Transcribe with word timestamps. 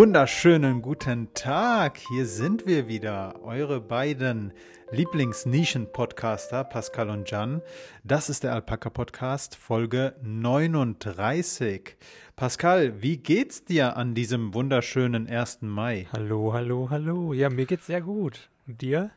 wunderschönen 0.00 0.80
guten 0.80 1.34
Tag. 1.34 1.98
Hier 2.08 2.24
sind 2.24 2.66
wir 2.66 2.88
wieder, 2.88 3.38
eure 3.42 3.82
beiden 3.82 4.54
Lieblingsnischen-Podcaster, 4.92 6.64
Pascal 6.64 7.10
und 7.10 7.30
Jan. 7.30 7.60
Das 8.02 8.30
ist 8.30 8.42
der 8.42 8.54
Alpaka 8.54 8.88
Podcast, 8.88 9.56
Folge 9.56 10.14
39. 10.22 11.98
Pascal, 12.34 13.02
wie 13.02 13.18
geht's 13.18 13.62
dir 13.66 13.98
an 13.98 14.14
diesem 14.14 14.54
wunderschönen 14.54 15.28
1. 15.28 15.58
Mai? 15.60 16.08
Hallo, 16.14 16.54
hallo, 16.54 16.88
hallo. 16.88 17.34
Ja, 17.34 17.50
mir 17.50 17.66
geht's 17.66 17.84
sehr 17.84 18.00
gut. 18.00 18.48
Und 18.66 18.80
dir? 18.80 19.10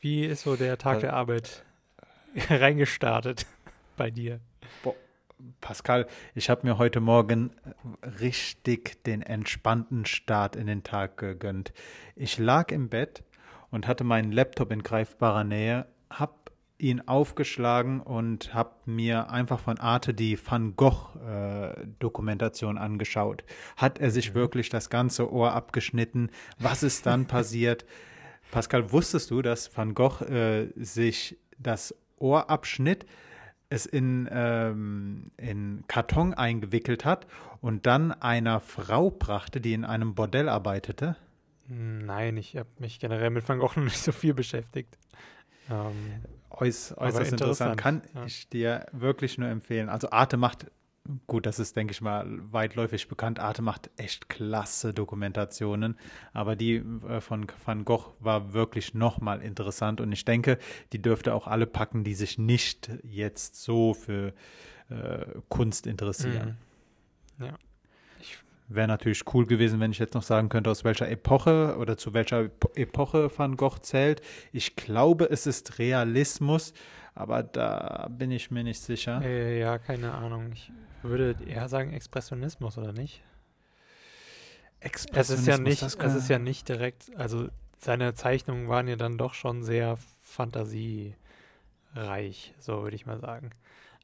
Wie 0.00 0.26
ist 0.26 0.42
so 0.42 0.54
der 0.54 0.76
Tag 0.76 1.00
der 1.00 1.14
Arbeit 1.14 1.64
reingestartet 2.50 3.46
bei 3.96 4.10
dir? 4.10 4.40
Boah. 4.82 4.94
Pascal, 5.60 6.06
ich 6.34 6.50
habe 6.50 6.66
mir 6.66 6.78
heute 6.78 7.00
Morgen 7.00 7.50
richtig 8.20 9.02
den 9.04 9.22
entspannten 9.22 10.04
Start 10.06 10.56
in 10.56 10.66
den 10.66 10.82
Tag 10.82 11.16
gegönnt. 11.16 11.72
Ich 12.16 12.38
lag 12.38 12.72
im 12.72 12.88
Bett 12.88 13.22
und 13.70 13.86
hatte 13.86 14.04
meinen 14.04 14.32
Laptop 14.32 14.72
in 14.72 14.82
greifbarer 14.82 15.44
Nähe, 15.44 15.86
habe 16.10 16.34
ihn 16.78 17.02
aufgeschlagen 17.02 18.00
und 18.00 18.54
habe 18.54 18.72
mir 18.86 19.30
einfach 19.30 19.60
von 19.60 19.78
Arte 19.78 20.14
die 20.14 20.38
Van 20.42 20.76
Gogh 20.76 21.08
äh, 21.20 21.86
Dokumentation 21.98 22.78
angeschaut. 22.78 23.44
Hat 23.76 23.98
er 23.98 24.10
sich 24.10 24.30
mhm. 24.30 24.34
wirklich 24.34 24.70
das 24.70 24.90
ganze 24.90 25.30
Ohr 25.32 25.52
abgeschnitten? 25.52 26.30
Was 26.58 26.82
ist 26.82 27.06
dann 27.06 27.26
passiert? 27.28 27.84
Pascal, 28.50 28.90
wusstest 28.92 29.30
du, 29.30 29.42
dass 29.42 29.76
Van 29.76 29.94
Gogh 29.94 30.24
äh, 30.24 30.68
sich 30.76 31.38
das 31.58 31.94
Ohr 32.18 32.50
abschnitt? 32.50 33.06
Es 33.70 33.86
in, 33.86 34.28
ähm, 34.30 35.30
in 35.36 35.84
Karton 35.88 36.34
eingewickelt 36.34 37.04
hat 37.04 37.26
und 37.60 37.86
dann 37.86 38.12
einer 38.12 38.60
Frau 38.60 39.10
brachte, 39.10 39.60
die 39.60 39.72
in 39.72 39.84
einem 39.84 40.14
Bordell 40.14 40.48
arbeitete? 40.48 41.16
Nein, 41.68 42.36
ich 42.36 42.56
habe 42.56 42.68
mich 42.78 42.98
generell 42.98 43.30
mit 43.30 43.48
Van 43.48 43.58
Gogh 43.58 43.72
noch 43.76 43.84
nicht 43.84 43.98
so 43.98 44.12
viel 44.12 44.34
beschäftigt. 44.34 44.98
Ähm, 45.70 46.22
Äuß, 46.50 46.98
äußerst 46.98 47.32
interessant. 47.32 47.72
interessant. 47.72 47.76
Kann 47.80 48.02
ja. 48.14 48.24
ich 48.26 48.48
dir 48.48 48.86
wirklich 48.92 49.38
nur 49.38 49.48
empfehlen. 49.48 49.88
Also 49.88 50.10
Arte 50.10 50.36
macht 50.36 50.66
gut, 51.26 51.46
das 51.46 51.58
ist, 51.58 51.76
denke 51.76 51.92
ich 51.92 52.00
mal, 52.00 52.26
weitläufig 52.52 53.08
bekannt. 53.08 53.38
Arte 53.38 53.62
macht 53.62 53.90
echt 53.96 54.28
klasse 54.28 54.92
Dokumentationen, 54.92 55.96
aber 56.32 56.56
die 56.56 56.76
äh, 56.76 57.20
von 57.20 57.46
Van 57.64 57.84
Gogh 57.84 58.14
war 58.20 58.52
wirklich 58.52 58.94
nochmal 58.94 59.42
interessant 59.42 60.00
und 60.00 60.12
ich 60.12 60.24
denke, 60.24 60.58
die 60.92 61.02
dürfte 61.02 61.34
auch 61.34 61.46
alle 61.46 61.66
packen, 61.66 62.04
die 62.04 62.14
sich 62.14 62.38
nicht 62.38 62.90
jetzt 63.02 63.62
so 63.62 63.94
für 63.94 64.32
äh, 64.88 65.24
Kunst 65.48 65.86
interessieren. 65.86 66.58
Mhm. 67.38 67.46
Ja. 67.46 67.54
Wäre 68.68 68.86
natürlich 68.86 69.24
cool 69.34 69.46
gewesen, 69.46 69.80
wenn 69.80 69.90
ich 69.90 69.98
jetzt 69.98 70.14
noch 70.14 70.22
sagen 70.22 70.48
könnte, 70.48 70.70
aus 70.70 70.84
welcher 70.84 71.08
Epoche 71.08 71.76
oder 71.76 71.96
zu 71.96 72.14
welcher 72.14 72.50
Epoche 72.76 73.28
Van 73.36 73.56
Gogh 73.56 73.80
zählt. 73.80 74.20
Ich 74.52 74.76
glaube, 74.76 75.28
es 75.28 75.48
ist 75.48 75.80
Realismus, 75.80 76.72
aber 77.16 77.42
da 77.42 78.08
bin 78.10 78.30
ich 78.30 78.52
mir 78.52 78.62
nicht 78.62 78.80
sicher. 78.80 79.22
Äh, 79.24 79.58
ja, 79.58 79.78
keine 79.78 80.12
Ahnung. 80.12 80.52
Ich 80.52 80.70
würde 81.02 81.36
eher 81.46 81.68
sagen 81.68 81.92
Expressionismus, 81.92 82.78
oder 82.78 82.92
nicht? 82.92 83.22
Expressionismus. 84.80 85.30
Es 85.30 85.40
ist 85.40 85.46
ja 85.46 85.58
nicht, 85.58 85.82
es 85.82 86.14
ist 86.14 86.28
ja 86.28 86.38
nicht 86.38 86.68
direkt, 86.68 87.10
also 87.16 87.48
seine 87.78 88.14
Zeichnungen 88.14 88.68
waren 88.68 88.88
ja 88.88 88.96
dann 88.96 89.18
doch 89.18 89.34
schon 89.34 89.62
sehr 89.62 89.98
fantasiereich, 90.22 91.14
so 92.58 92.82
würde 92.82 92.96
ich 92.96 93.06
mal 93.06 93.18
sagen. 93.18 93.50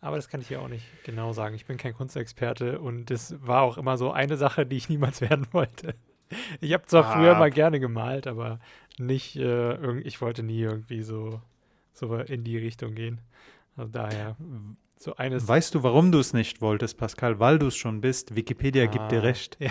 Aber 0.01 0.17
das 0.17 0.29
kann 0.29 0.41
ich 0.41 0.51
ja 0.51 0.61
auch 0.61 0.69
nicht 0.69 0.85
genau 1.05 1.33
sagen. 1.33 1.55
Ich 1.55 1.67
bin 1.67 1.79
kein 1.79 1.95
Kunstexperte 1.95 2.79
und 2.81 3.11
das 3.11 3.35
war 3.45 3.63
auch 3.63 3.79
immer 3.79 3.97
so 3.97 4.13
eine 4.13 4.37
Sache, 4.37 4.67
die 4.67 4.77
ich 4.77 4.89
niemals 4.91 5.21
werden 5.21 5.47
wollte. 5.53 5.95
Ich 6.61 6.73
habe 6.73 6.85
zwar 6.87 7.07
ah. 7.07 7.13
früher 7.17 7.35
mal 7.37 7.51
gerne 7.51 7.81
gemalt, 7.81 8.27
aber 8.27 8.59
nicht, 8.99 9.37
äh, 9.37 9.99
ich 10.01 10.21
wollte 10.21 10.43
nie 10.43 10.61
irgendwie 10.61 11.03
so, 11.03 11.41
so 11.93 12.17
in 12.17 12.45
die 12.45 12.59
Richtung 12.59 12.95
gehen. 12.95 13.21
Also 13.77 13.91
daher 13.91 14.37
so 14.99 15.17
eines. 15.17 15.47
Weißt 15.47 15.75
du, 15.75 15.83
warum 15.83 16.11
du 16.13 16.19
es 16.19 16.33
nicht 16.33 16.61
wolltest, 16.61 16.97
Pascal? 16.99 17.39
Weil 17.39 17.59
du 17.59 17.67
es 17.67 17.77
schon 17.77 18.01
bist. 18.01 18.35
Wikipedia 18.35 18.85
ah, 18.85 18.87
gibt 18.87 19.13
dir 19.13 19.23
recht. 19.23 19.57
Ja. 19.61 19.71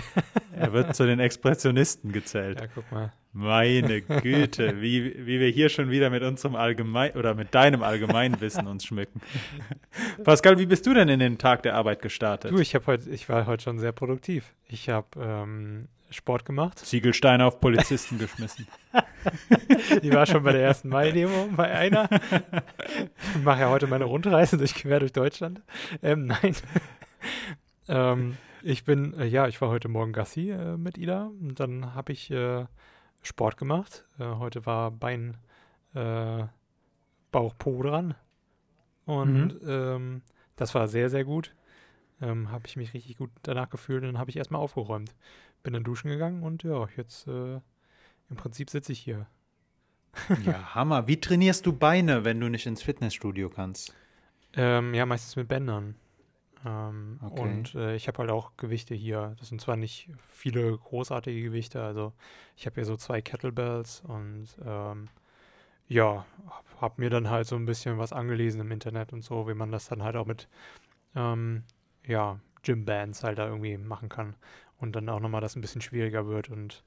er 0.52 0.72
wird 0.72 0.94
zu 0.94 1.06
den 1.06 1.20
Expressionisten 1.20 2.12
gezählt. 2.12 2.60
Ja, 2.60 2.66
guck 2.74 2.90
mal. 2.90 3.12
Meine 3.32 4.00
Güte, 4.00 4.80
wie, 4.80 5.26
wie 5.26 5.40
wir 5.40 5.48
hier 5.50 5.68
schon 5.68 5.90
wieder 5.90 6.08
mit 6.08 6.22
unserem 6.22 6.56
Allgemein 6.56 7.12
oder 7.12 7.34
mit 7.34 7.54
deinem 7.54 7.82
Allgemeinwissen 7.82 8.66
uns 8.66 8.86
schmücken. 8.86 9.20
Pascal, 10.24 10.58
wie 10.58 10.64
bist 10.64 10.86
du 10.86 10.94
denn 10.94 11.08
in 11.08 11.20
den 11.20 11.36
Tag 11.36 11.62
der 11.62 11.74
Arbeit 11.74 12.00
gestartet? 12.00 12.50
Du, 12.50 12.58
ich 12.58 12.74
habe 12.74 12.86
heute, 12.86 13.10
ich 13.10 13.28
war 13.28 13.46
heute 13.46 13.64
schon 13.64 13.78
sehr 13.78 13.92
produktiv. 13.92 14.54
Ich 14.68 14.88
habe 14.88 15.08
ähm, 15.20 15.88
Sport 16.16 16.44
gemacht. 16.44 16.78
Ziegelsteine 16.78 17.44
auf 17.44 17.60
Polizisten 17.60 18.18
geschmissen. 18.18 18.66
Die 20.02 20.12
war 20.12 20.26
schon 20.26 20.42
bei 20.42 20.52
der 20.52 20.62
ersten 20.62 20.88
Mai-Demo 20.88 21.48
bei 21.54 21.70
einer. 21.70 22.08
Ich 23.34 23.42
mache 23.44 23.60
ja 23.60 23.70
heute 23.70 23.86
meine 23.86 24.04
Rundreise 24.04 24.56
durch 24.56 24.74
quer 24.74 25.00
durch 25.00 25.12
Deutschland. 25.12 25.62
Ähm, 26.02 26.26
nein. 26.26 26.56
ähm, 27.88 28.36
ich 28.62 28.84
bin, 28.84 29.12
äh, 29.18 29.26
ja, 29.26 29.46
ich 29.46 29.60
war 29.60 29.68
heute 29.68 29.88
Morgen 29.88 30.12
Gassi 30.12 30.50
äh, 30.50 30.76
mit 30.76 30.96
Ida 30.96 31.26
und 31.26 31.60
dann 31.60 31.94
habe 31.94 32.12
ich 32.12 32.30
äh, 32.30 32.64
Sport 33.22 33.58
gemacht. 33.58 34.06
Äh, 34.18 34.24
heute 34.24 34.64
war 34.64 34.90
Bein, 34.90 35.36
äh, 35.94 36.44
Bauch, 37.30 37.54
Po 37.58 37.82
dran. 37.82 38.14
Und 39.04 39.62
mhm. 39.62 39.68
ähm, 39.68 40.22
das 40.56 40.74
war 40.74 40.88
sehr, 40.88 41.10
sehr 41.10 41.24
gut. 41.24 41.54
Ähm, 42.22 42.50
habe 42.50 42.66
ich 42.66 42.76
mich 42.76 42.94
richtig 42.94 43.18
gut 43.18 43.30
danach 43.42 43.68
gefühlt 43.68 44.02
und 44.02 44.12
dann 44.12 44.18
habe 44.18 44.30
ich 44.30 44.38
erstmal 44.38 44.62
aufgeräumt 44.62 45.14
bin 45.66 45.72
dann 45.72 45.82
duschen 45.82 46.08
gegangen 46.08 46.44
und 46.44 46.62
ja, 46.62 46.86
jetzt 46.96 47.26
äh, 47.26 47.56
im 48.30 48.36
Prinzip 48.36 48.70
sitze 48.70 48.92
ich 48.92 49.00
hier. 49.00 49.26
ja, 50.44 50.52
Hammer. 50.76 51.08
Wie 51.08 51.20
trainierst 51.20 51.66
du 51.66 51.72
Beine, 51.72 52.24
wenn 52.24 52.38
du 52.38 52.48
nicht 52.48 52.66
ins 52.66 52.82
Fitnessstudio 52.82 53.50
kannst? 53.50 53.92
Ähm, 54.54 54.94
ja, 54.94 55.04
meistens 55.06 55.34
mit 55.34 55.48
Bändern. 55.48 55.96
Ähm, 56.64 57.18
okay. 57.20 57.40
Und 57.42 57.74
äh, 57.74 57.96
ich 57.96 58.06
habe 58.06 58.18
halt 58.18 58.30
auch 58.30 58.52
Gewichte 58.56 58.94
hier. 58.94 59.34
Das 59.40 59.48
sind 59.48 59.60
zwar 59.60 59.74
nicht 59.74 60.08
viele 60.22 60.78
großartige 60.78 61.42
Gewichte, 61.42 61.82
also 61.82 62.12
ich 62.56 62.66
habe 62.66 62.76
hier 62.76 62.84
so 62.84 62.96
zwei 62.96 63.20
Kettlebells 63.20 64.02
und 64.06 64.46
ähm, 64.64 65.08
ja, 65.88 66.26
habe 66.80 66.94
mir 66.98 67.10
dann 67.10 67.28
halt 67.28 67.48
so 67.48 67.56
ein 67.56 67.66
bisschen 67.66 67.98
was 67.98 68.12
angelesen 68.12 68.60
im 68.60 68.70
Internet 68.70 69.12
und 69.12 69.22
so, 69.22 69.48
wie 69.48 69.54
man 69.54 69.72
das 69.72 69.88
dann 69.88 70.04
halt 70.04 70.14
auch 70.14 70.26
mit 70.26 70.46
ähm, 71.16 71.64
ja, 72.06 72.38
Gym-Bands 72.62 73.24
halt 73.24 73.38
da 73.38 73.48
irgendwie 73.48 73.76
machen 73.78 74.08
kann 74.08 74.36
und 74.78 74.96
dann 74.96 75.08
auch 75.08 75.20
nochmal 75.20 75.40
das 75.40 75.56
ein 75.56 75.60
bisschen 75.60 75.80
schwieriger 75.80 76.26
wird. 76.26 76.48
Und 76.48 76.84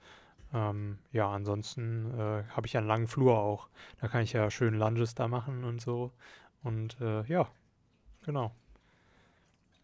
ähm, 0.54 0.98
ja, 1.12 1.30
ansonsten 1.30 2.12
äh, 2.18 2.44
habe 2.50 2.68
ich 2.68 2.78
einen 2.78 2.88
langen 2.88 3.08
Flur 3.08 3.38
auch. 3.38 3.70
Da 4.02 4.08
kann 4.08 4.22
ich 4.22 4.34
ja 4.34 4.50
schön 4.50 4.74
Lunges 4.74 5.16
da 5.16 5.28
machen 5.28 5.64
und 5.64 5.82
so. 5.82 6.12
Und 6.64 7.00
äh, 7.02 7.24
ja, 7.24 7.48
genau. 8.26 8.52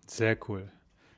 Sehr 0.07 0.37
cool. 0.47 0.71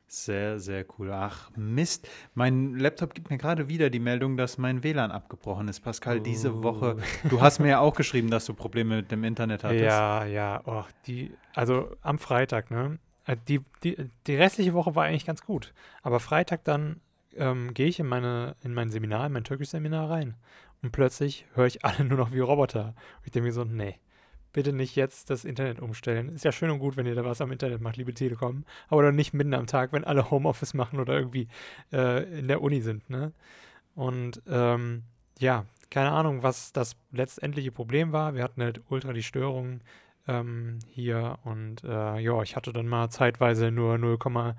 Sehr, 0.10 0.58
sehr 0.60 0.86
cool. 0.98 1.12
Ach, 1.12 1.52
Mist. 1.58 2.08
Mein 2.34 2.76
Laptop 2.76 3.14
gibt 3.14 3.30
mir 3.30 3.38
gerade 3.38 3.68
wieder 3.68 3.90
die 3.90 4.00
Meldung, 4.00 4.38
dass 4.38 4.58
mein 4.58 4.82
WLAN 4.82 5.12
abgebrochen 5.12 5.68
ist. 5.68 5.82
Pascal, 5.82 6.20
oh. 6.20 6.24
diese 6.24 6.64
Woche. 6.64 6.96
Du 7.30 7.42
hast 7.42 7.60
mir 7.60 7.68
ja 7.68 7.80
auch 7.80 7.94
geschrieben, 7.94 8.30
dass 8.30 8.46
du 8.46 8.54
Probleme 8.54 8.98
mit 8.98 9.12
dem 9.12 9.26
Internet 9.26 9.66
hattest. 9.66 9.84
Ja, 9.84 10.24
ja. 10.24 10.62
Oh, 10.66 10.86
die, 11.08 11.34
also 11.56 11.94
am 12.02 12.20
Freitag, 12.20 12.72
ne? 12.72 13.00
Äh, 13.28 13.38
die, 13.48 13.62
die, 13.84 14.10
die 14.26 14.36
restliche 14.36 14.74
Woche 14.74 14.96
war 14.96 15.06
eigentlich 15.06 15.26
ganz 15.26 15.44
gut. 15.44 15.74
Aber 16.02 16.20
Freitag 16.20 16.64
dann 16.64 17.02
ähm, 17.36 17.74
gehe 17.76 17.88
ich 17.88 18.00
in, 18.00 18.08
meine, 18.08 18.56
in 18.64 18.74
mein 18.74 18.90
Seminar, 18.90 19.28
in 19.28 19.34
mein 19.34 19.44
Türkisch-Seminar 19.44 20.10
rein. 20.10 20.36
Und 20.82 20.92
plötzlich 20.92 21.46
höre 21.54 21.68
ich 21.68 21.86
alle 21.86 22.04
nur 22.06 22.18
noch 22.18 22.32
wie 22.32 22.40
Roboter. 22.40 22.88
Und 23.18 23.26
ich 23.26 23.32
denke 23.32 23.48
mir 23.48 23.54
so, 23.54 23.64
nee, 23.64 24.00
bitte 24.54 24.74
nicht 24.74 24.96
jetzt 24.96 25.30
das 25.30 25.46
Internet 25.46 25.80
umstellen. 25.80 26.30
Ist 26.30 26.46
ja 26.46 26.52
schön 26.52 26.72
und 26.72 26.80
gut, 26.80 26.98
wenn 26.98 27.06
ihr 27.06 27.16
da 27.16 27.24
was 27.24 27.42
am 27.42 27.52
Internet 27.52 27.82
macht, 27.82 27.98
liebe 27.98 28.14
Telekom. 28.14 28.64
Aber 28.88 29.04
dann 29.04 29.16
nicht 29.16 29.34
mitten 29.34 29.54
am 29.54 29.68
Tag, 29.68 29.94
wenn 29.94 30.04
alle 30.04 30.32
Homeoffice 30.32 30.74
machen 30.74 31.00
oder 31.00 31.14
irgendwie 31.14 31.48
äh, 31.92 32.24
in 32.40 32.48
der 32.48 32.62
Uni 32.62 32.82
sind. 32.82 33.10
Ne? 33.10 33.34
Und 33.94 34.42
ähm, 34.48 35.04
ja, 35.40 35.66
keine 35.90 36.12
Ahnung, 36.12 36.44
was 36.44 36.72
das 36.74 36.96
letztendliche 37.12 37.72
Problem 37.72 38.12
war. 38.12 38.34
Wir 38.34 38.44
hatten 38.44 38.62
halt 38.62 38.82
ultra 38.90 39.14
die 39.14 39.24
Störungen 39.24 39.82
ähm, 40.28 40.80
hier 40.90 41.40
und 41.44 41.84
äh, 41.84 42.20
ja, 42.20 42.42
ich 42.42 42.56
hatte 42.56 42.74
dann 42.74 42.88
mal 42.88 43.10
zeitweise 43.10 43.72
nur 43.72 43.96
0,28 43.96 44.56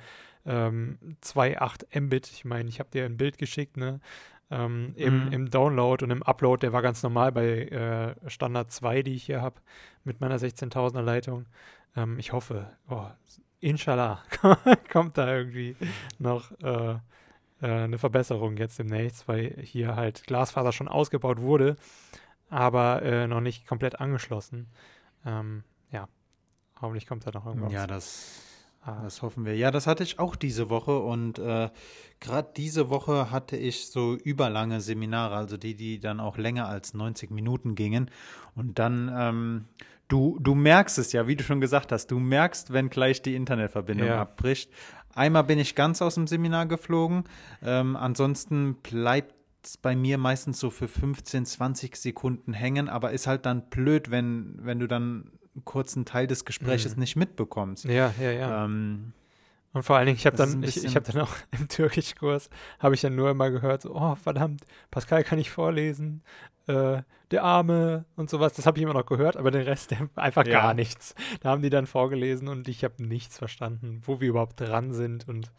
ähm, 0.47 2.05
Mbit. 2.07 2.29
Ich 2.29 2.45
meine, 2.45 2.69
ich 2.69 2.81
habe 2.81 2.91
dir 2.91 3.05
ein 3.05 3.17
Bild 3.17 3.39
geschickt, 3.39 3.77
ne? 3.77 4.01
Ähm, 4.51 4.95
im, 4.97 5.27
mhm. 5.27 5.33
im, 5.33 5.51
Download 5.51 6.03
und 6.03 6.11
im 6.11 6.23
Upload, 6.23 6.61
der 6.61 6.73
war 6.73 6.81
ganz 6.81 7.03
normal 7.03 7.33
bei 7.33 7.65
äh, 7.65 8.31
Standard 8.31 8.71
2, 8.73 9.03
die 9.03 9.15
ich 9.15 9.25
hier 9.25 9.43
habe, 9.43 9.61
mit 10.05 10.23
meiner 10.23 10.39
16.000er 10.39 11.03
Leitung. 11.03 11.45
Ähm, 11.95 12.19
ich 12.19 12.33
hoffe, 12.33 12.71
oh, 12.89 13.07
inshallah, 13.61 14.23
kommt 14.91 15.19
da 15.19 15.31
irgendwie 15.37 15.77
noch 16.19 16.51
äh, 16.63 16.97
äh, 17.61 17.67
eine 17.67 17.99
Verbesserung 17.99 18.57
jetzt 18.57 18.79
demnächst, 18.79 19.29
weil 19.29 19.55
hier 19.63 19.97
halt 19.97 20.25
Glasfaser 20.25 20.73
schon 20.73 20.89
ausgebaut 20.89 21.41
wurde, 21.41 21.77
aber 22.49 23.03
äh, 23.03 23.27
noch 23.27 23.41
nicht 23.41 23.67
komplett 23.67 24.01
angeschlossen. 24.01 24.69
Ähm, 25.29 25.63
ja, 25.93 26.09
hoffentlich 26.81 27.07
kommt 27.07 27.27
da 27.27 27.31
noch 27.31 27.47
irgendwas. 27.47 27.73
Ja, 27.73 27.87
das, 27.87 28.49
Ah. 28.89 29.01
Das 29.03 29.23
hoffen 29.23 29.45
wir. 29.45 29.55
Ja, 29.57 29.71
das 29.71 29.87
hatte 29.87 30.03
ich 30.03 30.19
auch 30.19 30.37
diese 30.37 30.71
Woche 30.71 30.99
und 30.99 31.39
äh, 31.39 31.69
gerade 32.21 32.49
diese 32.57 32.89
Woche 32.91 33.31
hatte 33.31 33.57
ich 33.57 33.89
so 33.89 34.15
überlange 34.15 34.81
Seminare, 34.81 35.37
also 35.37 35.57
die, 35.57 35.75
die 35.75 36.01
dann 36.01 36.21
auch 36.21 36.39
länger 36.39 36.69
als 36.69 36.95
90 36.95 37.31
Minuten 37.31 37.75
gingen. 37.75 38.11
Und 38.55 38.79
dann, 38.79 39.13
ähm, 39.15 39.65
du, 40.09 40.39
du 40.41 40.55
merkst 40.55 40.99
es 40.99 41.13
ja, 41.13 41.27
wie 41.27 41.37
du 41.37 41.45
schon 41.45 41.61
gesagt 41.61 41.93
hast, 41.93 42.11
du 42.11 42.19
merkst, 42.19 42.73
wenn 42.73 42.89
gleich 42.89 43.21
die 43.21 43.35
Internetverbindung 43.35 44.09
ja. 44.09 44.21
abbricht. 44.21 44.71
Einmal 45.15 45.45
bin 45.45 45.59
ich 45.59 45.75
ganz 45.75 46.01
aus 46.01 46.15
dem 46.15 46.27
Seminar 46.27 46.67
geflogen, 46.67 47.25
ähm, 47.63 47.97
ansonsten 47.97 48.77
bleibt 48.77 49.35
bei 49.83 49.97
mir 49.97 50.19
meistens 50.19 50.61
so 50.61 50.71
für 50.71 50.89
15, 50.89 51.45
20 51.47 51.97
Sekunden 51.97 52.53
hängen, 52.53 52.89
aber 52.89 53.13
ist 53.13 53.27
halt 53.27 53.47
dann 53.47 53.69
blöd, 53.69 54.11
wenn, 54.11 54.59
wenn 54.63 54.79
du 54.79 54.87
dann 54.87 55.33
einen 55.55 55.65
kurzen 55.65 56.05
Teil 56.05 56.27
des 56.27 56.45
Gesprächs 56.45 56.95
mhm. 56.95 57.01
nicht 57.01 57.17
mitbekommst. 57.17 57.85
Ja, 57.85 58.15
ja, 58.21 58.31
ja. 58.31 58.65
Ähm, 58.65 59.13
und 59.73 59.83
vor 59.83 59.97
allen 59.97 60.07
Dingen, 60.07 60.17
ich 60.17 60.27
habe 60.27 60.37
dann, 60.37 60.63
ich, 60.63 60.83
ich 60.83 60.97
habe 60.97 61.11
dann 61.11 61.23
auch 61.23 61.35
im 61.59 61.69
Türkischkurs, 61.69 62.49
habe 62.79 62.95
ich 62.95 63.01
dann 63.01 63.15
nur 63.15 63.31
immer 63.31 63.51
gehört, 63.51 63.83
so, 63.83 63.95
oh 63.95 64.15
verdammt, 64.15 64.65
Pascal 64.91 65.25
kann 65.25 65.39
ich 65.39 65.51
vorlesen, 65.51 66.23
äh, 66.67 67.03
der 67.31 67.45
Arme 67.45 68.07
und 68.17 68.31
sowas, 68.31 68.55
das 68.55 68.67
habe 68.67 68.79
ich 68.79 68.83
immer 68.83 68.95
noch 68.95 69.05
gehört, 69.05 69.37
aber 69.37 69.51
den 69.51 69.63
Rest 69.63 69.95
einfach 70.15 70.47
ja. 70.47 70.53
gar 70.53 70.75
nichts. 70.75 71.15
Da 71.41 71.51
haben 71.51 71.63
die 71.63 71.71
dann 71.71 71.87
vorgelesen 71.87 72.49
und 72.49 72.69
ich 72.69 72.85
habe 72.85 73.03
nichts 73.05 73.37
verstanden, 73.39 74.01
wo 74.05 74.21
wir 74.21 74.29
überhaupt 74.29 74.61
dran 74.61 74.93
sind 74.93 75.29
und 75.29 75.53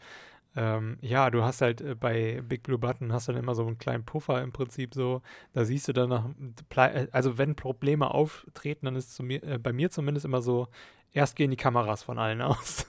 ähm, 0.56 0.98
ja, 1.00 1.30
du 1.30 1.44
hast 1.44 1.60
halt 1.60 1.80
äh, 1.80 1.94
bei 1.94 2.42
Big 2.42 2.64
Blue 2.64 2.78
Button 2.78 3.12
hast 3.12 3.28
dann 3.28 3.36
immer 3.36 3.54
so 3.54 3.64
einen 3.64 3.78
kleinen 3.78 4.04
Puffer 4.04 4.42
im 4.42 4.52
Prinzip 4.52 4.94
so. 4.94 5.22
Da 5.52 5.64
siehst 5.64 5.86
du 5.88 5.92
dann 5.92 6.08
noch, 6.08 6.30
äh, 6.76 7.06
also 7.12 7.38
wenn 7.38 7.54
Probleme 7.54 8.12
auftreten, 8.12 8.86
dann 8.86 8.96
ist 8.96 9.20
mir, 9.22 9.42
äh, 9.44 9.58
bei 9.58 9.72
mir 9.72 9.90
zumindest 9.90 10.26
immer 10.26 10.42
so, 10.42 10.68
erst 11.12 11.36
gehen 11.36 11.50
die 11.50 11.56
Kameras 11.56 12.02
von 12.02 12.18
allen 12.18 12.42
aus. 12.42 12.86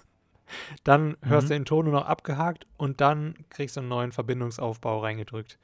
dann 0.83 1.17
hörst 1.21 1.45
mhm. 1.45 1.49
du 1.49 1.53
den 1.55 1.65
Ton 1.65 1.85
nur 1.85 1.93
noch 1.93 2.05
abgehakt 2.05 2.65
und 2.77 2.99
dann 2.99 3.35
kriegst 3.49 3.75
du 3.75 3.81
einen 3.81 3.89
neuen 3.89 4.11
Verbindungsaufbau 4.11 4.99
reingedrückt 4.99 5.59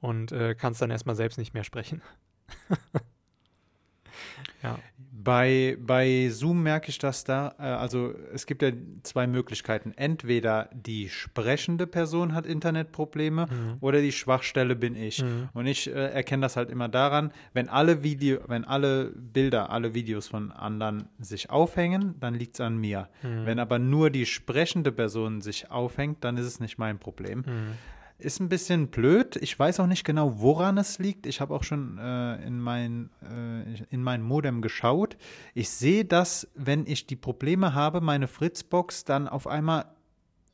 und 0.00 0.30
äh, 0.32 0.54
kannst 0.54 0.80
dann 0.80 0.90
erstmal 0.90 1.16
selbst 1.16 1.38
nicht 1.38 1.54
mehr 1.54 1.64
sprechen. 1.64 2.02
ja. 4.62 4.78
Bei, 5.24 5.76
bei 5.80 6.28
Zoom 6.30 6.62
merke 6.62 6.88
ich 6.88 6.98
das 6.98 7.24
da, 7.24 7.54
äh, 7.58 7.62
also 7.62 8.14
es 8.32 8.46
gibt 8.46 8.62
ja 8.62 8.70
zwei 9.02 9.26
Möglichkeiten. 9.26 9.92
Entweder 9.96 10.68
die 10.72 11.08
sprechende 11.08 11.86
Person 11.86 12.34
hat 12.34 12.46
Internetprobleme 12.46 13.46
mhm. 13.46 13.76
oder 13.80 14.00
die 14.00 14.12
Schwachstelle 14.12 14.74
bin 14.74 14.96
ich. 14.96 15.22
Mhm. 15.22 15.48
Und 15.52 15.66
ich 15.66 15.88
äh, 15.88 15.92
erkenne 15.92 16.42
das 16.42 16.56
halt 16.56 16.70
immer 16.70 16.88
daran, 16.88 17.32
wenn 17.52 17.68
alle 17.68 18.02
Video, 18.02 18.40
wenn 18.48 18.64
alle 18.64 19.12
Bilder, 19.14 19.70
alle 19.70 19.94
Videos 19.94 20.28
von 20.28 20.50
anderen 20.50 21.08
sich 21.20 21.50
aufhängen, 21.50 22.14
dann 22.20 22.34
liegt 22.34 22.54
es 22.54 22.60
an 22.60 22.76
mir. 22.78 23.08
Mhm. 23.22 23.46
Wenn 23.46 23.58
aber 23.58 23.78
nur 23.78 24.10
die 24.10 24.26
sprechende 24.26 24.92
Person 24.92 25.40
sich 25.40 25.70
aufhängt, 25.70 26.24
dann 26.24 26.36
ist 26.36 26.46
es 26.46 26.60
nicht 26.60 26.78
mein 26.78 26.98
Problem. 26.98 27.44
Ist 28.22 28.38
ein 28.38 28.48
bisschen 28.48 28.86
blöd. 28.86 29.34
Ich 29.36 29.58
weiß 29.58 29.80
auch 29.80 29.88
nicht 29.88 30.04
genau, 30.04 30.40
woran 30.40 30.78
es 30.78 31.00
liegt. 31.00 31.26
Ich 31.26 31.40
habe 31.40 31.52
auch 31.54 31.64
schon 31.64 31.98
äh, 31.98 32.36
in, 32.46 32.60
mein, 32.60 33.10
äh, 33.20 33.82
in 33.90 34.00
mein 34.02 34.22
Modem 34.22 34.62
geschaut. 34.62 35.16
Ich 35.54 35.70
sehe, 35.70 36.04
dass, 36.04 36.46
wenn 36.54 36.86
ich 36.86 37.08
die 37.08 37.16
Probleme 37.16 37.74
habe, 37.74 38.00
meine 38.00 38.28
Fritzbox 38.28 39.04
dann 39.04 39.26
auf 39.26 39.48
einmal 39.48 39.86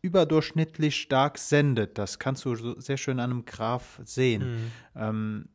überdurchschnittlich 0.00 0.96
stark 0.96 1.36
sendet. 1.36 1.98
Das 1.98 2.18
kannst 2.18 2.46
du 2.46 2.54
so 2.54 2.80
sehr 2.80 2.96
schön 2.96 3.20
an 3.20 3.30
einem 3.30 3.44
Graph 3.44 4.00
sehen. 4.02 4.42
Mhm. 4.42 4.70
Ähm, 4.96 5.48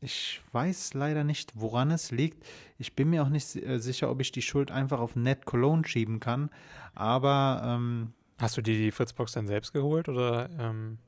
ich 0.00 0.40
weiß 0.50 0.94
leider 0.94 1.22
nicht, 1.22 1.52
woran 1.54 1.92
es 1.92 2.10
liegt. 2.10 2.44
Ich 2.76 2.96
bin 2.96 3.10
mir 3.10 3.22
auch 3.22 3.28
nicht 3.28 3.54
äh, 3.54 3.78
sicher, 3.78 4.10
ob 4.10 4.20
ich 4.20 4.32
die 4.32 4.42
Schuld 4.42 4.72
einfach 4.72 4.98
auf 4.98 5.14
Net 5.14 5.44
Cologne 5.44 5.86
schieben 5.86 6.18
kann. 6.18 6.50
Aber 6.94 7.62
ähm, 7.64 8.12
Hast 8.44 8.58
du 8.58 8.62
dir 8.62 8.76
die 8.76 8.90
Fritzbox 8.90 9.32
dann 9.32 9.46
selbst 9.46 9.72
geholt 9.72 10.06
oder 10.06 10.50
ähm, 10.58 10.98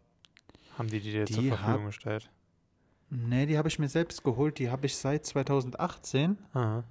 haben 0.78 0.88
die 0.88 1.00
die 1.00 1.12
dir 1.12 1.26
die 1.26 1.34
zur 1.34 1.44
Verfügung 1.44 1.80
hab, 1.80 1.86
gestellt? 1.86 2.30
Nee, 3.10 3.44
die 3.44 3.58
habe 3.58 3.68
ich 3.68 3.78
mir 3.78 3.90
selbst 3.90 4.24
geholt. 4.24 4.58
Die 4.58 4.70
habe 4.70 4.86
ich 4.86 4.96
seit 4.96 5.26
2018. 5.26 6.38
Aha. 6.54 6.84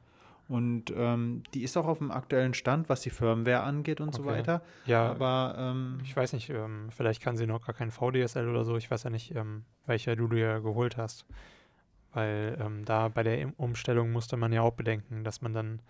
Und 0.47 0.93
ähm, 0.95 1.41
die 1.55 1.63
ist 1.63 1.75
auch 1.75 1.87
auf 1.87 1.97
dem 1.97 2.11
aktuellen 2.11 2.53
Stand, 2.53 2.89
was 2.89 3.01
die 3.01 3.09
Firmware 3.09 3.61
angeht 3.61 3.99
und 3.99 4.09
okay. 4.09 4.17
so 4.17 4.25
weiter. 4.25 4.61
Ja, 4.85 5.09
aber 5.09 5.55
ähm, 5.57 5.97
ich 6.03 6.15
weiß 6.15 6.33
nicht, 6.33 6.51
ähm, 6.51 6.89
vielleicht 6.95 7.23
kann 7.23 7.37
sie 7.37 7.47
noch 7.47 7.65
gar 7.65 7.73
kein 7.73 7.89
VDSL 7.89 8.47
oder 8.47 8.65
so. 8.65 8.77
Ich 8.77 8.91
weiß 8.91 9.01
ja 9.01 9.09
nicht, 9.09 9.33
ähm, 9.33 9.65
welcher 9.87 10.15
du 10.15 10.27
dir 10.27 10.61
geholt 10.61 10.95
hast. 10.95 11.25
Weil 12.13 12.55
ähm, 12.61 12.85
da 12.85 13.07
bei 13.07 13.23
der 13.23 13.51
Umstellung 13.57 14.11
musste 14.11 14.37
man 14.37 14.53
ja 14.53 14.61
auch 14.61 14.73
bedenken, 14.73 15.23
dass 15.23 15.41
man 15.41 15.53
dann 15.53 15.81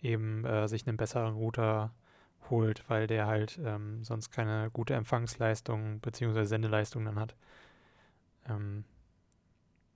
eben 0.00 0.46
äh, 0.46 0.66
sich 0.66 0.88
einen 0.88 0.96
besseren 0.96 1.34
Router 1.34 1.92
holt, 2.50 2.84
weil 2.88 3.06
der 3.06 3.26
halt 3.26 3.58
ähm, 3.64 4.02
sonst 4.04 4.30
keine 4.30 4.70
gute 4.72 4.94
Empfangsleistung 4.94 6.00
bzw. 6.00 6.44
Sendeleistung 6.44 7.04
dann 7.04 7.18
hat. 7.18 7.34
Ähm, 8.48 8.84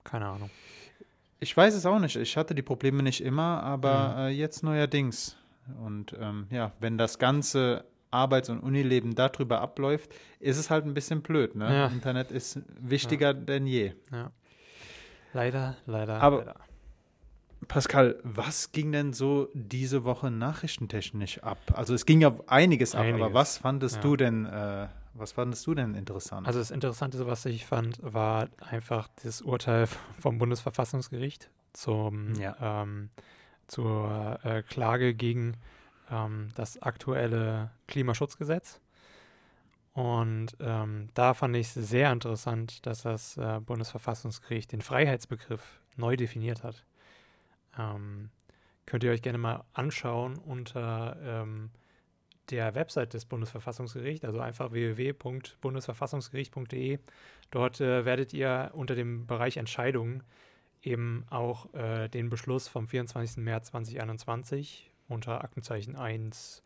keine 0.04 0.26
Ahnung. 0.26 0.50
Ich 1.40 1.56
weiß 1.56 1.74
es 1.74 1.86
auch 1.86 1.98
nicht. 1.98 2.16
Ich 2.16 2.36
hatte 2.36 2.54
die 2.54 2.62
Probleme 2.62 3.02
nicht 3.02 3.22
immer, 3.22 3.62
aber 3.62 4.08
mhm. 4.08 4.18
äh, 4.18 4.28
jetzt 4.28 4.62
neuerdings. 4.62 5.36
Und 5.82 6.16
ähm, 6.20 6.46
ja, 6.50 6.72
wenn 6.80 6.98
das 6.98 7.18
ganze 7.18 7.84
Arbeits- 8.10 8.48
und 8.48 8.60
Unileben 8.60 9.14
darüber 9.14 9.60
abläuft, 9.60 10.12
ist 10.38 10.58
es 10.58 10.70
halt 10.70 10.84
ein 10.84 10.94
bisschen 10.94 11.22
blöd. 11.22 11.54
Ne? 11.54 11.74
Ja. 11.74 11.86
Internet 11.86 12.30
ist 12.30 12.60
wichtiger 12.78 13.28
ja. 13.28 13.32
denn 13.32 13.66
je. 13.66 13.92
Ja. 14.12 14.30
Leider, 15.32 15.76
leider, 15.86 16.20
aber, 16.20 16.38
leider. 16.38 16.60
Pascal, 17.68 18.18
was 18.22 18.72
ging 18.72 18.92
denn 18.92 19.12
so 19.12 19.48
diese 19.54 20.04
Woche 20.04 20.30
nachrichtentechnisch 20.30 21.42
ab? 21.42 21.58
Also 21.74 21.94
es 21.94 22.06
ging 22.06 22.20
ja 22.20 22.34
einiges, 22.46 22.94
einiges. 22.94 23.20
ab, 23.20 23.26
aber 23.26 23.34
was 23.34 23.58
fandest 23.58 23.96
ja. 23.96 24.02
du 24.02 24.16
denn, 24.16 24.46
äh, 24.46 24.88
was 25.14 25.32
fandest 25.32 25.66
du 25.66 25.74
denn 25.74 25.94
interessant? 25.94 26.46
Also 26.46 26.58
das 26.58 26.70
Interessante, 26.70 27.26
was 27.26 27.44
ich 27.44 27.66
fand, 27.66 27.98
war 28.02 28.48
einfach 28.58 29.08
das 29.22 29.42
Urteil 29.42 29.86
vom 30.18 30.38
Bundesverfassungsgericht 30.38 31.50
zum, 31.72 32.34
ja. 32.34 32.56
ähm, 32.60 33.10
zur 33.68 34.38
äh, 34.42 34.62
Klage 34.62 35.14
gegen 35.14 35.56
ähm, 36.10 36.48
das 36.54 36.80
aktuelle 36.82 37.70
Klimaschutzgesetz. 37.86 38.80
Und 39.94 40.56
ähm, 40.60 41.10
da 41.14 41.34
fand 41.34 41.54
ich 41.56 41.68
es 41.68 41.74
sehr 41.74 42.10
interessant, 42.12 42.86
dass 42.86 43.02
das 43.02 43.36
äh, 43.36 43.60
Bundesverfassungsgericht 43.60 44.72
den 44.72 44.80
Freiheitsbegriff 44.80 45.80
neu 45.96 46.16
definiert 46.16 46.62
hat. 46.62 46.84
Ähm, 47.78 48.30
könnt 48.86 49.04
ihr 49.04 49.10
euch 49.10 49.20
gerne 49.22 49.38
mal 49.38 49.64
anschauen 49.72 50.38
unter 50.38 51.16
ähm, 51.22 51.70
der 52.50 52.74
Website 52.74 53.14
des 53.14 53.24
Bundesverfassungsgerichts, 53.24 54.24
also 54.24 54.40
einfach 54.40 54.72
www.bundesverfassungsgericht.de. 54.72 56.98
Dort 57.50 57.80
äh, 57.80 58.04
werdet 58.04 58.32
ihr 58.32 58.70
unter 58.74 58.94
dem 58.94 59.26
Bereich 59.26 59.56
Entscheidungen 59.56 60.22
eben 60.82 61.24
auch 61.30 61.72
äh, 61.74 62.08
den 62.08 62.28
Beschluss 62.28 62.68
vom 62.68 62.86
24. 62.88 63.38
März 63.38 63.70
2021 63.70 64.90
unter 65.08 65.42
Aktenzeichen 65.44 65.96
1 65.96 66.62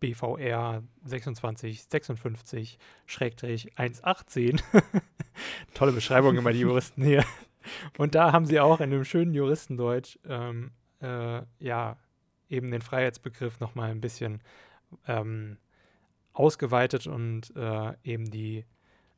BVR 0.00 0.82
2656 1.04 2.78
Schrägstrich 3.06 3.78
118. 3.78 4.60
Tolle 5.74 5.92
Beschreibung 5.92 6.36
immer 6.36 6.52
die 6.52 6.60
Juristen 6.60 7.02
hier. 7.02 7.24
Und 7.96 8.14
da 8.14 8.32
haben 8.32 8.46
sie 8.46 8.60
auch 8.60 8.80
in 8.80 8.92
einem 8.92 9.04
schönen 9.04 9.34
Juristendeutsch 9.34 10.18
ähm, 10.26 10.72
äh, 11.00 11.42
ja 11.58 11.96
eben 12.48 12.70
den 12.70 12.82
Freiheitsbegriff 12.82 13.60
nochmal 13.60 13.90
ein 13.90 14.00
bisschen 14.00 14.42
ähm, 15.06 15.58
ausgeweitet 16.32 17.06
und 17.06 17.54
äh, 17.56 17.92
eben 18.04 18.30
die, 18.30 18.64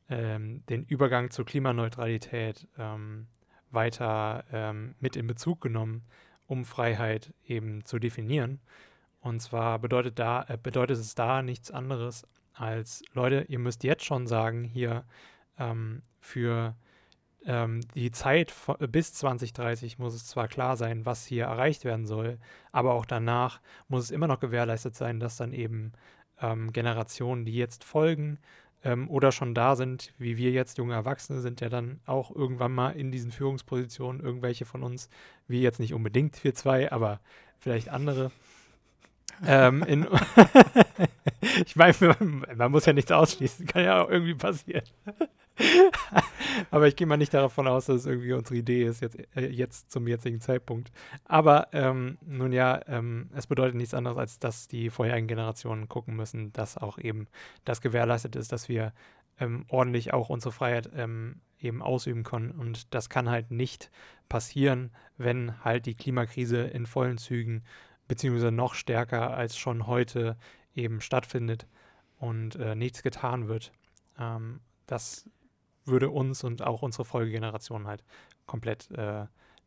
ähm, 0.08 0.64
den 0.68 0.84
Übergang 0.84 1.30
zur 1.30 1.44
Klimaneutralität 1.44 2.66
ähm, 2.78 3.26
weiter 3.70 4.44
ähm, 4.52 4.94
mit 5.00 5.16
in 5.16 5.26
Bezug 5.26 5.60
genommen, 5.60 6.02
um 6.46 6.64
Freiheit 6.64 7.32
eben 7.44 7.84
zu 7.84 7.98
definieren. 7.98 8.60
Und 9.20 9.40
zwar 9.40 9.78
bedeutet, 9.78 10.18
da, 10.18 10.44
äh, 10.48 10.58
bedeutet 10.60 10.98
es 10.98 11.14
da 11.14 11.42
nichts 11.42 11.70
anderes 11.70 12.26
als, 12.54 13.02
Leute, 13.12 13.44
ihr 13.48 13.58
müsst 13.58 13.84
jetzt 13.84 14.04
schon 14.04 14.26
sagen, 14.26 14.64
hier 14.64 15.04
ähm, 15.58 16.02
für 16.20 16.74
ähm, 17.44 17.80
die 17.94 18.10
Zeit 18.10 18.52
bis 18.90 19.14
2030 19.14 19.98
muss 19.98 20.14
es 20.14 20.26
zwar 20.26 20.48
klar 20.48 20.76
sein, 20.76 21.06
was 21.06 21.26
hier 21.26 21.44
erreicht 21.44 21.84
werden 21.84 22.06
soll, 22.06 22.38
aber 22.72 22.94
auch 22.94 23.06
danach 23.06 23.60
muss 23.88 24.04
es 24.04 24.10
immer 24.10 24.26
noch 24.26 24.40
gewährleistet 24.40 24.94
sein, 24.94 25.20
dass 25.20 25.36
dann 25.36 25.52
eben 25.52 25.92
ähm, 26.40 26.72
Generationen, 26.72 27.44
die 27.44 27.54
jetzt 27.54 27.84
folgen 27.84 28.38
ähm, 28.84 29.08
oder 29.10 29.32
schon 29.32 29.54
da 29.54 29.76
sind, 29.76 30.12
wie 30.18 30.36
wir 30.36 30.50
jetzt 30.50 30.78
junge 30.78 30.94
Erwachsene 30.94 31.40
sind, 31.40 31.60
ja 31.60 31.68
dann 31.68 32.00
auch 32.06 32.34
irgendwann 32.34 32.72
mal 32.72 32.90
in 32.90 33.10
diesen 33.10 33.32
Führungspositionen, 33.32 34.22
irgendwelche 34.22 34.64
von 34.64 34.82
uns, 34.82 35.08
wie 35.48 35.62
jetzt 35.62 35.80
nicht 35.80 35.94
unbedingt 35.94 36.42
wir 36.44 36.54
zwei, 36.54 36.92
aber 36.92 37.20
vielleicht 37.58 37.88
andere, 37.88 38.30
ähm, 39.46 39.82
in 39.84 40.06
ich 41.66 41.76
meine, 41.76 41.94
man 42.56 42.70
muss 42.70 42.86
ja 42.86 42.92
nichts 42.92 43.12
ausschließen, 43.12 43.66
kann 43.66 43.84
ja 43.84 44.02
auch 44.02 44.10
irgendwie 44.10 44.34
passieren. 44.34 44.84
Aber 46.70 46.86
ich 46.86 46.96
gehe 46.96 47.06
mal 47.06 47.16
nicht 47.16 47.34
davon 47.34 47.66
aus, 47.66 47.86
dass 47.86 47.96
es 47.96 48.06
irgendwie 48.06 48.32
unsere 48.32 48.56
Idee 48.56 48.84
ist, 48.84 49.02
jetzt, 49.02 49.18
äh, 49.36 49.48
jetzt 49.48 49.90
zum 49.90 50.06
jetzigen 50.06 50.40
Zeitpunkt. 50.40 50.90
Aber 51.24 51.68
ähm, 51.72 52.18
nun 52.26 52.52
ja, 52.52 52.80
ähm, 52.86 53.30
es 53.34 53.46
bedeutet 53.46 53.76
nichts 53.76 53.94
anderes, 53.94 54.18
als 54.18 54.38
dass 54.38 54.68
die 54.68 54.90
vorherigen 54.90 55.28
Generationen 55.28 55.88
gucken 55.88 56.16
müssen, 56.16 56.52
dass 56.52 56.78
auch 56.78 56.98
eben 56.98 57.26
das 57.64 57.80
gewährleistet 57.80 58.36
ist, 58.36 58.52
dass 58.52 58.68
wir 58.68 58.92
ähm, 59.38 59.64
ordentlich 59.68 60.12
auch 60.12 60.28
unsere 60.28 60.52
Freiheit 60.52 60.90
ähm, 60.94 61.40
eben 61.58 61.82
ausüben 61.82 62.24
können. 62.24 62.50
Und 62.52 62.94
das 62.94 63.08
kann 63.08 63.28
halt 63.28 63.50
nicht 63.50 63.90
passieren, 64.28 64.90
wenn 65.18 65.62
halt 65.64 65.86
die 65.86 65.94
Klimakrise 65.94 66.62
in 66.62 66.86
vollen 66.86 67.18
Zügen 67.18 67.64
beziehungsweise 68.10 68.50
noch 68.50 68.74
stärker 68.74 69.30
als 69.36 69.56
schon 69.56 69.86
heute 69.86 70.36
eben 70.74 71.00
stattfindet 71.00 71.68
und 72.18 72.56
äh, 72.56 72.74
nichts 72.74 73.04
getan 73.04 73.46
wird. 73.46 73.70
Ähm, 74.18 74.58
das 74.88 75.30
würde 75.84 76.10
uns 76.10 76.42
und 76.42 76.60
auch 76.60 76.82
unsere 76.82 77.04
Folgegeneration 77.04 77.86
halt 77.86 78.02
komplett 78.46 78.90
äh, 78.90 79.26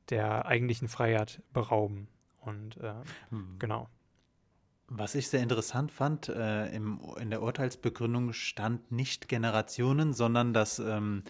der 0.10 0.46
eigentlichen 0.46 0.90
Freiheit 0.90 1.42
berauben. 1.54 2.10
Und 2.42 2.76
äh, 2.82 2.96
hm. 3.30 3.56
genau. 3.60 3.88
Was 4.90 5.16
ich 5.16 5.30
sehr 5.30 5.42
interessant 5.42 5.94
fand, 5.94 6.28
äh, 6.28 6.68
im, 6.76 7.00
in 7.18 7.30
der 7.30 7.42
Urteilsbegründung 7.42 8.34
stand 8.34 8.92
nicht 8.92 9.30
Generationen, 9.30 10.12
sondern 10.12 10.52
das 10.52 10.80
ähm, 10.80 11.24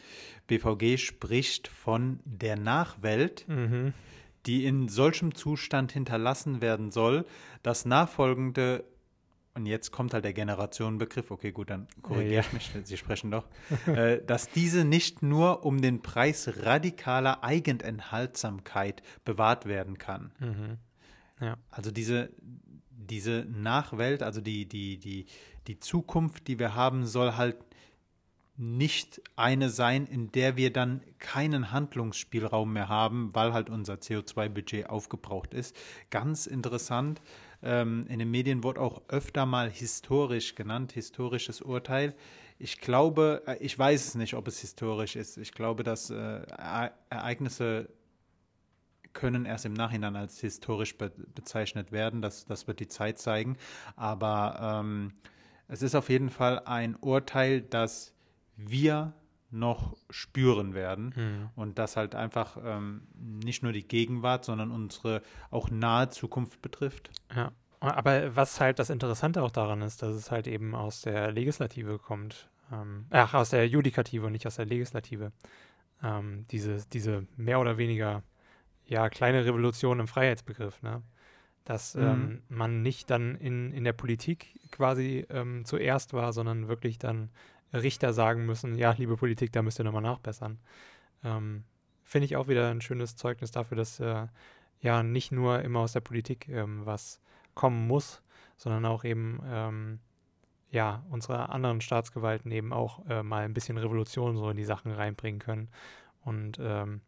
BVG 0.47 0.97
spricht 0.97 1.67
von 1.67 2.21
der 2.25 2.57
Nachwelt, 2.57 3.47
mhm. 3.47 3.93
Die 4.45 4.65
in 4.65 4.89
solchem 4.89 5.35
Zustand 5.35 5.91
hinterlassen 5.91 6.61
werden 6.61 6.91
soll, 6.91 7.25
dass 7.61 7.85
nachfolgende 7.85 8.85
und 9.55 9.67
jetzt 9.67 9.91
kommt 9.91 10.15
halt 10.15 10.25
der 10.25 10.33
Generationenbegriff, 10.33 11.29
okay, 11.29 11.51
gut, 11.51 11.69
dann 11.69 11.87
korrigiere 12.01 12.41
ich 12.41 12.53
mich, 12.53 12.71
Sie 12.83 12.97
sprechen 12.97 13.29
doch, 13.29 13.45
äh, 13.85 14.19
dass 14.25 14.49
diese 14.49 14.83
nicht 14.83 15.21
nur 15.21 15.63
um 15.63 15.79
den 15.79 16.01
Preis 16.01 16.51
radikaler 16.63 17.43
Eigenenthaltsamkeit 17.43 19.03
bewahrt 19.25 19.67
werden 19.67 19.99
kann. 19.99 20.31
Mhm. 20.39 20.77
Ja. 21.39 21.57
Also 21.69 21.91
diese, 21.91 22.31
diese 22.89 23.45
Nachwelt, 23.47 24.23
also 24.23 24.41
die, 24.41 24.67
die, 24.67 24.97
die, 24.97 25.27
die 25.67 25.79
Zukunft, 25.79 26.47
die 26.47 26.57
wir 26.57 26.73
haben, 26.73 27.05
soll 27.05 27.35
halt 27.35 27.57
nicht 28.55 29.21
eine 29.35 29.69
sein, 29.69 30.05
in 30.05 30.31
der 30.31 30.57
wir 30.57 30.71
dann 30.71 31.01
keinen 31.17 31.71
Handlungsspielraum 31.71 32.73
mehr 32.73 32.87
haben, 32.87 33.31
weil 33.33 33.53
halt 33.53 33.69
unser 33.69 33.95
CO2-Budget 33.95 34.89
aufgebraucht 34.89 35.53
ist. 35.53 35.75
Ganz 36.11 36.45
interessant. 36.45 37.21
Ähm, 37.63 38.05
in 38.09 38.19
den 38.19 38.29
Medien 38.29 38.63
wurde 38.63 38.81
auch 38.81 39.01
öfter 39.07 39.45
mal 39.45 39.69
historisch 39.69 40.53
genannt, 40.55 40.91
historisches 40.91 41.61
Urteil. 41.61 42.13
Ich 42.59 42.79
glaube, 42.79 43.41
äh, 43.47 43.57
ich 43.57 43.77
weiß 43.77 44.07
es 44.07 44.15
nicht, 44.15 44.35
ob 44.35 44.47
es 44.47 44.59
historisch 44.59 45.15
ist. 45.15 45.37
Ich 45.37 45.53
glaube, 45.53 45.83
dass 45.83 46.11
äh, 46.11 46.41
Ereignisse 47.09 47.89
können 49.13 49.45
erst 49.45 49.65
im 49.65 49.73
Nachhinein 49.73 50.15
als 50.15 50.39
historisch 50.39 50.97
be 50.97 51.11
bezeichnet 51.33 51.91
werden. 51.91 52.21
Das, 52.21 52.45
das 52.45 52.67
wird 52.67 52.79
die 52.79 52.87
Zeit 52.87 53.19
zeigen. 53.19 53.57
Aber 53.95 54.81
ähm, 54.81 55.13
es 55.67 55.81
ist 55.81 55.95
auf 55.95 56.09
jeden 56.09 56.29
Fall 56.29 56.59
ein 56.65 56.95
Urteil, 56.95 57.61
das 57.61 58.12
wir 58.69 59.13
noch 59.51 59.95
spüren 60.09 60.73
werden 60.73 61.13
mhm. 61.15 61.49
und 61.55 61.77
das 61.77 61.95
halt 61.95 62.15
einfach 62.15 62.57
ähm, 62.63 63.03
nicht 63.15 63.61
nur 63.61 63.71
die 63.71 63.87
Gegenwart, 63.87 64.45
sondern 64.45 64.71
unsere 64.71 65.21
auch 65.51 65.69
nahe 65.69 66.09
Zukunft 66.09 66.61
betrifft. 66.61 67.11
Ja, 67.35 67.51
aber 67.79 68.35
was 68.35 68.59
halt 68.59 68.79
das 68.79 68.89
Interessante 68.89 69.43
auch 69.43 69.51
daran 69.51 69.81
ist, 69.81 70.01
dass 70.01 70.15
es 70.15 70.31
halt 70.31 70.47
eben 70.47 70.73
aus 70.73 71.01
der 71.01 71.31
Legislative 71.31 71.99
kommt, 71.99 72.49
ähm, 72.71 73.05
ach, 73.11 73.33
aus 73.33 73.49
der 73.49 73.67
Judikative 73.67 74.25
und 74.25 74.31
nicht 74.31 74.47
aus 74.47 74.55
der 74.55 74.65
Legislative. 74.65 75.31
Ähm, 76.01 76.45
diese, 76.49 76.85
diese 76.91 77.27
mehr 77.37 77.59
oder 77.59 77.77
weniger 77.77 78.23
ja, 78.85 79.09
kleine 79.09 79.45
Revolution 79.45 79.99
im 79.99 80.07
Freiheitsbegriff, 80.07 80.81
ne? 80.81 81.01
Dass 81.65 81.95
mhm. 81.95 82.03
ähm, 82.03 82.41
man 82.49 82.81
nicht 82.81 83.09
dann 83.09 83.35
in, 83.35 83.71
in 83.71 83.83
der 83.83 83.93
Politik 83.93 84.59
quasi 84.71 85.25
ähm, 85.29 85.63
zuerst 85.63 86.13
war, 86.13 86.33
sondern 86.33 86.67
wirklich 86.67 86.97
dann 86.99 87.29
Richter 87.73 88.13
sagen 88.13 88.45
müssen, 88.45 88.77
ja, 88.77 88.91
liebe 88.91 89.17
Politik, 89.17 89.51
da 89.51 89.61
müsst 89.61 89.79
ihr 89.79 89.85
nochmal 89.85 90.01
nachbessern. 90.01 90.59
Ähm, 91.23 91.63
Finde 92.03 92.25
ich 92.25 92.35
auch 92.35 92.47
wieder 92.47 92.69
ein 92.69 92.81
schönes 92.81 93.15
Zeugnis 93.15 93.51
dafür, 93.51 93.77
dass 93.77 93.99
äh, 93.99 94.27
ja 94.81 95.03
nicht 95.03 95.31
nur 95.31 95.61
immer 95.61 95.79
aus 95.79 95.93
der 95.93 96.01
Politik 96.01 96.47
ähm, 96.49 96.85
was 96.85 97.19
kommen 97.55 97.87
muss, 97.87 98.21
sondern 98.57 98.85
auch 98.85 99.03
eben 99.03 99.41
ähm, 99.45 99.99
ja 100.69 101.03
unsere 101.09 101.49
anderen 101.49 101.81
Staatsgewalten 101.81 102.51
eben 102.51 102.73
auch 102.73 103.05
äh, 103.07 103.23
mal 103.23 103.43
ein 103.43 103.53
bisschen 103.53 103.77
Revolution 103.77 104.37
so 104.37 104.49
in 104.49 104.57
die 104.57 104.65
Sachen 104.65 104.91
reinbringen 104.91 105.39
können 105.39 105.69
und 106.21 106.59
ähm, 106.61 107.01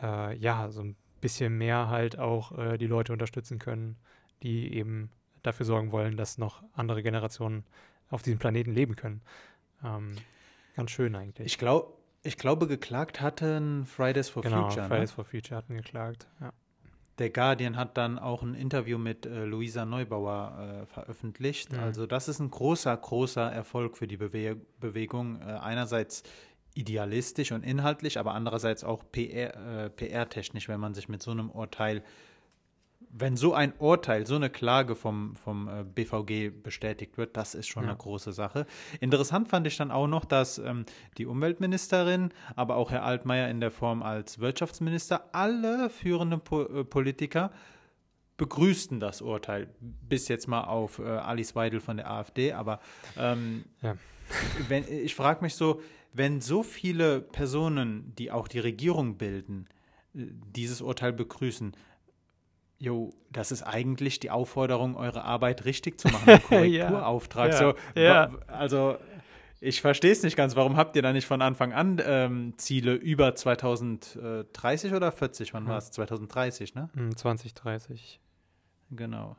äh, 0.00 0.36
ja 0.36 0.70
so 0.70 0.82
ein 0.82 0.96
bisschen 1.20 1.58
mehr 1.58 1.88
halt 1.88 2.18
auch 2.18 2.56
äh, 2.56 2.78
die 2.78 2.86
Leute 2.86 3.12
unterstützen 3.12 3.58
können, 3.58 3.96
die 4.42 4.74
eben 4.74 5.10
dafür 5.42 5.66
sorgen 5.66 5.92
wollen, 5.92 6.16
dass 6.16 6.38
noch 6.38 6.62
andere 6.74 7.02
Generationen 7.02 7.64
auf 8.10 8.22
diesem 8.22 8.38
Planeten 8.38 8.72
leben 8.72 8.96
können. 8.96 9.22
Ähm, 9.82 10.16
ganz 10.76 10.90
schön 10.90 11.14
eigentlich. 11.14 11.46
Ich, 11.46 11.58
glaub, 11.58 11.98
ich 12.22 12.36
glaube, 12.36 12.66
geklagt 12.66 13.20
hatten 13.20 13.86
Fridays 13.86 14.28
for 14.28 14.42
genau, 14.42 14.64
Future. 14.64 14.82
Ne? 14.82 14.88
Fridays 14.88 15.10
ne? 15.10 15.14
for 15.14 15.24
Future 15.24 15.56
hatten 15.56 15.76
geklagt, 15.76 16.26
ja. 16.40 16.52
Der 17.18 17.28
Guardian 17.28 17.76
hat 17.76 17.98
dann 17.98 18.18
auch 18.18 18.42
ein 18.42 18.54
Interview 18.54 18.96
mit 18.96 19.26
äh, 19.26 19.44
Luisa 19.44 19.84
Neubauer 19.84 20.84
äh, 20.84 20.86
veröffentlicht. 20.86 21.70
Mhm. 21.70 21.80
Also 21.80 22.06
das 22.06 22.28
ist 22.28 22.40
ein 22.40 22.50
großer, 22.50 22.96
großer 22.96 23.52
Erfolg 23.52 23.98
für 23.98 24.06
die 24.06 24.16
Bewe 24.16 24.56
Bewegung. 24.80 25.38
Äh, 25.42 25.52
einerseits 25.52 26.22
idealistisch 26.74 27.52
und 27.52 27.62
inhaltlich, 27.62 28.18
aber 28.18 28.32
andererseits 28.32 28.84
auch 28.84 29.04
PR-technisch, 29.12 30.64
PR 30.66 30.72
wenn 30.72 30.80
man 30.80 30.94
sich 30.94 31.10
mit 31.10 31.22
so 31.22 31.30
einem 31.30 31.50
Urteil 31.50 32.02
wenn 33.12 33.36
so 33.36 33.54
ein 33.54 33.72
Urteil, 33.78 34.26
so 34.26 34.36
eine 34.36 34.50
Klage 34.50 34.94
vom, 34.94 35.34
vom 35.36 35.68
äh, 35.68 35.84
BVG 35.84 36.50
bestätigt 36.62 37.18
wird, 37.18 37.36
das 37.36 37.54
ist 37.54 37.66
schon 37.66 37.84
ja. 37.84 37.90
eine 37.90 37.98
große 37.98 38.32
Sache. 38.32 38.66
Interessant 39.00 39.48
fand 39.48 39.66
ich 39.66 39.76
dann 39.76 39.90
auch 39.90 40.06
noch, 40.06 40.24
dass 40.24 40.58
ähm, 40.58 40.84
die 41.18 41.26
Umweltministerin, 41.26 42.32
aber 42.54 42.76
auch 42.76 42.90
Herr 42.90 43.04
Altmaier 43.04 43.48
in 43.48 43.60
der 43.60 43.70
Form 43.70 44.02
als 44.02 44.38
Wirtschaftsminister, 44.38 45.24
alle 45.32 45.90
führenden 45.90 46.40
po 46.40 46.62
äh, 46.62 46.84
Politiker 46.84 47.50
begrüßten 48.36 49.00
das 49.00 49.20
Urteil. 49.20 49.68
Bis 49.80 50.28
jetzt 50.28 50.46
mal 50.46 50.62
auf 50.64 50.98
äh, 50.98 51.02
Alice 51.02 51.54
Weidel 51.54 51.80
von 51.80 51.96
der 51.96 52.10
AfD, 52.10 52.52
aber 52.52 52.80
ähm, 53.18 53.64
ja. 53.82 53.96
wenn, 54.68 54.84
ich 54.88 55.14
frage 55.14 55.42
mich 55.42 55.56
so, 55.56 55.82
wenn 56.12 56.40
so 56.40 56.62
viele 56.62 57.20
Personen, 57.20 58.14
die 58.16 58.30
auch 58.30 58.48
die 58.48 58.60
Regierung 58.60 59.18
bilden, 59.18 59.66
äh, 60.14 60.26
dieses 60.54 60.80
Urteil 60.80 61.12
begrüßen, 61.12 61.72
Jo, 62.80 63.10
das 63.30 63.52
ist 63.52 63.62
eigentlich 63.62 64.20
die 64.20 64.30
Aufforderung, 64.30 64.96
eure 64.96 65.22
Arbeit 65.22 65.66
richtig 65.66 66.00
zu 66.00 66.08
machen, 66.08 66.40
Korrekturauftrag. 66.48 67.52
ja, 67.52 67.58
so, 67.58 67.74
ja. 67.94 68.30
Also 68.46 68.96
ich 69.60 69.82
verstehe 69.82 70.12
es 70.12 70.22
nicht 70.22 70.34
ganz. 70.34 70.56
Warum 70.56 70.78
habt 70.78 70.96
ihr 70.96 71.02
da 71.02 71.12
nicht 71.12 71.26
von 71.26 71.42
Anfang 71.42 71.74
an 71.74 72.00
ähm, 72.02 72.54
Ziele 72.56 72.94
über 72.94 73.34
2030 73.34 74.94
oder 74.94 75.12
40? 75.12 75.52
Wann 75.52 75.64
hm. 75.64 75.68
war 75.68 75.76
es? 75.76 75.90
2030, 75.90 76.74
ne? 76.74 76.88
2030. 77.14 78.18
Hm, 78.88 78.96
genau. 78.96 79.36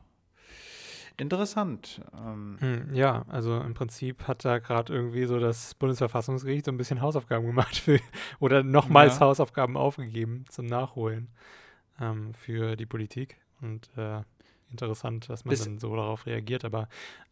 Interessant. 1.17 2.01
Ähm. 2.15 2.57
Hm, 2.59 2.93
ja, 2.93 3.25
also 3.27 3.59
im 3.59 3.73
Prinzip 3.73 4.27
hat 4.27 4.45
da 4.45 4.59
gerade 4.59 4.93
irgendwie 4.93 5.25
so 5.25 5.39
das 5.39 5.73
Bundesverfassungsgericht 5.73 6.65
so 6.65 6.71
ein 6.71 6.77
bisschen 6.77 7.01
Hausaufgaben 7.01 7.47
gemacht 7.47 7.75
für, 7.75 7.99
oder 8.39 8.61
nochmals 8.61 9.15
ja. 9.15 9.21
Hausaufgaben 9.21 9.77
aufgegeben 9.77 10.45
zum 10.49 10.67
Nachholen 10.67 11.29
ähm, 11.99 12.33
für 12.33 12.75
die 12.75 12.85
Politik. 12.85 13.37
Und 13.61 13.89
äh, 13.97 14.21
interessant, 14.69 15.29
dass 15.29 15.45
man 15.45 15.51
Bis 15.51 15.63
dann 15.63 15.79
so 15.79 15.95
darauf 15.95 16.25
reagiert. 16.25 16.65
Aber 16.65 16.87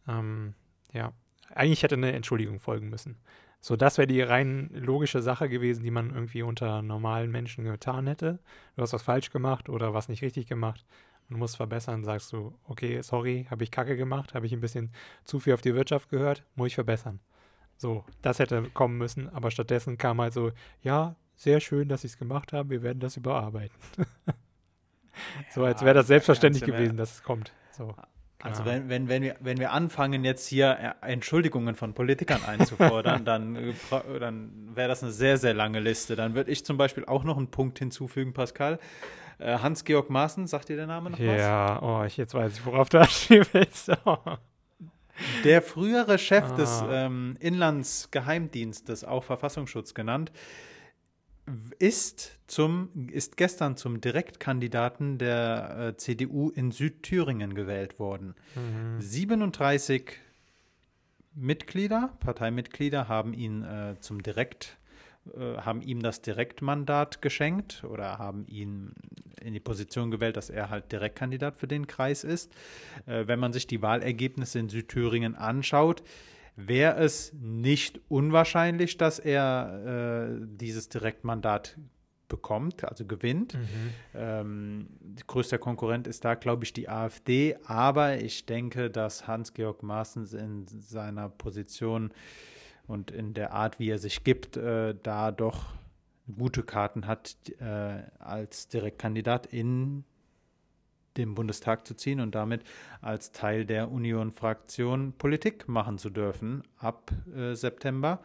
ähm, 0.06 0.54
ja, 0.92 1.12
eigentlich 1.54 1.82
hätte 1.82 1.96
eine 1.96 2.12
Entschuldigung 2.12 2.60
folgen 2.60 2.88
müssen. 2.88 3.18
So, 3.62 3.76
das 3.76 3.98
wäre 3.98 4.06
die 4.06 4.22
rein 4.22 4.70
logische 4.72 5.20
Sache 5.20 5.48
gewesen, 5.48 5.82
die 5.82 5.90
man 5.90 6.10
irgendwie 6.14 6.42
unter 6.42 6.80
normalen 6.80 7.30
Menschen 7.30 7.64
getan 7.64 8.06
hätte. 8.06 8.38
Du 8.74 8.82
hast 8.82 8.94
was 8.94 9.02
falsch 9.02 9.30
gemacht 9.30 9.68
oder 9.68 9.92
was 9.92 10.08
nicht 10.08 10.22
richtig 10.22 10.46
gemacht 10.46 10.86
und 11.28 11.38
musst 11.38 11.56
verbessern, 11.56 12.02
sagst 12.02 12.32
du, 12.32 12.54
okay, 12.64 13.02
sorry, 13.02 13.46
habe 13.50 13.62
ich 13.62 13.70
Kacke 13.70 13.96
gemacht, 13.96 14.34
habe 14.34 14.46
ich 14.46 14.52
ein 14.52 14.60
bisschen 14.60 14.92
zu 15.24 15.40
viel 15.40 15.52
auf 15.52 15.60
die 15.60 15.74
Wirtschaft 15.74 16.08
gehört, 16.08 16.44
muss 16.54 16.68
ich 16.68 16.74
verbessern. 16.74 17.20
So, 17.76 18.04
das 18.22 18.38
hätte 18.38 18.62
kommen 18.74 18.98
müssen, 18.98 19.28
aber 19.28 19.50
stattdessen 19.50 19.98
kam 19.98 20.20
halt 20.20 20.32
so, 20.32 20.52
ja, 20.82 21.16
sehr 21.36 21.60
schön, 21.60 21.88
dass 21.88 22.02
sie 22.02 22.08
es 22.08 22.18
gemacht 22.18 22.52
haben, 22.52 22.70
wir 22.70 22.82
werden 22.82 23.00
das 23.00 23.16
überarbeiten. 23.16 23.76
so, 25.54 25.64
als 25.64 25.82
wäre 25.82 25.94
das 25.94 26.06
selbstverständlich 26.06 26.64
gewesen, 26.64 26.96
dass 26.96 27.14
es 27.14 27.22
kommt. 27.22 27.52
So. 27.70 27.94
Also 28.42 28.64
wenn, 28.64 28.88
wenn, 28.88 29.08
wenn, 29.08 29.22
wir, 29.22 29.36
wenn 29.40 29.58
wir 29.58 29.72
anfangen, 29.72 30.24
jetzt 30.24 30.46
hier 30.46 30.96
äh, 31.02 31.12
Entschuldigungen 31.12 31.74
von 31.74 31.92
Politikern 31.92 32.42
einzufordern, 32.44 33.24
dann, 33.26 33.54
äh, 33.56 33.72
dann 34.18 34.70
wäre 34.74 34.88
das 34.88 35.02
eine 35.02 35.12
sehr, 35.12 35.36
sehr 35.36 35.52
lange 35.52 35.78
Liste. 35.80 36.16
Dann 36.16 36.34
würde 36.34 36.50
ich 36.50 36.64
zum 36.64 36.78
Beispiel 36.78 37.04
auch 37.04 37.24
noch 37.24 37.36
einen 37.36 37.50
Punkt 37.50 37.78
hinzufügen, 37.78 38.32
Pascal. 38.32 38.78
Äh, 39.38 39.58
Hans-Georg 39.58 40.08
Maaßen, 40.08 40.46
sagt 40.46 40.70
dir 40.70 40.76
der 40.76 40.86
Name 40.86 41.10
noch 41.10 41.18
was? 41.18 41.26
Ja, 41.26 41.82
oh, 41.82 42.04
ich 42.04 42.16
jetzt 42.16 42.32
weiß 42.34 42.54
ich, 42.54 42.64
worauf 42.64 42.88
du 42.88 42.98
anstehen 43.00 43.44
willst. 43.52 43.90
Oh. 44.06 44.16
Der 45.44 45.60
frühere 45.60 46.16
Chef 46.18 46.54
des 46.54 46.82
Ah. 46.82 47.06
ähm, 47.06 47.36
Inlandsgeheimdienstes, 47.40 49.04
auch 49.04 49.24
Verfassungsschutz 49.24 49.92
genannt, 49.92 50.32
ist, 51.78 52.38
zum, 52.46 53.08
ist 53.10 53.36
gestern 53.36 53.76
zum 53.76 54.00
Direktkandidaten 54.00 55.18
der 55.18 55.94
äh, 55.94 55.96
CDU 55.96 56.50
in 56.50 56.70
Südthüringen 56.70 57.54
gewählt 57.54 57.98
worden. 57.98 58.34
Mhm. 58.54 59.00
37 59.00 60.12
Mitglieder, 61.34 62.16
Parteimitglieder, 62.20 63.08
haben 63.08 63.34
ihn 63.34 63.62
äh, 63.62 63.96
zum 64.00 64.22
Direkt, 64.22 64.78
äh, 65.34 65.56
haben 65.58 65.82
ihm 65.82 66.02
das 66.02 66.22
Direktmandat 66.22 67.22
geschenkt 67.22 67.84
oder 67.84 68.18
haben 68.18 68.46
ihn 68.46 68.92
in 69.40 69.54
die 69.54 69.60
Position 69.60 70.10
gewählt, 70.10 70.36
dass 70.36 70.50
er 70.50 70.70
halt 70.70 70.92
Direktkandidat 70.92 71.56
für 71.56 71.68
den 71.68 71.86
Kreis 71.86 72.24
ist. 72.24 72.52
Äh, 73.06 73.26
wenn 73.26 73.38
man 73.38 73.52
sich 73.52 73.66
die 73.66 73.82
Wahlergebnisse 73.82 74.58
in 74.58 74.68
Südthüringen 74.68 75.34
anschaut, 75.34 76.02
wäre 76.66 76.98
es 76.98 77.32
nicht 77.34 78.00
unwahrscheinlich, 78.08 78.96
dass 78.96 79.18
er 79.18 80.38
äh, 80.40 80.46
dieses 80.46 80.88
Direktmandat 80.88 81.76
bekommt, 82.28 82.84
also 82.84 83.04
gewinnt. 83.04 83.54
Mhm. 83.54 83.90
Ähm, 84.14 84.88
größter 85.26 85.58
Konkurrent 85.58 86.06
ist 86.06 86.24
da, 86.24 86.34
glaube 86.34 86.64
ich, 86.64 86.72
die 86.72 86.88
AfD. 86.88 87.56
Aber 87.64 88.18
ich 88.22 88.46
denke, 88.46 88.90
dass 88.90 89.26
Hans-Georg 89.26 89.82
Maaßens 89.82 90.32
in 90.32 90.66
seiner 90.66 91.28
Position 91.28 92.12
und 92.86 93.10
in 93.10 93.34
der 93.34 93.52
Art, 93.52 93.78
wie 93.78 93.90
er 93.90 93.98
sich 93.98 94.24
gibt, 94.24 94.56
äh, 94.56 94.94
da 95.02 95.30
doch 95.32 95.74
gute 96.38 96.62
Karten 96.62 97.06
hat, 97.06 97.36
äh, 97.58 98.02
als 98.18 98.68
Direktkandidat 98.68 99.46
in 99.46 100.04
den 101.16 101.34
Bundestag 101.34 101.86
zu 101.86 101.94
ziehen 101.94 102.20
und 102.20 102.34
damit 102.34 102.62
als 103.00 103.32
Teil 103.32 103.64
der 103.64 103.90
Union-Fraktion 103.90 105.12
Politik 105.12 105.68
machen 105.68 105.98
zu 105.98 106.10
dürfen 106.10 106.62
ab 106.78 107.10
äh, 107.34 107.54
September. 107.54 108.20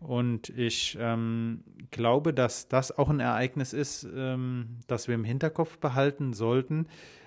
Und 0.00 0.50
ich 0.50 0.96
ähm, 1.00 1.64
glaube, 1.90 2.34
dass 2.34 2.68
das 2.68 2.96
auch 2.96 3.08
ein 3.08 3.20
Ereignis 3.20 3.72
ist, 3.72 4.06
ähm, 4.14 4.78
das 4.86 5.08
wir 5.08 5.14
im 5.14 5.24
Hinterkopf 5.24 5.78
behalten 5.78 6.32
sollten. 6.34 6.86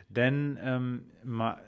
Denn 0.09 0.57
ähm, 0.61 1.05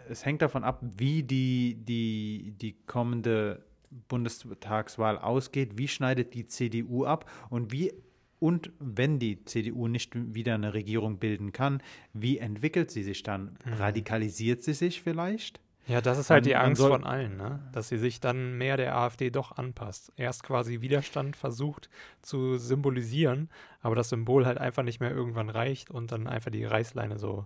es 0.10 0.26
hängt 0.26 0.42
davon 0.42 0.64
ab, 0.64 0.82
wie 0.98 1.24
die, 1.24 1.76
die, 1.76 2.54
die 2.60 2.76
kommende 2.86 3.64
Bundestagswahl 4.08 5.18
ausgeht, 5.18 5.78
wie 5.78 5.88
schneidet 5.88 6.34
die 6.34 6.48
CDU 6.48 7.06
ab 7.06 7.30
und 7.50 7.72
wie 7.72 7.94
und 8.42 8.72
wenn 8.80 9.20
die 9.20 9.46
CDU 9.46 9.88
nicht 9.88 10.14
wieder 10.16 10.56
eine 10.56 10.74
Regierung 10.74 11.20
bilden 11.20 11.52
kann, 11.52 11.82
wie 12.14 12.40
entwickelt 12.40 12.90
sie 12.90 13.04
sich 13.04 13.22
dann? 13.22 13.58
Mhm. 13.64 13.74
Radikalisiert 13.74 14.64
sie 14.64 14.74
sich 14.74 15.02
vielleicht? 15.04 15.60
Ja, 15.88 16.02
das 16.02 16.18
ist 16.18 16.30
halt 16.30 16.44
Man- 16.44 16.50
die 16.50 16.56
Angst 16.56 16.82
von 16.82 17.04
allen, 17.04 17.38
ne? 17.38 17.60
dass 17.72 17.90
sie 17.90 17.98
sich 17.98 18.20
dann 18.20 18.58
mehr 18.58 18.78
der 18.78 18.96
AfD 18.96 19.30
doch 19.30 19.58
anpasst. 19.58 20.12
Erst 20.16 20.44
quasi 20.44 20.82
Widerstand 20.82 21.36
versucht 21.36 21.90
zu 22.22 22.58
symbolisieren, 22.58 23.50
aber 23.82 23.96
das 23.96 24.10
Symbol 24.10 24.46
halt 24.46 24.58
einfach 24.58 24.84
nicht 24.84 25.00
mehr 25.00 25.12
irgendwann 25.12 25.50
reicht 25.50 25.92
und 25.92 26.12
dann 26.12 26.28
einfach 26.28 26.52
die 26.52 26.66
Reißleine 26.66 27.20
so 27.20 27.46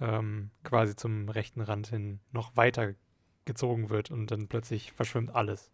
ähm, 0.00 0.50
quasi 0.62 0.94
zum 0.96 1.28
rechten 1.28 1.60
Rand 1.60 1.88
hin 1.88 2.20
noch 2.32 2.56
weiter 2.56 2.94
gezogen 3.44 3.90
wird 3.90 4.10
und 4.12 4.30
dann 4.30 4.46
plötzlich 4.46 4.92
verschwimmt 4.92 5.34
alles. 5.34 5.70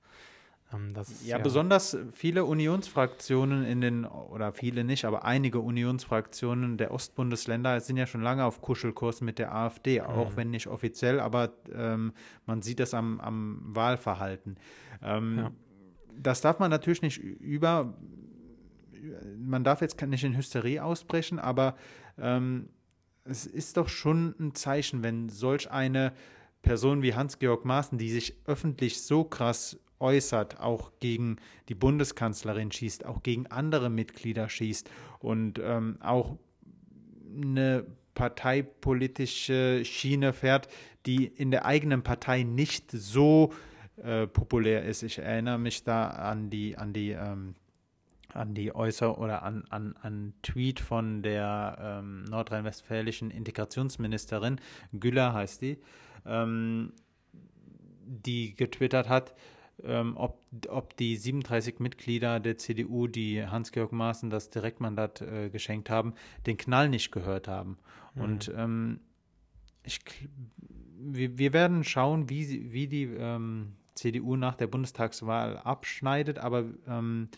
Ähm, 0.73 0.95
ist, 0.97 1.27
Ja, 1.27 1.39
besonders 1.39 1.97
viele 2.13 2.45
Unionsfraktionen 2.45 3.65
in 3.65 3.81
den, 3.81 4.05
oder 4.05 4.53
viele 4.53 4.85
nicht, 4.85 5.05
aber 5.05 5.25
einige 5.25 5.61
Unionsfraktionen 5.61 6.77
der 6.77 6.91
Ostbundesländer 6.93 7.81
sind 7.81 7.97
ja 7.97 8.07
schon 8.07 8.21
lange 8.23 8.45
auf 8.45 8.61
Kuschelkurs 8.61 9.21
mit 9.21 9.39
der 9.39 9.55
AfD, 9.55 10.01
auch 10.03 10.33
Mhm. 10.33 10.37
wenn 10.37 10.51
nicht 10.51 10.67
offiziell, 10.67 11.21
aber 11.21 11.53
ähm, 11.73 12.13
man 12.47 12.61
sieht 12.63 12.81
das 12.81 12.93
am, 12.95 13.21
am 13.21 13.61
Wahlverhalten. 13.65 14.57
Ähm, 15.03 15.39
Ja. 15.39 15.51
Das 16.21 16.41
darf 16.41 16.59
man 16.59 16.71
natürlich 16.71 17.01
nicht 17.01 17.19
über, 17.19 17.95
man 19.39 19.63
darf 19.65 19.81
jetzt 19.81 20.01
nicht 20.03 20.25
in 20.25 20.37
Hysterie 20.37 20.83
ausbrechen, 20.83 21.39
aber 21.39 21.77
ähm, 22.19 22.69
es 23.25 23.47
ist 23.47 23.77
doch 23.77 23.89
schon 23.89 24.35
ein 24.41 24.55
Zeichen, 24.55 25.03
wenn 25.03 25.29
solch 25.29 25.71
eine 25.71 26.13
Person 26.63 27.03
wie 27.03 27.15
Hans-Georg 27.15 27.65
Maaßen, 27.65 27.99
die 27.99 28.11
sich 28.11 28.37
öffentlich 28.47 29.01
so 29.01 29.23
krass 29.23 29.79
äußert, 30.01 30.61
auch 30.61 30.93
gegen 31.01 31.37
die 31.69 31.75
Bundeskanzlerin 31.75 32.71
schießt, 32.73 33.05
auch 33.07 33.23
gegen 33.23 33.47
andere 33.49 33.91
Mitglieder 33.91 34.49
schießt 34.49 34.91
und 35.21 35.59
ähm, 35.59 35.99
auch 36.01 36.37
eine 37.35 37.87
parteipolitische 38.15 39.85
Schiene 39.85 40.33
fährt, 40.33 40.69
die 41.07 41.27
in 41.27 41.51
der 41.51 41.65
eigenen 41.65 42.03
Partei 42.03 42.43
nicht 42.43 42.91
so 42.91 43.53
äh, 44.03 44.27
populär 44.27 44.85
ist. 44.85 45.03
Ich 45.03 45.19
erinnere 45.19 45.59
mich 45.59 45.85
da 45.85 46.09
an 46.09 46.51
die, 46.51 46.77
an 46.77 46.93
die, 46.93 47.11
ähm, 47.11 47.55
an 48.33 48.55
die 48.55 48.75
Äußer 48.75 49.19
oder 49.19 49.43
an, 49.43 49.65
an, 49.71 49.95
an 50.03 50.35
Tweet 50.43 50.81
von 50.81 51.23
der 51.23 51.79
ähm, 51.81 52.25
nordrhein-westfälischen 52.25 53.31
Integrationsministerin, 53.31 54.61
Güller 54.93 55.33
heißt 55.33 55.63
die, 55.63 55.79
ähm, 56.27 56.93
die 58.05 58.55
getwittert 58.55 59.09
hat, 59.09 59.35
ähm, 59.85 60.17
ob, 60.17 60.41
ob 60.69 60.97
die 60.97 61.17
37 61.17 61.79
Mitglieder 61.81 62.41
der 62.41 62.59
CDU, 62.59 63.07
die 63.07 63.45
Hans-Georg 63.47 63.93
Maaßen 63.93 64.31
das 64.31 64.51
Direktmandat 64.51 65.21
äh, 65.23 65.51
geschenkt 65.51 65.91
haben, 65.91 66.15
den 66.47 66.57
Knall 66.57 66.89
nicht 66.89 67.13
gehört 67.13 67.49
haben. 67.49 67.79
Mhm. 68.15 68.23
Und 68.23 68.53
ähm, 68.57 69.01
ich, 69.85 70.01
wir, 70.99 71.39
wir 71.39 71.53
werden 71.53 71.85
schauen, 71.85 72.29
wie, 72.29 72.73
wie 72.73 72.89
die 72.89 73.05
ähm, 73.05 73.75
CDU 73.95 74.37
nach 74.37 74.55
der 74.55 74.67
Bundestagswahl 74.67 75.59
abschneidet, 75.59 76.39
aber 76.39 76.65
ähm, 76.87 77.29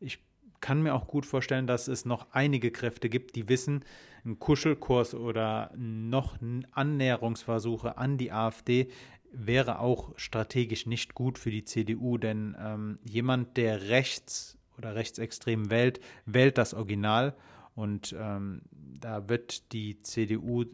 ich 0.00 0.20
kann 0.60 0.82
mir 0.82 0.94
auch 0.94 1.06
gut 1.06 1.26
vorstellen, 1.26 1.66
dass 1.66 1.88
es 1.88 2.04
noch 2.04 2.26
einige 2.32 2.70
Kräfte 2.70 3.08
gibt, 3.08 3.36
die 3.36 3.48
wissen, 3.48 3.84
ein 4.24 4.38
Kuschelkurs 4.38 5.14
oder 5.14 5.72
noch 5.76 6.36
Annäherungsversuche 6.72 7.96
an 7.96 8.18
die 8.18 8.32
AfD 8.32 8.90
wäre 9.32 9.78
auch 9.78 10.12
strategisch 10.16 10.86
nicht 10.86 11.14
gut 11.14 11.38
für 11.38 11.50
die 11.50 11.64
CDU, 11.64 12.18
denn 12.18 12.56
ähm, 12.58 12.98
jemand, 13.04 13.56
der 13.56 13.88
rechts 13.88 14.58
oder 14.76 14.94
rechtsextrem 14.94 15.70
wählt, 15.70 16.00
wählt 16.26 16.58
das 16.58 16.74
Original 16.74 17.36
und 17.74 18.14
ähm, 18.18 18.62
da 18.72 19.28
wird 19.28 19.72
die 19.72 20.02
CDU 20.02 20.64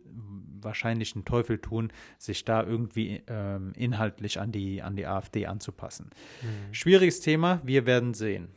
wahrscheinlich 0.61 1.15
einen 1.15 1.27
Teufel 1.27 1.59
tun, 1.59 1.93
sich 2.19 2.45
da 2.45 2.63
irgendwie 2.63 3.23
ähm, 3.27 3.73
inhaltlich 3.77 4.41
an 4.41 4.53
die, 4.53 4.81
an 4.81 4.97
die 4.97 5.07
AfD 5.07 5.47
anzupassen. 5.47 6.11
Mhm. 6.41 6.73
Schwieriges 6.73 7.21
Thema, 7.21 7.61
wir 7.63 7.85
werden 7.85 8.15
sehen. 8.15 8.49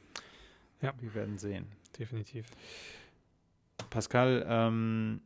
Ja. 0.81 0.93
Wir 1.01 1.13
werden 1.13 1.37
sehen. 1.37 1.65
Definitiv. 1.99 2.45
Pascal, 3.89 4.45
ähm, 4.47 5.21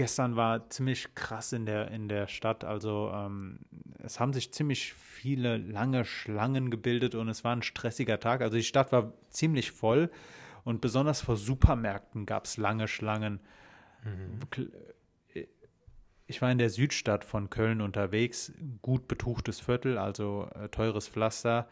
gestern 0.00 0.34
war 0.34 0.70
ziemlich 0.70 1.14
krass 1.14 1.52
in 1.52 1.66
der, 1.66 1.90
in 1.90 2.08
der 2.08 2.26
Stadt. 2.26 2.64
Also 2.64 3.12
ähm, 3.14 3.58
es 3.98 4.18
haben 4.18 4.32
sich 4.32 4.50
ziemlich 4.50 4.94
viele 4.94 5.58
lange 5.58 6.06
Schlangen 6.06 6.70
gebildet 6.70 7.14
und 7.14 7.28
es 7.28 7.44
war 7.44 7.54
ein 7.54 7.60
stressiger 7.60 8.18
Tag. 8.18 8.40
Also 8.40 8.56
die 8.56 8.62
Stadt 8.62 8.92
war 8.92 9.12
ziemlich 9.28 9.72
voll 9.72 10.10
und 10.64 10.80
besonders 10.80 11.20
vor 11.20 11.36
Supermärkten 11.36 12.24
gab 12.24 12.46
es 12.46 12.56
lange 12.56 12.88
Schlangen. 12.88 13.40
Mhm. 14.02 14.40
Kl- 14.50 14.72
Ich 16.26 16.40
war 16.40 16.50
in 16.50 16.56
der 16.56 16.70
Südstadt 16.70 17.22
von 17.22 17.50
Köln 17.50 17.82
unterwegs, 17.82 18.54
gut 18.80 19.06
betuchtes 19.06 19.60
Viertel, 19.60 19.98
also 19.98 20.48
äh, 20.54 20.70
teures 20.70 21.08
Pflaster. 21.08 21.68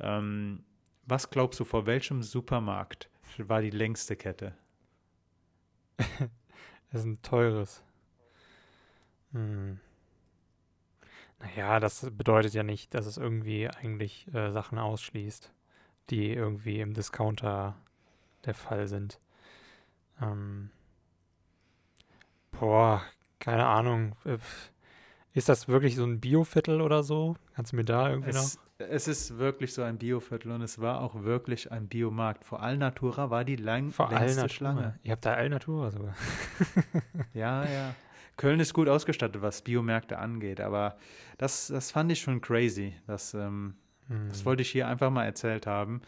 Ähm, 0.00 0.64
was 1.04 1.28
glaubst 1.28 1.60
du, 1.60 1.66
vor 1.66 1.84
welchem 1.84 2.22
Supermarkt 2.22 3.10
war 3.36 3.60
die 3.60 3.68
längste 3.68 4.16
Kette? 4.16 4.54
Das 6.90 7.00
ist 7.02 7.06
ein 7.06 7.22
teures. 7.22 7.82
Hm. 9.32 9.78
Naja, 11.40 11.78
das 11.80 12.06
bedeutet 12.10 12.54
ja 12.54 12.62
nicht, 12.62 12.94
dass 12.94 13.06
es 13.06 13.16
irgendwie 13.16 13.68
eigentlich 13.68 14.26
äh, 14.34 14.50
Sachen 14.50 14.78
ausschließt, 14.78 15.52
die 16.10 16.32
irgendwie 16.32 16.80
im 16.80 16.94
Discounter 16.94 17.76
der 18.44 18.54
Fall 18.54 18.88
sind. 18.88 19.20
Ähm, 20.20 20.70
boah, 22.52 23.02
keine 23.38 23.66
Ahnung. 23.66 24.16
Äh, 24.24 24.38
Ist 25.32 25.48
das 25.48 25.68
wirklich 25.68 25.94
so 25.94 26.04
ein 26.04 26.20
Bioviertel 26.20 26.80
oder 26.80 27.02
so? 27.04 27.36
Kannst 27.54 27.72
du 27.72 27.76
mir 27.76 27.84
da 27.84 28.10
irgendwie 28.10 28.32
noch? 28.32 28.50
Es, 28.78 29.08
ist 29.08 29.38
wirklich 29.38 29.74
so 29.74 29.82
ein 29.82 29.98
Bioviertel 29.98 30.52
und 30.52 30.62
es 30.62 30.80
war 30.80 31.00
auch 31.00 31.24
wirklich 31.24 31.72
ein 31.72 31.88
Biomarkt. 31.88 32.44
Vor 32.44 32.62
Alnatura 32.62 33.28
war 33.28 33.44
die 33.44 33.56
lang, 33.56 33.90
Vor 33.90 34.08
längste 34.08 34.26
Alnatura. 34.26 34.48
Schlange. 34.48 34.98
Ihr 35.02 35.12
habt 35.12 35.26
da 35.26 35.34
Alnatura 35.34 35.90
sogar. 35.90 36.14
Ja, 37.34 37.64
ja. 37.64 37.94
Köln 38.36 38.60
ist 38.60 38.72
gut 38.72 38.88
ausgestattet, 38.88 39.42
was 39.42 39.62
Biomärkte 39.62 40.18
angeht, 40.18 40.60
aber 40.60 40.96
das, 41.38 41.66
das 41.68 41.90
fand 41.90 42.12
ich 42.12 42.20
schon 42.20 42.40
crazy. 42.40 42.94
Das, 43.06 43.34
ähm, 43.34 43.74
Hm. 44.08 44.28
das 44.28 44.44
wollte 44.44 44.62
ich 44.62 44.70
hier 44.70 44.88
einfach 44.88 45.10
mal 45.10 45.24
erzählt 45.24 45.66
haben. 45.66 46.00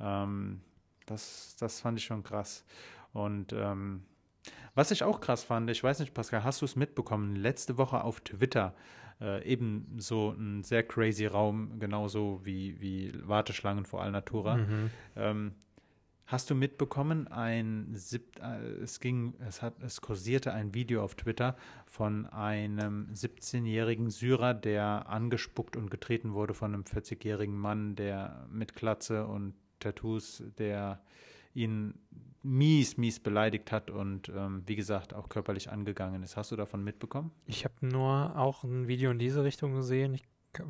Ähm, 0.00 0.60
das, 1.06 1.56
das 1.58 1.80
fand 1.80 1.98
ich 1.98 2.04
schon 2.04 2.22
krass. 2.22 2.64
Und 3.12 3.52
ähm, 3.52 4.02
was 4.74 4.90
ich 4.90 5.04
auch 5.04 5.20
krass 5.20 5.44
fand, 5.44 5.70
ich 5.70 5.82
weiß 5.82 6.00
nicht, 6.00 6.14
Pascal, 6.14 6.42
hast 6.42 6.60
du 6.60 6.64
es 6.64 6.74
mitbekommen? 6.76 7.36
Letzte 7.36 7.78
Woche 7.78 8.02
auf 8.02 8.20
Twitter 8.20 8.74
äh, 9.20 9.44
ebenso 9.44 10.30
ein 10.30 10.62
sehr 10.62 10.82
crazy 10.82 11.26
Raum, 11.26 11.78
genauso 11.78 12.40
wie, 12.44 12.80
wie 12.80 13.12
Warteschlangen 13.26 13.84
vor 13.84 14.02
Alnatura. 14.02 14.56
Mhm. 14.56 14.90
Ähm, 15.16 15.52
hast 16.26 16.50
du 16.50 16.54
mitbekommen, 16.54 17.28
ein 17.28 17.88
Sieb 17.92 18.40
äh, 18.40 18.82
es 18.82 19.00
ging, 19.00 19.34
es 19.46 19.62
hat, 19.62 19.74
es 19.82 20.00
kursierte 20.00 20.52
ein 20.52 20.74
Video 20.74 21.02
auf 21.02 21.14
Twitter 21.14 21.56
von 21.86 22.26
einem 22.26 23.08
17-jährigen 23.12 24.10
Syrer, 24.10 24.54
der 24.54 25.08
angespuckt 25.08 25.76
und 25.76 25.90
getreten 25.90 26.34
wurde 26.34 26.54
von 26.54 26.74
einem 26.74 26.84
40-jährigen 26.84 27.56
Mann, 27.56 27.94
der 27.94 28.46
mit 28.50 28.74
Glatze 28.74 29.26
und 29.26 29.54
Tattoos, 29.80 30.42
der 30.58 31.00
ihn 31.54 31.94
mies, 32.42 32.96
mies 32.96 33.20
beleidigt 33.20 33.72
hat 33.72 33.90
und 33.90 34.28
ähm, 34.28 34.62
wie 34.66 34.76
gesagt 34.76 35.14
auch 35.14 35.28
körperlich 35.28 35.70
angegangen 35.70 36.22
ist. 36.22 36.36
Hast 36.36 36.52
du 36.52 36.56
davon 36.56 36.84
mitbekommen? 36.84 37.30
Ich 37.46 37.64
habe 37.64 37.74
nur 37.80 38.36
auch 38.36 38.64
ein 38.64 38.86
Video 38.86 39.10
in 39.10 39.18
diese 39.18 39.42
Richtung 39.44 39.74
gesehen. 39.74 40.14
Ich 40.14 40.24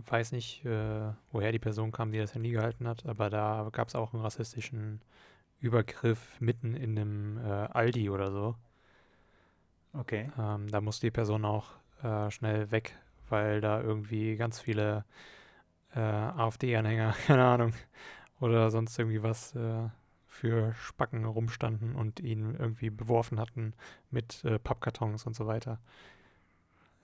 weiß 0.06 0.32
nicht, 0.32 0.64
äh, 0.64 1.12
woher 1.32 1.52
die 1.52 1.58
Person 1.58 1.92
kam, 1.92 2.12
die 2.12 2.18
das 2.18 2.34
Handy 2.34 2.50
gehalten 2.50 2.86
hat, 2.86 3.04
aber 3.06 3.28
da 3.28 3.68
gab 3.72 3.88
es 3.88 3.94
auch 3.94 4.14
einen 4.14 4.22
rassistischen 4.22 5.02
Übergriff 5.58 6.40
mitten 6.40 6.74
in 6.74 6.98
einem 6.98 7.38
äh, 7.38 7.50
Aldi 7.50 8.08
oder 8.08 8.30
so. 8.30 8.54
Okay. 9.92 10.30
Ähm, 10.38 10.68
da 10.68 10.80
musste 10.80 11.06
die 11.06 11.10
Person 11.10 11.44
auch 11.44 11.70
äh, 12.02 12.30
schnell 12.30 12.70
weg, 12.70 12.96
weil 13.28 13.60
da 13.60 13.80
irgendwie 13.80 14.36
ganz 14.36 14.60
viele 14.60 15.04
äh, 15.94 16.00
AfD-Anhänger, 16.00 17.14
keine 17.26 17.44
Ahnung, 17.44 17.72
oder 18.40 18.70
sonst 18.70 18.98
irgendwie 18.98 19.22
was 19.22 19.54
äh, 19.54 19.88
für 20.34 20.74
Spacken 20.74 21.24
rumstanden 21.24 21.94
und 21.94 22.18
ihn 22.18 22.56
irgendwie 22.58 22.90
beworfen 22.90 23.38
hatten 23.38 23.72
mit 24.10 24.44
äh, 24.44 24.58
Pappkartons 24.58 25.26
und 25.26 25.36
so 25.36 25.46
weiter. 25.46 25.78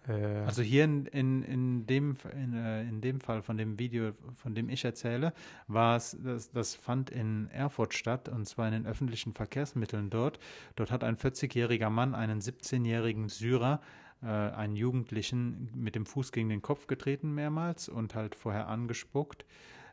Äh, 0.08 0.42
Also 0.46 0.62
hier 0.62 0.82
in, 0.84 1.06
in, 1.06 1.42
in, 1.44 1.86
dem, 1.86 2.16
in, 2.34 2.54
äh, 2.54 2.82
in 2.82 3.00
dem 3.00 3.20
Fall 3.20 3.42
von 3.42 3.56
dem 3.56 3.78
Video, 3.78 4.12
von 4.34 4.56
dem 4.56 4.68
ich 4.68 4.84
erzähle, 4.84 5.32
war 5.68 5.96
es, 5.96 6.16
das, 6.22 6.50
das 6.50 6.74
fand 6.74 7.10
in 7.10 7.48
Erfurt 7.50 7.94
statt 7.94 8.28
und 8.28 8.46
zwar 8.46 8.66
in 8.66 8.72
den 8.72 8.86
öffentlichen 8.86 9.32
Verkehrsmitteln 9.32 10.10
dort. 10.10 10.40
Dort 10.74 10.90
hat 10.90 11.04
ein 11.04 11.16
40-jähriger 11.16 11.88
Mann 11.88 12.16
einen 12.16 12.40
17-jährigen 12.40 13.28
Syrer, 13.28 13.80
äh, 14.22 14.26
einen 14.26 14.74
Jugendlichen, 14.74 15.70
mit 15.76 15.94
dem 15.94 16.04
Fuß 16.04 16.32
gegen 16.32 16.48
den 16.48 16.62
Kopf 16.62 16.88
getreten 16.88 17.32
mehrmals 17.32 17.88
und 17.88 18.16
halt 18.16 18.34
vorher 18.34 18.66
angespuckt. 18.66 19.44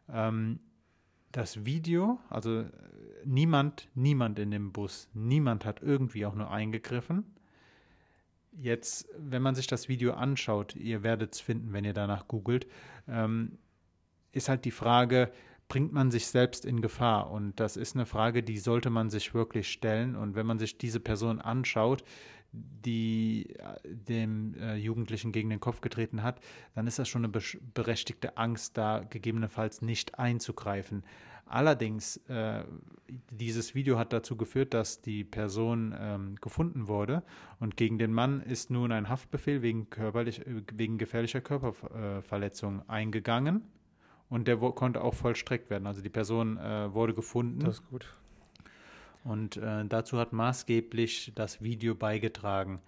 Ähm, 0.10 0.60
das 1.38 1.65
Video, 1.65 2.19
also 2.30 2.62
äh, 2.62 2.65
niemand, 3.23 3.88
niemand 3.93 4.39
in 4.39 4.50
dem 4.50 4.71
Bus, 4.71 5.08
niemand 5.13 5.65
hat 5.65 5.84
irgendwie 5.84 6.26
auch 6.26 6.34
nur 6.34 6.50
eingegriffen. 6.50 7.26
Jetzt, 8.52 9.08
wenn 9.19 9.43
man 9.43 9.54
sich 9.54 9.67
das 9.67 9.88
Video 9.88 10.13
anschaut, 10.13 10.76
ihr 10.76 11.04
werdet 11.04 11.36
es 11.36 11.39
finden, 11.39 11.73
wenn 11.73 11.86
ihr 11.86 11.93
danach 11.93 12.28
googelt, 12.28 12.65
ähm, 13.08 13.60
ist 14.32 14.50
halt 14.50 14.65
die 14.65 14.71
Frage, 14.71 15.32
bringt 15.67 15.93
man 15.93 16.10
sich 16.10 16.26
selbst 16.26 16.65
in 16.65 16.82
Gefahr? 16.82 17.30
Und 17.30 17.60
das 17.60 17.78
ist 17.78 17.95
eine 17.95 18.08
Frage, 18.08 18.41
die 18.41 18.58
sollte 18.58 18.89
man 18.89 19.12
sich 19.12 19.36
wirklich 19.36 19.71
stellen. 19.71 20.15
Und 20.15 20.34
wenn 20.34 20.47
man 20.47 20.58
sich 20.58 20.80
diese 20.80 21.00
Person 21.00 21.39
anschaut, 21.39 22.04
die 22.52 23.56
äh, 23.58 23.78
dem 23.84 24.56
äh, 24.56 24.76
Jugendlichen 24.76 25.32
gegen 25.32 25.50
den 25.50 25.60
Kopf 25.60 25.82
getreten 25.82 26.24
hat, 26.24 26.40
dann 26.76 26.88
ist 26.88 27.00
das 27.00 27.08
schon 27.08 27.26
eine 27.26 27.42
berechtigte 27.74 28.38
Angst, 28.38 28.78
da 28.78 29.04
gegebenenfalls 29.10 29.82
nicht 29.82 30.18
einzugreifen. 30.20 31.04
Allerdings, 31.50 32.18
äh, 32.28 32.64
dieses 33.32 33.74
Video 33.74 33.98
hat 33.98 34.12
dazu 34.12 34.36
geführt, 34.36 34.74
dass 34.74 35.02
die 35.02 35.24
Person 35.24 35.96
ähm, 35.98 36.36
gefunden 36.42 36.88
wurde 36.88 37.24
und 37.60 37.78
gegen 37.78 37.98
den 37.98 38.12
Mann 38.12 38.42
ist 38.42 38.70
nun 38.70 38.92
ein 38.92 39.08
Haftbefehl 39.08 39.62
wegen, 39.62 39.90
körperlich, 39.90 40.46
äh, 40.46 40.64
wegen 40.74 40.98
gefährlicher 40.98 41.40
Körperverletzung 41.40 42.88
eingegangen 42.90 43.62
und 44.30 44.48
der 44.48 44.58
konnte 44.58 45.02
auch 45.02 45.14
vollstreckt 45.14 45.70
werden. 45.70 45.88
Also 45.88 46.02
die 46.02 46.10
Person 46.10 46.58
äh, 46.58 46.94
wurde 46.94 47.14
gefunden 47.14 47.60
das 47.60 47.80
ist 47.80 47.90
gut. 47.90 48.14
Und 49.28 49.58
äh, 49.58 49.86
dazu 49.86 50.18
hat 50.18 50.34
maßgeblich 50.34 51.34
das 51.36 51.62
Video 51.62 51.96
beigetragen. 51.96 52.82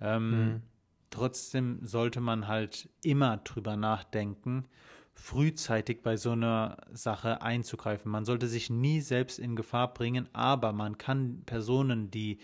Ähm, 0.00 0.30
Mhm. 0.30 0.62
Trotzdem 1.10 1.78
sollte 1.86 2.20
man 2.20 2.48
halt 2.48 2.88
immer 3.04 3.36
drüber 3.36 3.76
nachdenken, 3.76 4.64
frühzeitig 5.12 6.02
bei 6.02 6.16
so 6.16 6.32
einer 6.32 6.76
Sache 6.92 7.40
einzugreifen. 7.40 8.10
Man 8.10 8.24
sollte 8.24 8.48
sich 8.48 8.68
nie 8.68 9.00
selbst 9.00 9.38
in 9.38 9.54
Gefahr 9.54 9.94
bringen, 9.94 10.28
aber 10.32 10.72
man 10.72 10.98
kann 10.98 11.44
Personen, 11.46 12.10
die 12.10 12.38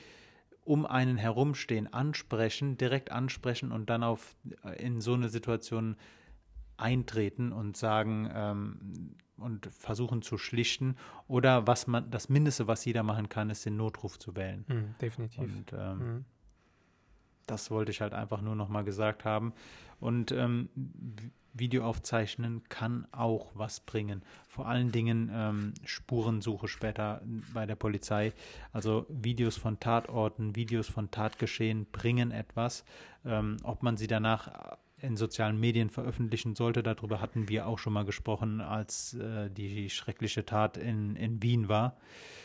um 0.63 0.87
einen 0.87 1.17
herumstehen, 1.17 1.93
ansprechen, 1.93 2.77
direkt 2.79 3.11
ansprechen 3.11 3.73
und 3.73 3.91
dann 3.91 4.05
auf 4.05 4.37
in 4.79 5.01
so 5.01 5.15
eine 5.15 5.31
Situation 5.31 5.97
eintreten 6.77 7.51
und 7.51 7.77
sagen 7.77 8.31
ähm, 8.33 9.17
und 9.41 9.67
versuchen 9.73 10.23
zu 10.23 10.39
schlichten. 10.39 10.97
Oder 11.29 11.67
was 11.67 11.87
man, 11.87 12.11
das 12.11 12.29
Mindeste, 12.29 12.67
was 12.67 12.85
jeder 12.85 13.03
machen 13.03 13.29
kann, 13.29 13.51
ist 13.51 13.65
den 13.67 13.77
Notruf 13.77 14.19
zu 14.19 14.37
wählen. 14.37 14.65
Mhm, 14.69 14.95
definitiv. 15.01 15.39
Und 15.41 15.73
ähm, 15.73 15.99
Mhm. 15.99 16.25
das 17.47 17.71
wollte 17.71 17.91
ich 17.91 18.01
halt 18.01 18.15
einfach 18.15 18.41
nur 18.41 18.55
nochmal 18.55 18.85
gesagt 18.85 19.25
haben. 19.25 19.53
Und 19.99 20.33
ähm, 20.33 20.69
Video 21.53 21.85
aufzeichnen 21.85 22.63
kann 22.69 23.07
auch 23.11 23.51
was 23.55 23.81
bringen. 23.81 24.23
Vor 24.49 24.69
allen 24.69 24.93
Dingen 24.93 25.31
ähm, 25.33 25.75
Spurensuche 25.85 26.69
später 26.69 27.23
bei 27.53 27.67
der 27.67 27.75
Polizei. 27.75 28.33
Also 28.73 29.05
Videos 29.09 29.57
von 29.57 29.81
Tatorten, 29.81 30.55
Videos 30.55 30.89
von 30.89 31.11
Tatgeschehen 31.11 31.87
bringen 31.91 32.31
etwas. 32.31 32.85
Ähm, 33.25 33.57
ob 33.65 33.83
man 33.83 33.97
sie 33.97 34.07
danach 34.07 34.79
in 35.03 35.17
sozialen 35.17 35.59
Medien 35.59 35.91
veröffentlichen 35.91 36.55
sollte, 36.55 36.83
darüber 36.83 37.21
hatten 37.21 37.49
wir 37.49 37.67
auch 37.67 37.79
schon 37.79 37.93
mal 37.93 38.05
gesprochen, 38.05 38.61
als 38.61 39.15
äh, 39.15 39.51
die 39.51 39.91
schreckliche 39.91 40.45
Tat 40.45 40.77
in, 40.77 41.17
in 41.17 41.43
Wien 41.43 41.69
war. 41.69 41.97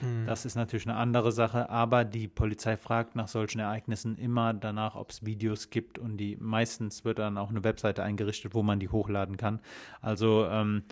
Mhm. 0.02 0.26
Das 0.26 0.46
ist 0.46 0.56
natürlich 0.56 0.88
eine 0.88 0.98
andere 0.98 1.32
Sache, 1.32 1.70
aber 1.70 2.06
die 2.06 2.28
Polizei 2.28 2.78
fragt 2.78 3.16
nach 3.16 3.28
solchen 3.28 3.60
Ereignissen 3.60 4.18
immer 4.18 4.54
danach, 4.54 4.96
ob 4.96 5.12
es 5.12 5.26
Videos 5.26 5.70
gibt 5.70 6.00
und 6.00 6.18
die 6.18 6.38
meistens 6.40 7.06
wird 7.06 7.20
dann 7.20 7.38
auch 7.38 7.50
eine 7.50 7.64
Webseite 7.64 8.04
eingerichtet, 8.04 8.54
wo 8.54 8.64
man 8.64 8.80
die 8.80 8.90
hochladen 8.90 9.38
kann. 9.38 9.60
Also 10.02 10.48
ähm, 10.50 10.84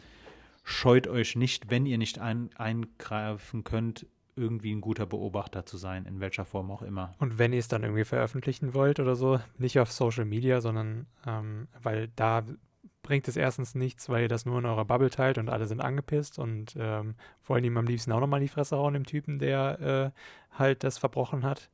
scheut 0.64 1.08
euch 1.08 1.36
nicht, 1.36 1.70
wenn 1.70 1.86
ihr 1.86 1.98
nicht 1.98 2.20
ein, 2.20 2.50
eingreifen 2.56 3.64
könnt, 3.64 4.06
irgendwie 4.36 4.74
ein 4.74 4.82
guter 4.82 5.06
Beobachter 5.06 5.66
zu 5.66 5.78
sein, 5.78 6.06
in 6.06 6.20
welcher 6.20 6.46
Form 6.46 6.72
auch 6.72 6.82
immer. 6.82 7.14
Und 7.20 7.38
wenn 7.38 7.54
ihr 7.54 7.60
es 7.60 7.68
dann 7.68 7.84
irgendwie 7.84 8.04
veröffentlichen 8.04 8.74
wollt 8.74 9.00
oder 9.00 9.16
so, 9.16 9.40
nicht 9.58 9.80
auf 9.80 9.92
Social 9.92 10.26
Media, 10.26 10.62
sondern 10.62 11.08
ähm, 11.26 11.68
weil 11.82 12.10
da 12.16 12.44
bringt 13.04 13.28
es 13.28 13.38
erstens 13.38 13.76
nichts, 13.76 14.10
weil 14.10 14.24
ihr 14.24 14.28
das 14.30 14.46
nur 14.46 14.60
in 14.60 14.66
eurer 14.66 14.86
Bubble 14.86 15.10
teilt 15.10 15.38
und 15.38 15.50
alle 15.50 15.68
sind 15.68 15.82
angepisst 15.82 16.40
und 16.40 16.76
ähm, 16.80 17.16
wollen 17.46 17.64
ihm 17.64 17.78
am 17.78 17.86
liebsten 17.86 18.12
auch 18.14 18.22
nochmal 18.22 18.40
die 18.40 18.48
Fresse 18.48 18.78
hauen, 18.78 18.94
dem 18.94 19.06
Typen, 19.06 19.40
der 19.40 20.14
äh, 20.14 20.58
halt 20.58 20.84
das 20.84 20.98
verbrochen 20.98 21.44
hat, 21.44 21.70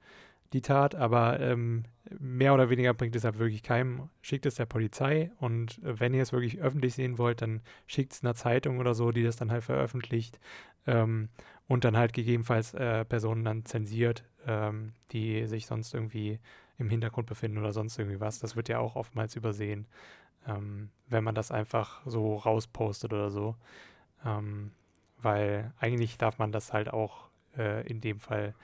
die 0.54 0.62
Tat. 0.62 0.96
Aber 0.96 1.40
ähm, 1.40 1.84
mehr 2.20 2.54
oder 2.54 2.70
weniger 2.70 2.94
bringt 2.94 3.16
es 3.16 3.24
halt 3.24 3.40
wirklich 3.40 3.64
keinem. 3.64 4.10
Schickt 4.22 4.46
es 4.46 4.56
der 4.56 4.66
Polizei 4.66 5.32
und 5.40 5.82
äh, 5.84 6.00
wenn 6.00 6.14
ihr 6.14 6.24
es 6.24 6.34
wirklich 6.34 6.60
öffentlich 6.60 6.96
sehen 6.96 7.18
wollt, 7.18 7.42
dann 7.42 7.62
schickt 7.88 8.14
es 8.14 8.24
einer 8.24 8.36
Zeitung 8.36 8.80
oder 8.80 8.94
so, 8.94 9.12
die 9.12 9.24
das 9.24 9.36
dann 9.36 9.52
halt 9.52 9.64
veröffentlicht. 9.64 10.40
Ähm, 10.88 11.30
und 11.68 11.84
dann 11.84 11.98
halt 11.98 12.14
gegebenenfalls 12.14 12.74
äh, 12.74 13.06
Personen 13.06 13.44
dann 13.44 13.66
zensiert, 13.66 14.24
ähm, 14.48 14.94
die 15.12 15.46
sich 15.46 15.68
sonst 15.68 15.94
irgendwie 15.94 16.40
im 16.80 16.90
Hintergrund 16.90 17.28
befinden 17.28 17.60
oder 17.60 17.74
sonst 17.74 18.00
irgendwie 18.00 18.20
was. 18.20 18.40
Das 18.40 18.56
wird 18.56 18.70
ja 18.70 18.80
auch 18.80 18.96
oftmals 18.96 19.36
übersehen, 19.36 19.86
ähm, 20.48 20.90
wenn 21.08 21.24
man 21.24 21.36
das 21.36 21.52
einfach 21.52 22.02
so 22.06 22.38
rauspostet 22.38 23.14
oder 23.14 23.30
so. 23.30 23.56
Ähm, 24.26 24.72
weil 25.22 25.74
eigentlich 25.80 26.18
darf 26.18 26.40
man 26.40 26.52
das 26.52 26.74
halt 26.74 26.92
auch 26.92 27.30
äh, 27.58 27.86
in 27.88 28.02
dem 28.02 28.20
Fall 28.20 28.56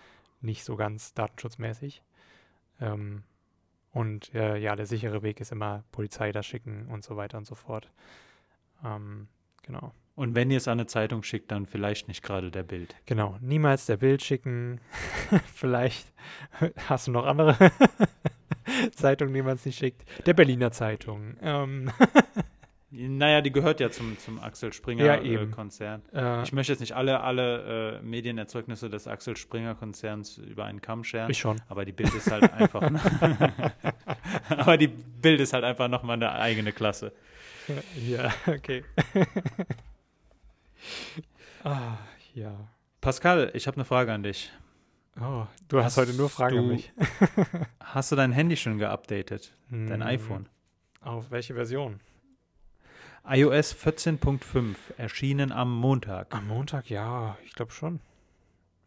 nicht 0.45 0.63
so 0.63 0.75
ganz 0.75 1.13
datenschutzmäßig. 1.13 2.03
Ähm, 2.79 3.23
und 3.91 4.33
äh, 4.33 4.57
ja, 4.57 4.75
der 4.75 4.85
sichere 4.85 5.23
Weg 5.23 5.39
ist 5.39 5.51
immer 5.51 5.83
Polizei 5.91 6.31
da 6.31 6.43
schicken 6.43 6.87
und 6.87 7.03
so 7.03 7.15
weiter 7.15 7.37
und 7.37 7.45
so 7.45 7.55
fort. 7.55 7.91
Ähm, 8.83 9.27
genau. 9.63 9.93
Und 10.15 10.33
wenn 10.33 10.49
ihr 10.49 10.57
es 10.57 10.67
an 10.67 10.79
eine 10.79 10.85
Zeitung 10.85 11.23
schickt, 11.23 11.51
dann 11.51 11.65
vielleicht 11.65 12.07
nicht 12.07 12.23
gerade 12.23 12.49
der 12.49 12.63
Bild. 12.63 12.95
Genau, 13.05 13.37
niemals 13.41 13.85
der 13.85 13.97
Bild 13.97 14.23
schicken. 14.23 14.79
Vielleicht 15.53 16.13
hast 16.87 17.07
du 17.07 17.11
noch 17.11 17.25
andere 17.25 17.57
Zeitungen, 18.95 19.33
die 19.33 19.41
man 19.41 19.55
es 19.55 19.65
nicht 19.65 19.77
schickt. 19.77 20.05
Der 20.25 20.33
Berliner 20.33 20.71
Zeitung. 20.71 21.35
Ähm, 21.41 21.91
Naja, 22.97 23.41
die 23.41 23.51
gehört 23.51 23.79
ja 23.81 23.89
zum, 23.91 24.17
zum 24.19 24.39
Axel 24.39 24.69
Ja, 24.69 24.73
Springer 24.73 25.21
eben. 25.21 25.51
äh, 25.51 25.53
Konzern. 25.53 26.01
äh, 26.13 26.43
Ich 26.43 26.53
möchte 26.53 26.71
jetzt 26.71 26.79
nicht 26.79 26.93
alle, 26.95 27.19
alle 27.21 27.97
äh, 27.99 28.01
Medienerzeugnisse 28.01 28.89
des 28.89 29.07
Axel 29.07 29.35
Springer 29.35 29.75
Konzerns 29.75 30.37
über 30.37 30.65
einen 30.65 30.81
Kamm 30.81 31.03
scheren. 31.03 31.29
ich 31.29 31.37
schon. 31.39 31.61
Aber 31.67 31.83
die 31.85 31.91
Bild 31.91 32.13
ist 32.13 32.31
halt 32.31 32.51
einfach. 32.53 32.81
aber 34.49 34.77
die 34.77 34.87
Bild 34.87 35.39
ist 35.41 35.53
halt 35.53 35.63
einfach 35.63 35.87
nochmal 35.89 36.15
eine 36.15 36.31
eigene 36.33 36.71
Klasse. 36.71 37.11
Ja, 38.05 38.33
okay. 38.47 38.83
ah, 41.63 41.97
ja. 42.33 42.53
Pascal, 43.01 43.51
ich 43.53 43.67
habe 43.67 43.77
eine 43.77 43.85
Frage 43.85 44.13
an 44.13 44.23
dich. 44.23 44.51
Oh, 45.19 45.45
du 45.69 45.83
hast 45.83 45.97
heute 45.97 46.13
nur 46.13 46.29
Fragen 46.29 46.57
an 46.59 46.67
mich. 46.67 46.91
Hast 47.79 48.11
du 48.11 48.15
dein 48.15 48.31
Handy 48.31 48.57
schon 48.57 48.77
geupdatet? 48.77 49.53
Dein 49.69 50.01
Hm, 50.01 50.01
iPhone? 50.01 50.49
Auf 51.01 51.31
welche 51.31 51.53
Version? 51.53 51.99
iOS 53.27 53.73
14.5 53.75 54.75
erschienen 54.97 55.51
am 55.51 55.73
Montag. 55.75 56.33
Am 56.35 56.47
Montag, 56.47 56.89
ja, 56.89 57.37
ich 57.45 57.53
glaube 57.53 57.71
schon. 57.71 57.99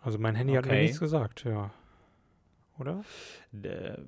Also 0.01 0.19
mein 0.19 0.35
Handy 0.35 0.55
hat 0.55 0.65
mir 0.67 0.71
Okay. 0.73 0.83
nichts 0.83 1.01
gesagt, 1.01 1.45
ja. 1.45 1.71
Oder? 2.79 3.03
Äh, 3.63 3.99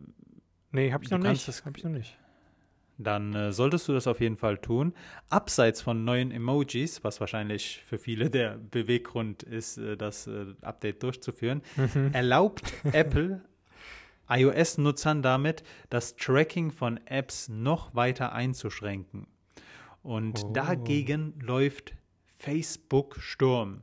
Nee, 0.72 0.92
habe 0.92 1.02
ich 1.02 1.10
noch 1.10 1.18
nicht. 1.18 1.48
Habe 1.64 1.76
ich 1.78 1.82
noch 1.84 1.90
nicht. 1.90 2.16
dann 2.96 3.34
äh, 3.34 3.52
solltest 3.52 3.88
du 3.88 3.92
das 3.92 4.06
auf 4.06 4.20
jeden 4.20 4.36
Fall 4.36 4.56
tun. 4.58 4.94
Abseits 5.28 5.82
von 5.82 6.04
neuen 6.04 6.30
Emojis, 6.30 7.02
was 7.02 7.18
wahrscheinlich 7.18 7.82
für 7.84 7.98
viele 7.98 8.30
der 8.30 8.56
Beweggrund 8.58 9.42
ist, 9.42 9.78
äh, 9.78 9.96
das 9.96 10.28
äh, 10.28 10.46
Update 10.62 11.02
durchzuführen, 11.02 11.62
erlaubt 12.12 12.62
Apple 12.92 13.40
iOS-Nutzern 14.28 15.22
damit, 15.22 15.64
das 15.88 16.14
Tracking 16.14 16.70
von 16.70 17.00
Apps 17.06 17.48
noch 17.48 17.96
weiter 17.96 18.32
einzuschränken. 18.32 19.26
Und 20.02 20.42
Oh. 20.44 20.52
dagegen 20.52 21.38
läuft 21.40 21.94
Facebook 22.38 23.16
Sturm. 23.20 23.82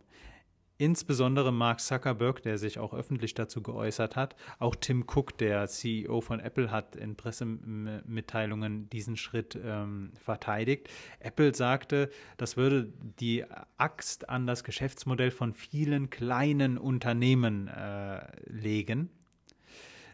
Insbesondere 0.79 1.51
Mark 1.51 1.79
Zuckerberg, 1.79 2.43
der 2.43 2.59
sich 2.59 2.77
auch 2.77 2.93
öffentlich 2.93 3.33
dazu 3.33 3.63
geäußert 3.63 4.15
hat, 4.15 4.35
auch 4.59 4.75
Tim 4.75 5.05
Cook, 5.07 5.35
der 5.39 5.67
CEO 5.67 6.21
von 6.21 6.39
Apple, 6.39 6.69
hat 6.69 6.95
in 6.95 7.15
Pressemitteilungen 7.15 8.87
diesen 8.91 9.17
Schritt 9.17 9.59
ähm, 9.59 10.11
verteidigt. 10.13 10.87
Apple 11.19 11.55
sagte, 11.55 12.11
das 12.37 12.57
würde 12.57 12.93
die 13.19 13.43
Axt 13.77 14.29
an 14.29 14.45
das 14.45 14.63
Geschäftsmodell 14.63 15.31
von 15.31 15.51
vielen 15.53 16.11
kleinen 16.11 16.77
Unternehmen 16.77 17.67
äh, 17.67 18.19
legen 18.45 19.09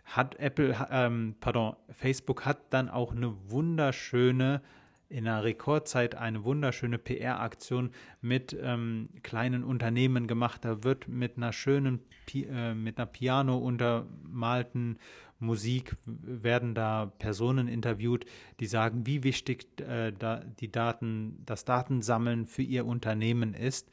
hat 0.06 0.36
Apple, 0.36 0.76
ähm, 0.92 1.36
pardon, 1.40 1.76
Facebook 1.90 2.46
hat 2.46 2.74
dann 2.74 2.90
auch 2.90 3.14
eine 3.14 3.34
wunderschöne, 3.50 4.62
in 5.10 5.28
einer 5.28 5.44
Rekordzeit 5.44 6.16
eine 6.16 6.44
wunderschöne 6.44 6.98
PR-Aktion 6.98 7.92
mit 8.22 8.58
ähm, 8.60 9.10
kleinen 9.22 9.64
Unternehmen 9.64 10.28
gemacht. 10.28 10.66
Da 10.66 10.84
wird 10.84 11.08
mit 11.08 11.38
einer 11.38 11.54
schönen, 11.54 12.00
Pi 12.26 12.46
äh, 12.46 12.74
mit 12.74 12.98
einer 12.98 13.06
Piano 13.06 13.58
untermalten 13.58 14.98
Musik 15.40 15.96
werden 16.06 16.74
da 16.74 17.12
Personen 17.20 17.68
interviewt, 17.68 18.26
die 18.60 18.66
sagen, 18.66 19.06
wie 19.06 19.24
wichtig 19.24 19.68
äh, 19.82 20.12
da 20.12 20.38
die 20.60 20.72
Daten, 20.72 21.42
das 21.46 21.66
Datensammeln 21.66 22.46
für 22.46 22.62
ihr 22.62 22.86
Unternehmen 22.86 23.54
ist. 23.54 23.90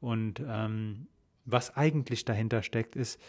Und 0.00 0.42
ähm, 0.46 1.06
was 1.44 1.76
eigentlich 1.76 2.24
dahinter 2.24 2.62
steckt, 2.62 2.96
ist, 2.96 3.20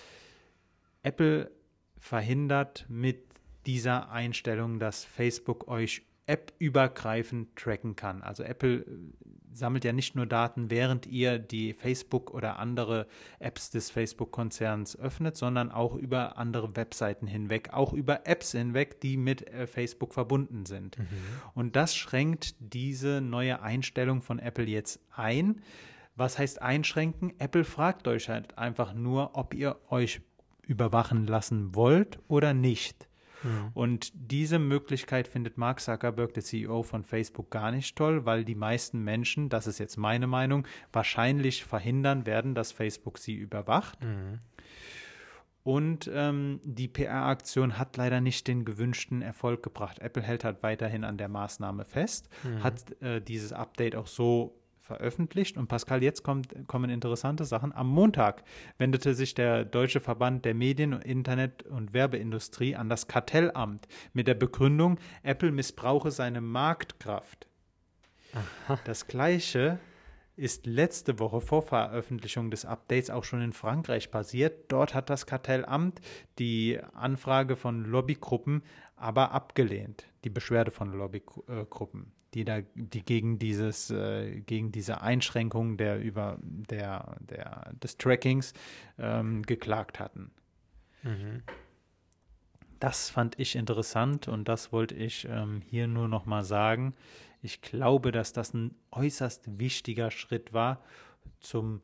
Apple 1.03 1.51
verhindert 1.97 2.85
mit 2.87 3.25
dieser 3.65 4.09
Einstellung, 4.09 4.79
dass 4.79 5.03
Facebook 5.03 5.67
euch 5.67 6.03
app-übergreifend 6.27 7.55
tracken 7.55 7.95
kann. 7.95 8.21
Also 8.21 8.43
Apple 8.43 8.77
äh, 8.77 8.85
sammelt 9.53 9.85
ja 9.85 9.93
nicht 9.93 10.15
nur 10.15 10.25
Daten, 10.25 10.69
während 10.69 11.05
ihr 11.05 11.39
die 11.39 11.73
Facebook 11.73 12.33
oder 12.33 12.59
andere 12.59 13.07
Apps 13.39 13.69
des 13.69 13.89
Facebook-Konzerns 13.89 14.97
öffnet, 14.99 15.37
sondern 15.37 15.71
auch 15.71 15.95
über 15.95 16.37
andere 16.37 16.75
Webseiten 16.75 17.27
hinweg, 17.27 17.69
auch 17.73 17.93
über 17.93 18.27
Apps 18.27 18.51
hinweg, 18.51 18.99
die 19.01 19.17
mit 19.17 19.47
äh, 19.47 19.67
Facebook 19.67 20.13
verbunden 20.13 20.65
sind. 20.65 20.97
Und 21.53 21.75
das 21.75 21.95
schränkt 21.95 22.55
diese 22.59 23.21
neue 23.21 23.61
Einstellung 23.61 24.21
von 24.21 24.39
Apple 24.39 24.65
jetzt 24.65 24.99
ein. 25.15 25.61
Was 26.15 26.39
heißt 26.39 26.61
einschränken? 26.61 27.33
Apple 27.39 27.65
fragt 27.65 28.07
euch 28.07 28.29
halt 28.29 28.57
einfach 28.57 28.93
nur, 28.93 29.31
ob 29.35 29.53
ihr 29.53 29.75
euch 29.89 30.21
überwachen 30.61 31.27
lassen 31.27 31.75
wollt 31.75 32.19
oder 32.27 32.53
nicht. 32.53 33.07
Mhm. 33.43 33.71
Und 33.73 34.11
diese 34.13 34.59
Möglichkeit 34.59 35.27
findet 35.27 35.57
Mark 35.57 35.79
Zuckerberg, 35.79 36.33
der 36.33 36.43
CEO 36.43 36.83
von 36.83 37.03
Facebook, 37.03 37.49
gar 37.51 37.71
nicht 37.71 37.95
toll, 37.95 38.25
weil 38.25 38.45
die 38.45 38.55
meisten 38.55 39.03
Menschen, 39.03 39.49
das 39.49 39.67
ist 39.67 39.79
jetzt 39.79 39.97
meine 39.97 40.27
Meinung, 40.27 40.67
wahrscheinlich 40.91 41.63
verhindern 41.65 42.25
werden, 42.25 42.55
dass 42.55 42.71
Facebook 42.71 43.17
sie 43.17 43.35
überwacht. 43.35 44.03
Mhm. 44.03 44.39
Und 45.63 46.09
ähm, 46.13 46.59
die 46.63 46.87
PR-Aktion 46.87 47.79
hat 47.79 47.97
leider 47.97 48.21
nicht 48.21 48.47
den 48.47 48.65
gewünschten 48.65 49.23
Erfolg 49.23 49.63
gebracht. 49.63 49.97
Apple 49.97 50.21
hält 50.21 50.43
halt 50.43 50.61
weiterhin 50.61 51.03
an 51.03 51.17
der 51.17 51.27
Maßnahme 51.27 51.85
fest, 51.85 52.29
Mhm. 52.43 52.63
hat 52.63 53.01
äh, 53.01 53.19
dieses 53.19 53.51
Update 53.51 53.95
auch 53.95 54.05
so 54.05 54.55
veröffentlicht. 54.85 55.57
Und 55.57 55.67
Pascal, 55.67 56.03
jetzt 56.03 56.23
kommt, 56.23 56.67
kommen 56.67 56.89
interessante 56.89 57.43
Sachen. 57.43 57.73
Am 57.73 57.87
Montag 57.87 58.43
wendete 58.77 59.13
sich 59.15 59.33
der 59.33 59.65
Deutsche 59.65 59.99
Verband 59.99 60.45
der 60.45 60.53
Medien-, 60.53 60.93
Internet- 60.93 61.63
und 61.63 61.93
Werbeindustrie 61.93 62.75
an 62.75 62.87
das 62.87 63.07
Kartellamt 63.07 63.87
mit 64.13 64.27
der 64.27 64.35
Begründung, 64.35 64.99
Apple 65.23 65.51
missbrauche 65.51 66.11
seine 66.11 66.41
Marktkraft. 66.41 67.47
Das 68.85 69.07
gleiche 69.07 69.79
ist 70.35 70.65
letzte 70.65 71.19
Woche 71.19 71.39
vor 71.39 71.61
Veröffentlichung 71.61 72.51
des 72.51 72.65
Updates 72.65 73.09
auch 73.09 73.23
schon 73.23 73.41
in 73.41 73.53
Frankreich 73.53 74.11
passiert. 74.11 74.71
Dort 74.71 74.93
hat 74.93 75.09
das 75.09 75.25
Kartellamt 75.25 76.01
die 76.39 76.79
Anfrage 76.93 77.55
von 77.55 77.85
Lobbygruppen 77.85 78.63
aber 78.97 79.31
abgelehnt, 79.31 80.05
die 80.23 80.29
Beschwerde 80.29 80.71
von 80.71 80.91
Lobbygruppen, 80.91 82.11
die 82.35 82.43
da, 82.43 82.61
die 82.75 83.03
gegen 83.03 83.39
dieses, 83.39 83.89
äh, 83.89 84.41
gegen 84.41 84.71
diese 84.71 85.01
Einschränkung 85.01 85.77
der 85.77 85.99
über 86.01 86.37
der, 86.41 87.15
der 87.21 87.73
des 87.81 87.97
Trackings 87.97 88.53
ähm, 88.99 89.41
geklagt 89.41 89.99
hatten. 89.99 90.31
Mhm. 91.01 91.43
Das 92.79 93.09
fand 93.09 93.39
ich 93.39 93.55
interessant 93.55 94.27
und 94.27 94.49
das 94.49 94.73
wollte 94.73 94.95
ich 94.95 95.25
ähm, 95.29 95.61
hier 95.65 95.87
nur 95.87 96.09
noch 96.09 96.25
mal 96.25 96.43
sagen. 96.43 96.93
Ich 97.41 97.61
glaube, 97.61 98.11
dass 98.11 98.33
das 98.33 98.53
ein 98.53 98.75
äußerst 98.91 99.57
wichtiger 99.57 100.11
Schritt 100.11 100.51
war 100.51 100.83
zum 101.39 101.81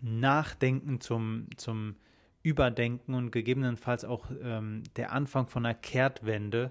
Nachdenken, 0.00 1.00
zum, 1.00 1.48
zum 1.56 1.96
Überdenken 2.42 3.14
und 3.14 3.32
gegebenenfalls 3.32 4.04
auch 4.04 4.30
ähm, 4.42 4.84
der 4.94 5.12
Anfang 5.12 5.48
von 5.48 5.66
einer 5.66 5.74
Kehrtwende 5.74 6.70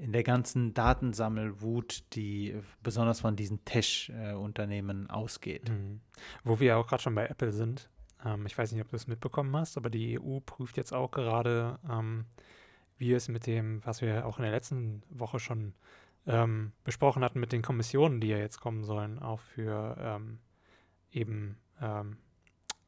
in 0.00 0.12
der 0.12 0.22
ganzen 0.22 0.72
Datensammelwut, 0.72 2.04
die 2.14 2.56
besonders 2.82 3.20
von 3.20 3.36
diesen 3.36 3.64
Tech-Unternehmen 3.64 5.10
ausgeht. 5.10 5.68
Mhm. 5.68 6.00
Wo 6.42 6.58
wir 6.58 6.68
ja 6.68 6.76
auch 6.76 6.86
gerade 6.86 7.02
schon 7.02 7.14
bei 7.14 7.26
Apple 7.26 7.52
sind. 7.52 7.90
Ähm, 8.24 8.46
ich 8.46 8.56
weiß 8.56 8.72
nicht, 8.72 8.80
ob 8.80 8.88
du 8.88 8.96
es 8.96 9.06
mitbekommen 9.06 9.54
hast, 9.56 9.76
aber 9.76 9.90
die 9.90 10.18
EU 10.18 10.40
prüft 10.40 10.76
jetzt 10.78 10.92
auch 10.92 11.10
gerade, 11.10 11.78
ähm, 11.88 12.24
wie 12.96 13.12
es 13.12 13.28
mit 13.28 13.46
dem, 13.46 13.84
was 13.84 14.00
wir 14.00 14.26
auch 14.26 14.38
in 14.38 14.44
der 14.44 14.52
letzten 14.52 15.02
Woche 15.10 15.38
schon 15.38 15.74
ähm, 16.26 16.72
besprochen 16.82 17.22
hatten, 17.22 17.40
mit 17.40 17.52
den 17.52 17.62
Kommissionen, 17.62 18.20
die 18.20 18.28
ja 18.28 18.38
jetzt 18.38 18.60
kommen 18.60 18.84
sollen, 18.84 19.18
auch 19.18 19.40
für 19.40 19.96
ähm, 20.00 20.38
eben 21.12 21.58
ähm, 21.80 22.16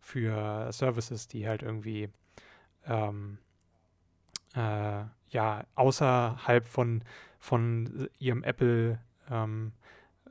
für 0.00 0.72
Services, 0.72 1.28
die 1.28 1.46
halt 1.46 1.62
irgendwie 1.62 2.08
ähm, 2.86 3.38
äh, 4.54 5.04
ja 5.32 5.64
außerhalb 5.74 6.66
von, 6.66 7.02
von 7.38 8.08
ihrem 8.18 8.44
Apple 8.44 9.00
ähm, 9.30 9.72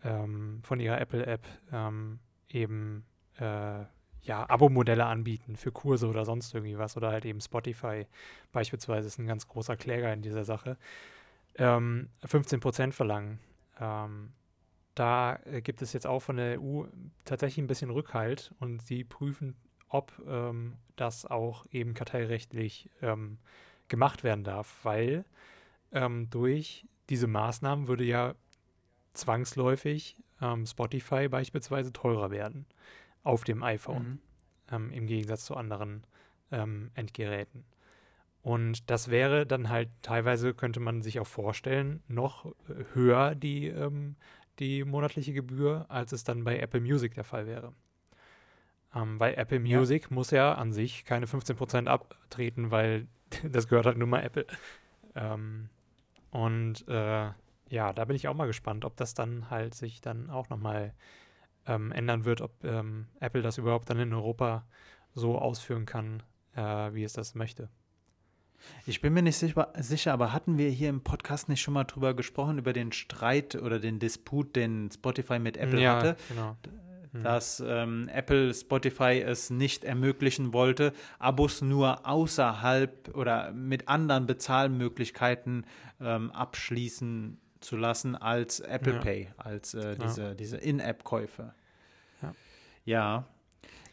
ähm, 0.04 0.60
von 0.64 0.80
ihrer 0.80 1.00
Apple-App 1.00 1.46
ähm, 1.72 2.20
eben 2.50 3.06
äh, 3.38 3.86
ja, 4.24 4.50
Abo-Modelle 4.50 5.06
anbieten 5.06 5.56
für 5.56 5.72
Kurse 5.72 6.08
oder 6.08 6.26
sonst 6.26 6.54
irgendwie 6.54 6.78
was 6.78 6.98
oder 6.98 7.12
halt 7.12 7.26
eben 7.26 7.42
Spotify 7.42 8.06
beispielsweise 8.52 9.08
ist 9.08 9.20
ein 9.20 9.28
ganz 9.28 9.48
großer 9.48 9.76
Kläger 9.78 10.14
in 10.14 10.22
dieser 10.22 10.44
Sache, 10.46 10.78
ähm, 11.56 12.10
15% 12.24 12.92
verlangen. 12.92 13.40
Ähm, 13.80 14.34
da 14.94 15.40
äh, 15.46 15.62
gibt 15.62 15.82
es 15.82 15.94
jetzt 15.94 16.06
auch 16.06 16.20
von 16.20 16.38
der 16.38 16.62
EU 16.62 16.84
tatsächlich 17.26 17.64
ein 17.64 17.68
bisschen 17.68 17.90
Rückhalt 17.90 18.54
und 18.60 18.82
sie 18.82 19.04
prüfen, 19.04 19.56
ob 19.90 20.12
ähm, 20.28 20.78
das 20.96 21.26
auch 21.26 21.66
eben 21.72 21.94
kartellrechtlich 21.94 22.90
ähm, 23.02 23.40
gemacht 23.92 24.24
werden 24.24 24.44
darf, 24.44 24.80
weil 24.84 25.26
ähm, 25.92 26.30
durch 26.32 26.88
diese 27.10 27.28
Maßnahmen 27.28 27.88
würde 27.88 28.06
ja 28.06 28.34
zwangsläufig 29.14 30.18
ähm, 30.42 30.66
Spotify 30.66 31.28
beispielsweise 31.28 31.94
teurer 31.94 32.32
werden 32.32 32.66
auf 33.24 33.44
dem 33.44 33.62
iPhone 33.62 34.04
Mhm. 34.04 34.20
ähm, 34.72 34.92
im 34.92 35.06
Gegensatz 35.06 35.46
zu 35.46 35.56
anderen 35.56 36.04
ähm, 36.52 36.90
Endgeräten. 36.96 37.66
Und 38.42 38.90
das 38.90 39.10
wäre 39.12 39.46
dann 39.46 39.70
halt 39.70 39.90
teilweise, 40.02 40.56
könnte 40.56 40.80
man 40.80 41.04
sich 41.04 41.20
auch 41.20 41.28
vorstellen, 41.28 42.02
noch 42.08 42.46
äh, 42.46 42.86
höher 42.94 43.36
die, 43.36 43.68
ähm, 43.68 44.16
die 44.58 44.84
monatliche 44.84 45.34
Gebühr, 45.34 45.86
als 45.90 46.12
es 46.14 46.24
dann 46.24 46.44
bei 46.44 46.58
Apple 46.58 46.82
Music 46.82 47.14
der 47.14 47.24
Fall 47.26 47.46
wäre. 47.46 47.74
Ähm, 48.96 49.20
weil 49.20 49.36
Apple 49.36 49.60
Ja. 49.60 49.80
Music 49.80 50.10
muss 50.12 50.32
ja 50.32 50.54
an 50.54 50.72
sich 50.74 51.06
keine 51.06 51.28
15% 51.28 51.88
abtreten, 51.88 52.72
weil 52.72 53.08
das 53.50 53.68
gehört 53.68 53.86
halt 53.86 53.98
nur 53.98 54.08
mal 54.08 54.24
Apple. 54.24 54.46
Ähm, 55.16 55.70
und 56.32 56.88
äh, 56.88 57.30
ja, 57.70 57.94
da 57.94 58.06
bin 58.06 58.16
ich 58.16 58.28
auch 58.28 58.34
mal 58.34 58.48
gespannt, 58.48 58.86
ob 58.86 58.98
das 58.98 59.14
dann 59.14 59.50
halt 59.50 59.76
sich 59.76 60.02
dann 60.02 60.30
auch 60.30 60.50
nochmal 60.50 60.94
ähm, 61.66 61.92
ändern 61.92 62.26
wird, 62.26 62.42
ob 62.42 62.64
ähm, 62.64 63.08
Apple 63.20 63.42
das 63.42 63.58
überhaupt 63.58 63.90
dann 63.90 64.00
in 64.00 64.14
Europa 64.14 64.66
so 65.14 65.38
ausführen 65.38 65.86
kann, 65.86 66.24
äh, 66.56 66.62
wie 66.94 67.04
es 67.04 67.14
das 67.14 67.36
möchte. 67.36 67.70
Ich 68.86 69.02
bin 69.02 69.14
mir 69.14 69.24
nicht 69.24 69.38
sicher, 69.38 69.74
sicher, 69.80 70.14
aber 70.14 70.34
hatten 70.34 70.58
wir 70.58 70.70
hier 70.70 70.90
im 70.90 71.02
Podcast 71.02 71.50
nicht 71.50 71.62
schon 71.62 71.74
mal 71.74 71.84
drüber 71.84 72.14
gesprochen, 72.14 72.60
über 72.60 72.74
den 72.74 72.92
Streit 72.92 73.56
oder 73.56 73.80
den 73.80 74.00
Disput, 74.00 74.56
den 74.56 74.90
Spotify 74.92 75.40
mit 75.40 75.58
Apple 75.58 75.82
ja, 75.82 75.98
hatte? 75.98 76.18
genau. 76.30 76.58
Hm. 77.14 77.24
dass 77.24 77.62
ähm, 77.66 78.08
Apple 78.14 78.54
Spotify 78.54 79.22
es 79.22 79.50
nicht 79.50 79.84
ermöglichen 79.84 80.54
wollte, 80.54 80.94
Abos 81.20 81.62
nur 81.62 82.08
außerhalb 82.08 83.16
oder 83.16 83.52
mit 83.52 83.88
anderen 83.90 84.28
Bezahlmöglichkeiten 84.28 85.66
ähm, 86.00 86.32
abschließen 86.32 87.38
zu 87.60 87.76
lassen 87.78 88.16
als 88.16 88.60
Apple 88.62 88.94
Ja. 88.94 89.00
Pay, 89.00 89.28
als 89.38 89.74
äh, 89.74 89.90
Ja. 89.90 89.96
diese, 89.96 90.36
diese 90.36 90.58
In-App-Käufe. 90.58 91.54
Ja. 92.22 92.34
Ja. 92.86 93.26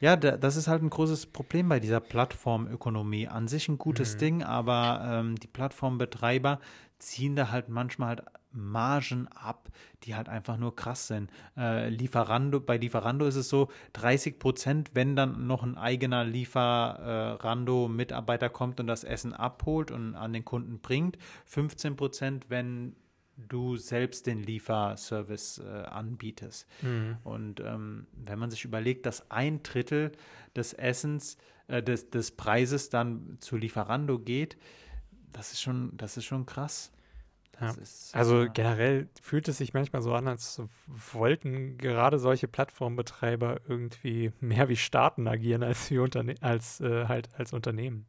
Ja, 0.01 0.15
da, 0.17 0.37
das 0.37 0.55
ist 0.55 0.69
halt 0.69 0.83
ein 0.83 0.91
großes 0.91 1.27
Problem 1.27 1.69
bei 1.69 1.81
dieser 1.81 1.99
Plattformökonomie. 2.01 3.27
An 3.27 3.49
sich 3.49 3.69
ein 3.69 3.79
gutes 3.79 4.15
Mhm. 4.15 4.19
Ding, 4.21 4.43
aber 4.45 5.03
ähm, 5.05 5.35
die 5.37 5.49
Plattformbetreiber 5.49 6.61
ziehen 7.01 7.35
da 7.35 7.51
halt 7.51 7.69
manchmal 7.69 8.09
halt 8.11 8.23
Margen 8.51 9.29
ab, 9.29 9.69
die 10.05 10.15
halt 10.15 10.29
einfach 10.29 10.57
nur 10.57 10.77
krass 10.77 11.07
sind. 11.07 11.31
Äh, 11.57 11.89
Lieferando, 11.89 12.61
bei 12.61 12.77
Lieferando 12.77 13.27
ist 13.27 13.37
es 13.37 13.49
so, 13.49 13.69
30 13.95 14.39
Prozent, 14.39 14.91
wenn 14.95 15.17
dann 15.17 15.47
noch 15.47 15.63
ein 15.63 15.77
eigener 15.77 16.25
Lieferando-Mitarbeiter 16.25 18.49
kommt 18.49 18.81
und 18.81 18.87
das 18.87 19.05
Essen 19.05 19.35
abholt 19.35 19.91
und 19.91 20.15
an 20.15 20.33
den 20.33 20.45
Kunden 20.45 20.81
bringt. 20.81 21.19
15 21.47 21.97
Prozent, 21.97 22.47
wenn 22.49 22.95
du 23.37 23.77
selbst 23.77 24.27
den 24.27 24.43
Lieferservice 24.43 25.59
äh, 25.59 25.85
anbietest. 25.85 26.67
Mhm. 26.83 27.19
Und 27.23 27.61
ähm, 27.61 28.07
wenn 28.13 28.39
man 28.39 28.51
sich 28.51 28.65
überlegt, 28.65 29.07
dass 29.07 29.31
ein 29.31 29.63
Drittel 29.63 30.13
des 30.57 30.73
Essens, 30.73 31.39
äh, 31.69 31.83
des, 31.83 32.11
des 32.11 32.33
Preises 32.33 32.91
dann 32.91 33.37
zu 33.41 33.57
Lieferando 33.57 34.19
geht, 34.19 34.57
das 35.33 35.53
ist 35.53 35.61
schon, 35.61 35.97
das 35.97 36.17
ist 36.17 36.25
schon 36.25 36.47
krass. 36.47 36.91
Ja. 37.61 37.71
ist, 37.73 38.15
Also 38.15 38.43
äh, 38.45 38.49
generell 38.53 39.09
fühlt 39.21 39.49
es 39.49 39.59
sich 39.59 39.75
manchmal 39.75 40.03
so 40.03 40.15
an, 40.15 40.29
als 40.29 40.63
wollten 40.87 41.77
gerade 41.79 42.19
solche 42.19 42.49
Plattformbetreiber 42.49 43.61
irgendwie 43.69 44.33
mehr 44.41 44.69
wie 44.69 44.77
Staaten 44.77 45.27
agieren 45.27 45.63
als 45.63 45.91
wie 45.91 45.99
Unterne 45.99 46.35
als 46.41 46.81
äh, 46.81 47.07
halt 47.07 47.29
als 47.37 47.53
Unternehmen. 47.53 48.07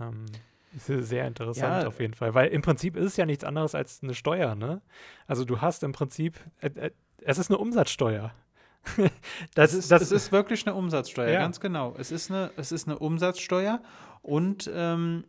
Ähm, 0.00 0.26
ist 0.74 0.86
sehr 0.86 1.26
interessant 1.26 1.82
Ja. 1.82 1.88
auf 1.88 2.00
jeden 2.00 2.14
Fall, 2.14 2.34
weil 2.34 2.48
im 2.48 2.62
Prinzip 2.62 2.96
ist 2.96 3.04
es 3.06 3.16
ja 3.16 3.26
nichts 3.26 3.44
anderes 3.44 3.74
als 3.74 4.02
eine 4.02 4.14
Steuer, 4.14 4.54
ne? 4.54 4.80
Also 5.26 5.44
du 5.44 5.60
hast 5.60 5.82
im 5.82 5.92
Prinzip, 5.92 6.40
äh, 6.60 6.68
äh, 6.68 6.90
es 7.20 7.38
ist 7.38 7.50
eine 7.50 7.58
Umsatzsteuer. 7.58 8.32
das 9.54 9.74
ist, 9.74 9.90
das 9.92 10.02
es 10.02 10.10
ist 10.12 10.32
wirklich 10.32 10.66
eine 10.66 10.74
Umsatzsteuer, 10.74 11.30
Ja. 11.30 11.38
ganz 11.40 11.60
genau. 11.60 11.94
Es 11.98 12.10
ist 12.10 12.30
eine, 12.30 12.50
es 12.56 12.72
ist 12.72 12.88
eine 12.88 12.98
Umsatzsteuer 12.98 13.80
und 14.22 14.68
ähm, 14.74 15.24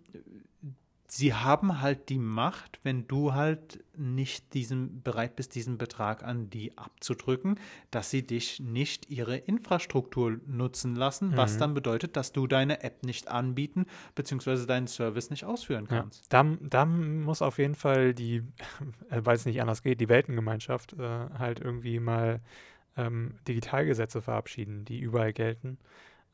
sie 1.15 1.33
haben 1.35 1.79
halt 1.79 2.09
die 2.09 2.17
Macht, 2.17 2.79
wenn 2.81 3.07
du 3.07 3.33
halt 3.33 3.83
nicht 3.95 4.53
diesen, 4.55 5.03
bereit 5.03 5.35
bist, 5.35 5.53
diesen 5.53 5.77
Betrag 5.77 6.23
an 6.23 6.49
die 6.49 6.75
abzudrücken, 6.75 7.59
dass 7.91 8.09
sie 8.09 8.25
dich 8.25 8.59
nicht 8.59 9.11
ihre 9.11 9.37
Infrastruktur 9.37 10.39
nutzen 10.47 10.95
lassen, 10.95 11.37
was 11.37 11.55
Mhm. 11.55 11.59
dann 11.59 11.73
bedeutet, 11.75 12.17
dass 12.17 12.31
du 12.31 12.47
deine 12.47 12.83
App 12.83 13.03
nicht 13.03 13.27
anbieten 13.27 13.85
bzw. 14.15 14.65
deinen 14.65 14.87
Service 14.87 15.29
nicht 15.29 15.45
ausführen 15.45 15.87
Ja, 15.91 15.99
kannst. 15.99 16.25
da, 16.33 16.43
da 16.61 16.85
muss 16.85 17.43
auf 17.43 17.59
jeden 17.59 17.75
Fall 17.75 18.15
die, 18.15 18.37
äh, 19.11 19.21
weil 19.23 19.35
es 19.35 19.45
nicht 19.45 19.61
anders 19.61 19.83
geht, 19.83 20.01
die 20.01 20.09
Weltengemeinschaft 20.09 20.93
äh, 20.93 21.29
halt 21.37 21.59
irgendwie 21.59 21.99
mal 21.99 22.41
ähm, 22.97 23.35
Digitalgesetze 23.47 24.21
verabschieden, 24.21 24.83
die 24.85 24.99
überall 24.99 25.33
gelten, 25.33 25.77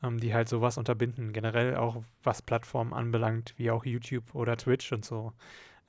ähm, 0.04 0.20
die 0.20 0.34
halt 0.34 0.50
sowas 0.50 0.78
unterbinden. 0.78 1.34
Generell 1.34 1.76
auch 1.76 2.02
was 2.24 2.42
Plattformen 2.42 2.94
anbelangt, 2.94 3.54
wie 3.58 3.72
auch 3.72 3.86
YouTube 3.86 4.36
oder 4.36 4.58
Twitch 4.58 4.92
und 4.92 5.06
so. 5.06 5.34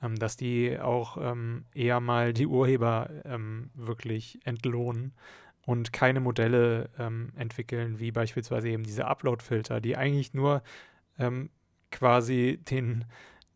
Ähm, 0.01 0.17
dass 0.17 0.37
die 0.37 0.79
auch 0.79 1.17
ähm, 1.17 1.65
eher 1.73 1.99
mal 1.99 2.33
die 2.33 2.47
Urheber 2.47 3.09
ähm, 3.25 3.69
wirklich 3.75 4.39
entlohnen 4.45 5.13
und 5.65 5.93
keine 5.93 6.19
Modelle 6.19 6.89
ähm, 6.97 7.33
entwickeln, 7.35 7.99
wie 7.99 8.11
beispielsweise 8.11 8.69
eben 8.69 8.83
diese 8.83 9.05
Upload-Filter, 9.05 9.79
die 9.79 9.95
eigentlich 9.97 10.33
nur 10.33 10.63
ähm, 11.19 11.49
quasi 11.91 12.59
den 12.69 13.05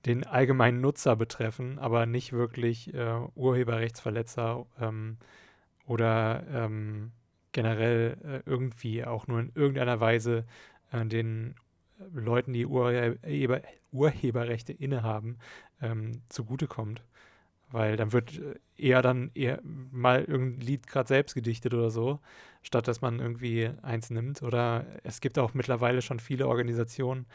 den 0.06 0.24
allgemeinen 0.26 0.82
Nutzer 0.82 1.16
betreffen, 1.16 1.80
aber 1.80 2.06
nicht 2.06 2.32
wirklich 2.32 2.94
äh, 2.94 3.20
Urheberrechtsverletzer 3.36 4.66
ähm, 4.80 5.18
oder 5.88 6.44
ähm, 6.52 7.12
generell 7.56 8.18
äh, 8.24 8.50
irgendwie 8.50 9.06
auch 9.06 9.28
nur 9.28 9.40
in 9.40 9.52
irgendeiner 9.56 10.02
Weise 10.02 10.46
äh, 10.92 11.06
den 11.06 11.56
Leuten, 12.14 12.52
die 12.52 12.66
Urheber, 12.66 13.62
Urheberrechte 13.94 14.74
innehaben, 14.74 15.38
ähm, 15.82 16.22
zugutekommt. 16.28 17.02
Weil 17.72 17.96
dann 17.96 18.12
wird 18.12 18.38
äh, 18.38 18.56
eher 18.78 19.02
dann 19.02 19.32
eher 19.34 19.62
mal 19.64 20.26
irgendein 20.26 20.68
Lied 20.68 20.86
gerade 20.86 21.08
selbst 21.08 21.34
gedichtet 21.34 21.74
oder 21.74 21.90
so, 21.90 22.20
statt 22.62 22.90
dass 22.90 23.00
man 23.00 23.20
irgendwie 23.20 23.72
eins 23.82 24.10
nimmt. 24.10 24.44
Oder 24.44 24.86
es 25.04 25.22
gibt 25.22 25.40
auch 25.40 25.54
mittlerweile 25.54 26.02
schon 26.02 26.20
viele 26.20 26.50
Organisationen, 26.50 27.26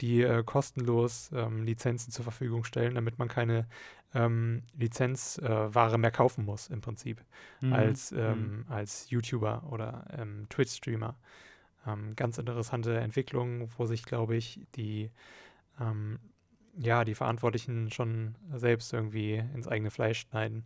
die 0.00 0.22
äh, 0.22 0.42
kostenlos 0.44 1.30
ähm, 1.34 1.64
Lizenzen 1.64 2.12
zur 2.12 2.24
Verfügung 2.24 2.64
stellen, 2.64 2.94
damit 2.94 3.18
man 3.18 3.28
keine 3.28 3.66
ähm, 4.14 4.62
Lizenzware 4.76 5.94
äh, 5.94 5.98
mehr 5.98 6.10
kaufen 6.10 6.44
muss, 6.44 6.68
im 6.68 6.80
Prinzip, 6.80 7.22
Mhm. 7.60 7.72
als, 7.72 8.12
Mhm. 8.12 8.18
ähm, 8.18 8.64
als 8.68 9.10
YouTuber 9.10 9.64
oder 9.70 10.04
ähm, 10.16 10.46
Twitch-Streamer. 10.48 11.16
Ähm, 11.86 12.14
ganz 12.16 12.38
interessante 12.38 12.98
Entwicklung, 12.98 13.68
wo 13.76 13.86
sich, 13.86 14.04
glaube 14.04 14.36
ich, 14.36 14.60
die, 14.76 15.10
ja, 16.76 17.04
die 17.04 17.14
Verantwortlichen 17.14 17.90
schon 17.92 18.34
selbst 18.52 18.92
irgendwie 18.92 19.36
ins 19.54 19.68
eigene 19.68 19.90
Fleisch 19.92 20.20
schneiden. 20.20 20.64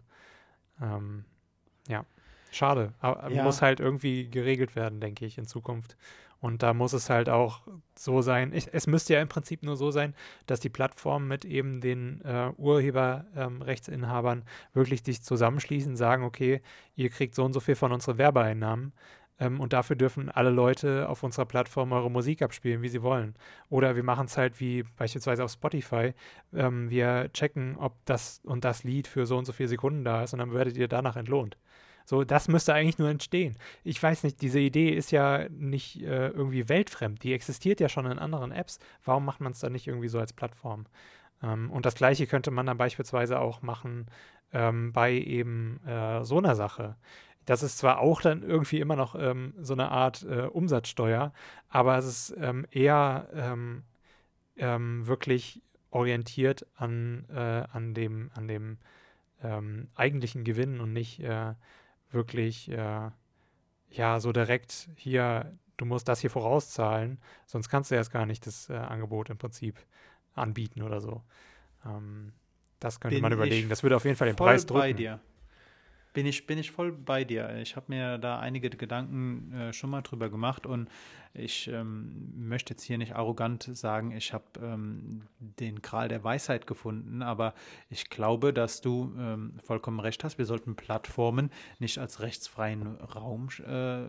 Ja, 1.89 2.05
schade. 2.51 2.93
Aber 3.01 3.31
Ja. 3.31 3.43
muss 3.45 3.63
halt 3.63 3.81
irgendwie 3.81 4.29
geregelt 4.29 4.77
werden, 4.77 5.01
denke 5.01 5.27
ich, 5.27 5.39
in 5.39 5.47
Zukunft. 5.47 5.97
Und 6.43 6.65
da 6.65 6.75
muss 6.75 6.93
es 6.93 7.09
halt 7.09 7.29
auch 7.29 7.63
so 7.97 8.21
sein. 8.21 8.53
Ich, 8.53 8.69
es 8.75 8.89
müsste 8.89 9.15
ja 9.15 9.23
im 9.23 9.29
Prinzip 9.29 9.63
nur 9.63 9.77
so 9.77 9.93
sein, 9.93 10.13
dass 10.47 10.59
die 10.59 10.71
Plattformen 10.71 11.29
mit 11.29 11.45
eben 11.45 11.81
den 11.81 12.21
äh, 12.23 12.51
Urheberrechtsinhabern 12.57 14.43
wirklich 14.75 15.05
sich 15.05 15.23
zusammenschließen, 15.23 15.97
sagen, 15.97 16.25
okay, 16.25 16.61
ihr 16.97 17.11
kriegt 17.11 17.37
so 17.37 17.45
und 17.45 17.53
so 17.53 17.61
viel 17.61 17.77
von 17.77 17.93
unseren 17.93 18.19
Werbeeinnahmen. 18.19 18.93
Ähm, 19.39 19.61
und 19.61 19.73
dafür 19.73 19.95
dürfen 19.95 20.31
alle 20.31 20.51
Leute 20.51 21.09
auf 21.09 21.23
unserer 21.23 21.47
Plattform 21.47 21.93
eure 21.93 22.11
Musik 22.11 22.43
abspielen, 22.43 22.83
wie 22.83 22.89
sie 22.89 23.03
wollen. 23.03 23.37
Oder 23.71 23.95
wir 23.95 24.03
machen 24.03 24.27
es 24.27 24.37
halt 24.37 24.59
wie 24.59 24.83
beispielsweise 24.97 25.45
auf 25.45 25.53
Spotify. 25.53 26.13
Ähm, 26.53 26.91
wir 26.91 27.31
checken, 27.33 27.77
ob 27.77 27.95
das 28.05 28.41
und 28.45 28.65
das 28.65 28.83
Lied 28.83 29.07
für 29.07 29.27
so 29.27 29.39
und 29.39 29.45
so 29.45 29.53
viele 29.53 29.69
Sekunden 29.69 30.05
da 30.05 30.25
ist 30.25 30.33
und 30.33 30.41
dann 30.41 30.53
werdet 30.53 30.77
ihr 30.77 30.89
danach 30.89 31.15
entlohnt. 31.15 31.57
So, 32.05 32.25
das 32.25 32.49
müsste 32.49 32.75
eigentlich 32.75 32.99
nur 32.99 33.09
entstehen. 33.09 33.57
Ich 33.85 34.03
weiß 34.03 34.25
nicht, 34.25 34.41
diese 34.43 34.61
Idee 34.61 34.91
ist 34.91 35.13
ja 35.13 35.49
nicht 35.51 36.03
äh, 36.03 36.29
irgendwie 36.29 36.69
weltfremd. 36.69 37.23
Die 37.23 37.33
existiert 37.33 37.81
ja 37.81 37.89
schon 37.89 38.07
in 38.07 38.19
anderen 38.19 38.53
Apps. 38.53 38.79
Warum 39.05 39.25
macht 39.25 39.41
man 39.41 39.53
es 39.53 39.61
dann 39.61 39.73
nicht 39.73 39.87
irgendwie 39.87 40.09
so 40.09 40.19
als 40.19 40.33
Plattform? 40.33 40.87
Ähm, 41.43 41.71
und 41.71 41.87
das 41.87 41.95
Gleiche 41.95 42.27
könnte 42.27 42.51
man 42.51 42.67
dann 42.67 42.79
beispielsweise 42.79 43.41
auch 43.41 43.63
machen 43.63 44.07
ähm, 44.53 44.93
bei 44.93 45.13
eben 45.13 45.81
äh, 45.87 46.25
so 46.25 46.39
einer 46.39 46.55
Sache. 46.55 46.97
Das 47.45 47.63
ist 47.63 47.79
zwar 47.79 47.99
auch 47.99 48.21
dann 48.21 48.43
irgendwie 48.43 48.81
immer 48.81 48.97
noch 48.97 49.17
ähm, 49.17 49.55
so 49.59 49.73
eine 49.73 49.91
Art 49.91 50.23
äh, 50.23 50.43
Umsatzsteuer, 50.43 51.33
aber 51.69 51.99
es 51.99 52.07
ist 52.07 52.37
ähm, 52.39 52.67
eher 52.71 53.29
ähm, 53.35 53.83
ähm, 54.57 55.07
wirklich 55.07 55.61
orientiert 55.91 56.67
an, 56.77 57.27
äh, 57.35 57.65
an 57.73 57.95
dem, 57.95 58.31
an 58.35 58.49
dem 58.49 58.79
eigentlichen 59.97 60.45
Gewinn 60.45 60.79
und 60.79 60.93
nicht 60.93 61.19
äh, 61.19 61.55
wirklich 62.15 62.71
äh, 62.71 63.11
ja 63.91 64.21
so 64.21 64.33
direkt 64.33 64.89
hier, 64.97 65.57
du 65.77 65.85
musst 65.85 66.09
das 66.09 66.21
hier 66.21 66.31
vorauszahlen, 66.31 67.21
sonst 67.47 67.69
kannst 67.69 67.91
du 67.91 67.95
erst 67.95 68.13
gar 68.13 68.27
nicht 68.27 68.47
das 68.47 68.71
äh, 68.71 68.75
Angebot 68.75 69.31
im 69.31 69.39
Prinzip 69.39 69.79
anbieten 70.35 70.83
oder 70.83 71.01
so. 71.01 71.23
Ähm, 71.85 72.33
das 72.81 73.01
könnte 73.01 73.17
Bin 73.17 73.23
man 73.23 73.33
überlegen. 73.33 73.69
Das 73.69 73.83
würde 73.83 73.97
auf 73.97 74.05
jeden 74.05 74.17
Fall 74.17 74.29
den 74.29 74.37
Preis 74.37 74.67
drücken. 74.67 74.81
bei 74.81 74.93
dir. 74.93 75.21
Bin 76.13 76.27
ich, 76.27 76.47
bin 76.47 76.59
ich 76.59 76.71
voll 76.71 76.93
bei 76.93 77.25
dir. 77.25 77.57
Ich 77.63 77.75
habe 77.75 77.87
mir 77.89 78.19
da 78.19 78.39
einige 78.39 78.69
Gedanken 78.69 79.53
äh, 79.53 79.73
schon 79.73 79.89
mal 79.91 80.03
drüber 80.03 80.29
gemacht 80.29 80.67
und 80.67 80.89
ich 81.35 81.69
ähm, 81.69 82.33
möchte 82.37 82.75
jetzt 82.75 82.83
hier 82.83 82.99
nicht 82.99 83.17
arrogant 83.17 83.63
sagen, 83.73 84.13
ich 84.13 84.35
habe 84.35 84.45
ähm, 84.61 85.23
den 85.39 85.81
Gral 85.81 86.09
der 86.09 86.23
Weisheit 86.23 86.67
gefunden, 86.67 87.23
aber 87.23 87.55
ich 87.89 88.11
glaube, 88.11 88.53
dass 88.53 88.83
du 88.83 89.15
ähm, 89.19 89.55
vollkommen 89.65 90.01
recht 90.01 90.25
hast. 90.25 90.37
Wir 90.37 90.45
sollten 90.45 90.77
Plattformen 90.77 91.51
nicht 91.79 91.97
als 91.97 92.21
rechtsfreien 92.21 92.97
Raum 92.97 93.49
äh, 93.67 94.09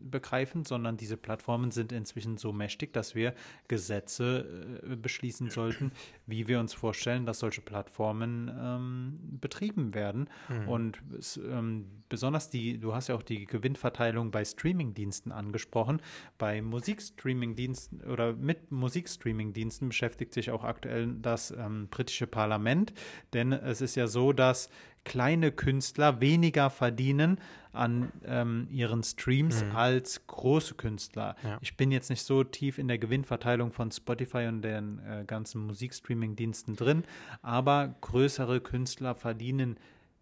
begreifen, 0.00 0.64
sondern 0.64 0.96
diese 0.96 1.16
Plattformen 1.16 1.70
sind 1.70 1.92
inzwischen 1.92 2.36
so 2.36 2.52
mächtig, 2.52 2.92
dass 2.92 3.14
wir 3.14 3.34
Gesetze 3.68 4.80
äh, 4.84 4.96
beschließen 4.96 5.50
sollten, 5.50 5.92
wie 6.26 6.48
wir 6.48 6.60
uns 6.60 6.74
vorstellen, 6.74 7.26
dass 7.26 7.38
solche 7.40 7.60
Plattformen 7.60 8.50
ähm, 8.58 9.18
betrieben 9.40 9.94
werden. 9.94 10.28
Mhm. 10.48 10.68
Und 10.68 11.02
ähm, 11.38 11.86
besonders 12.08 12.50
die, 12.50 12.78
du 12.78 12.94
hast 12.94 13.08
ja 13.08 13.14
auch 13.14 13.22
die 13.22 13.46
Gewinnverteilung 13.46 14.30
bei 14.30 14.44
Streamingdiensten 14.44 15.32
angesprochen. 15.32 16.00
Bei 16.38 16.60
Musikstreamingdiensten 16.60 18.02
oder 18.02 18.32
mit 18.32 18.70
Musikstreamingdiensten 18.70 19.88
beschäftigt 19.88 20.34
sich 20.34 20.50
auch 20.50 20.64
aktuell 20.64 21.14
das 21.20 21.50
ähm, 21.50 21.88
britische 21.88 22.26
Parlament, 22.26 22.92
denn 23.32 23.52
es 23.52 23.80
ist 23.80 23.94
ja 23.94 24.06
so, 24.06 24.32
dass 24.32 24.70
kleine 25.04 25.52
Künstler 25.52 26.20
weniger 26.20 26.70
verdienen 26.70 27.38
an 27.72 28.12
ähm, 28.24 28.68
ihren 28.70 29.02
Streams 29.02 29.64
mhm. 29.64 29.76
als 29.76 30.26
große 30.26 30.74
Künstler. 30.74 31.36
Ja. 31.42 31.58
Ich 31.60 31.76
bin 31.76 31.92
jetzt 31.92 32.10
nicht 32.10 32.24
so 32.24 32.42
tief 32.42 32.78
in 32.78 32.88
der 32.88 32.98
Gewinnverteilung 32.98 33.72
von 33.72 33.90
Spotify 33.92 34.46
und 34.48 34.62
den 34.62 34.98
äh, 34.98 35.24
ganzen 35.24 35.66
Musikstreaming-Diensten 35.66 36.76
drin, 36.76 37.04
aber 37.42 37.94
größere 38.00 38.60
Künstler 38.60 39.14
verdienen 39.14 39.76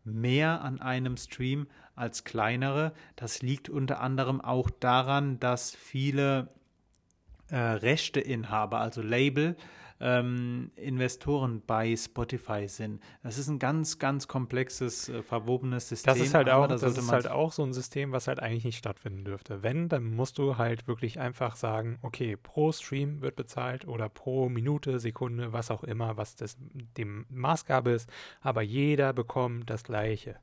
mehr 0.04 0.62
an 0.62 0.80
einem 0.80 1.16
Stream 1.16 1.66
als 1.94 2.24
kleinere. 2.24 2.92
Das 3.16 3.42
liegt 3.42 3.68
unter 3.68 4.00
anderem 4.00 4.40
auch 4.40 4.70
daran, 4.70 5.40
dass 5.40 5.74
viele 5.74 6.48
äh, 7.48 7.56
Rechteinhaber, 7.56 8.78
also 8.78 9.02
Label, 9.02 9.56
ähm, 10.00 10.70
Investoren 10.76 11.62
bei 11.66 11.94
Spotify 11.96 12.68
sind. 12.68 13.02
Das 13.22 13.38
ist 13.38 13.48
ein 13.48 13.58
ganz, 13.58 13.98
ganz 13.98 14.28
komplexes, 14.28 15.08
äh, 15.08 15.22
verwobenes 15.22 15.88
System. 15.88 16.14
Das 16.14 16.22
ist 16.22 16.34
halt 16.34 16.48
auch, 16.48 16.68
da 16.68 16.76
das 16.76 16.96
ist 16.96 17.10
halt 17.10 17.28
auch 17.28 17.52
so 17.52 17.64
ein 17.64 17.72
System, 17.72 18.12
was 18.12 18.28
halt 18.28 18.40
eigentlich 18.40 18.64
nicht 18.64 18.78
stattfinden 18.78 19.24
dürfte. 19.24 19.62
Wenn, 19.62 19.88
dann 19.88 20.04
musst 20.04 20.38
du 20.38 20.56
halt 20.56 20.86
wirklich 20.86 21.18
einfach 21.18 21.56
sagen, 21.56 21.98
okay, 22.02 22.36
pro 22.36 22.72
Stream 22.72 23.22
wird 23.22 23.36
bezahlt 23.36 23.86
oder 23.88 24.08
pro 24.08 24.48
Minute, 24.48 25.00
Sekunde, 25.00 25.52
was 25.52 25.70
auch 25.70 25.82
immer, 25.82 26.16
was 26.16 26.36
das 26.36 26.56
die 26.96 27.04
Maßgabe 27.04 27.90
ist, 27.90 28.10
aber 28.40 28.62
jeder 28.62 29.12
bekommt 29.12 29.68
das 29.68 29.82
Gleiche. 29.84 30.36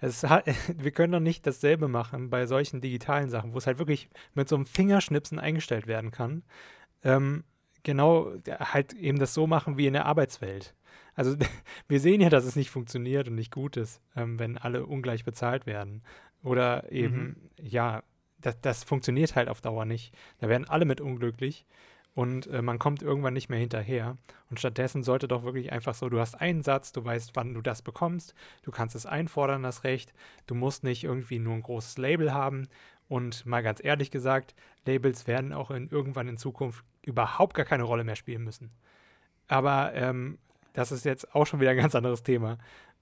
Es 0.00 0.24
hat, 0.24 0.46
wir 0.76 0.90
können 0.90 1.12
doch 1.12 1.20
nicht 1.20 1.46
dasselbe 1.46 1.88
machen 1.88 2.30
bei 2.30 2.46
solchen 2.46 2.80
digitalen 2.80 3.28
Sachen, 3.28 3.52
wo 3.52 3.58
es 3.58 3.66
halt 3.66 3.78
wirklich 3.78 4.08
mit 4.34 4.48
so 4.48 4.56
einem 4.56 4.66
Fingerschnipsen 4.66 5.38
eingestellt 5.38 5.86
werden 5.86 6.10
kann. 6.10 6.42
Ähm, 7.04 7.44
genau 7.82 8.32
halt 8.46 8.92
eben 8.94 9.18
das 9.18 9.34
so 9.34 9.46
machen 9.46 9.76
wie 9.76 9.86
in 9.86 9.92
der 9.92 10.06
Arbeitswelt. 10.06 10.74
Also 11.14 11.36
wir 11.88 12.00
sehen 12.00 12.20
ja, 12.20 12.28
dass 12.28 12.44
es 12.44 12.56
nicht 12.56 12.70
funktioniert 12.70 13.28
und 13.28 13.34
nicht 13.34 13.52
gut 13.52 13.76
ist, 13.76 14.00
ähm, 14.16 14.38
wenn 14.38 14.58
alle 14.58 14.86
ungleich 14.86 15.24
bezahlt 15.24 15.66
werden. 15.66 16.02
Oder 16.42 16.90
eben, 16.90 17.16
mhm. 17.16 17.36
ja, 17.62 18.02
das, 18.40 18.60
das 18.60 18.84
funktioniert 18.84 19.36
halt 19.36 19.48
auf 19.48 19.60
Dauer 19.60 19.84
nicht. 19.84 20.12
Da 20.38 20.48
werden 20.48 20.68
alle 20.68 20.84
mit 20.84 21.00
unglücklich 21.00 21.66
und 22.14 22.46
äh, 22.48 22.60
man 22.60 22.78
kommt 22.78 23.02
irgendwann 23.02 23.32
nicht 23.32 23.48
mehr 23.48 23.58
hinterher. 23.58 24.18
Und 24.50 24.58
stattdessen 24.58 25.02
sollte 25.02 25.28
doch 25.28 25.44
wirklich 25.44 25.72
einfach 25.72 25.94
so, 25.94 26.08
du 26.08 26.20
hast 26.20 26.34
einen 26.34 26.62
Satz, 26.62 26.92
du 26.92 27.04
weißt, 27.04 27.30
wann 27.34 27.54
du 27.54 27.62
das 27.62 27.80
bekommst, 27.80 28.34
du 28.62 28.70
kannst 28.70 28.94
es 28.94 29.06
einfordern, 29.06 29.62
das 29.62 29.84
Recht, 29.84 30.12
du 30.46 30.54
musst 30.54 30.84
nicht 30.84 31.04
irgendwie 31.04 31.38
nur 31.38 31.54
ein 31.54 31.62
großes 31.62 31.96
Label 31.96 32.34
haben. 32.34 32.68
Und 33.08 33.44
mal 33.44 33.62
ganz 33.62 33.82
ehrlich 33.82 34.10
gesagt, 34.10 34.54
Labels 34.86 35.26
werden 35.26 35.52
auch 35.52 35.70
in, 35.70 35.88
irgendwann 35.88 36.28
in 36.28 36.36
Zukunft 36.36 36.84
überhaupt 37.02 37.54
gar 37.54 37.66
keine 37.66 37.82
Rolle 37.82 38.04
mehr 38.04 38.16
spielen 38.16 38.44
müssen. 38.44 38.70
Aber 39.48 39.92
ähm, 39.94 40.38
das 40.72 40.92
ist 40.92 41.04
jetzt 41.04 41.34
auch 41.34 41.46
schon 41.46 41.60
wieder 41.60 41.70
ein 41.70 41.76
ganz 41.76 41.94
anderes 41.94 42.22
Thema. 42.22 42.58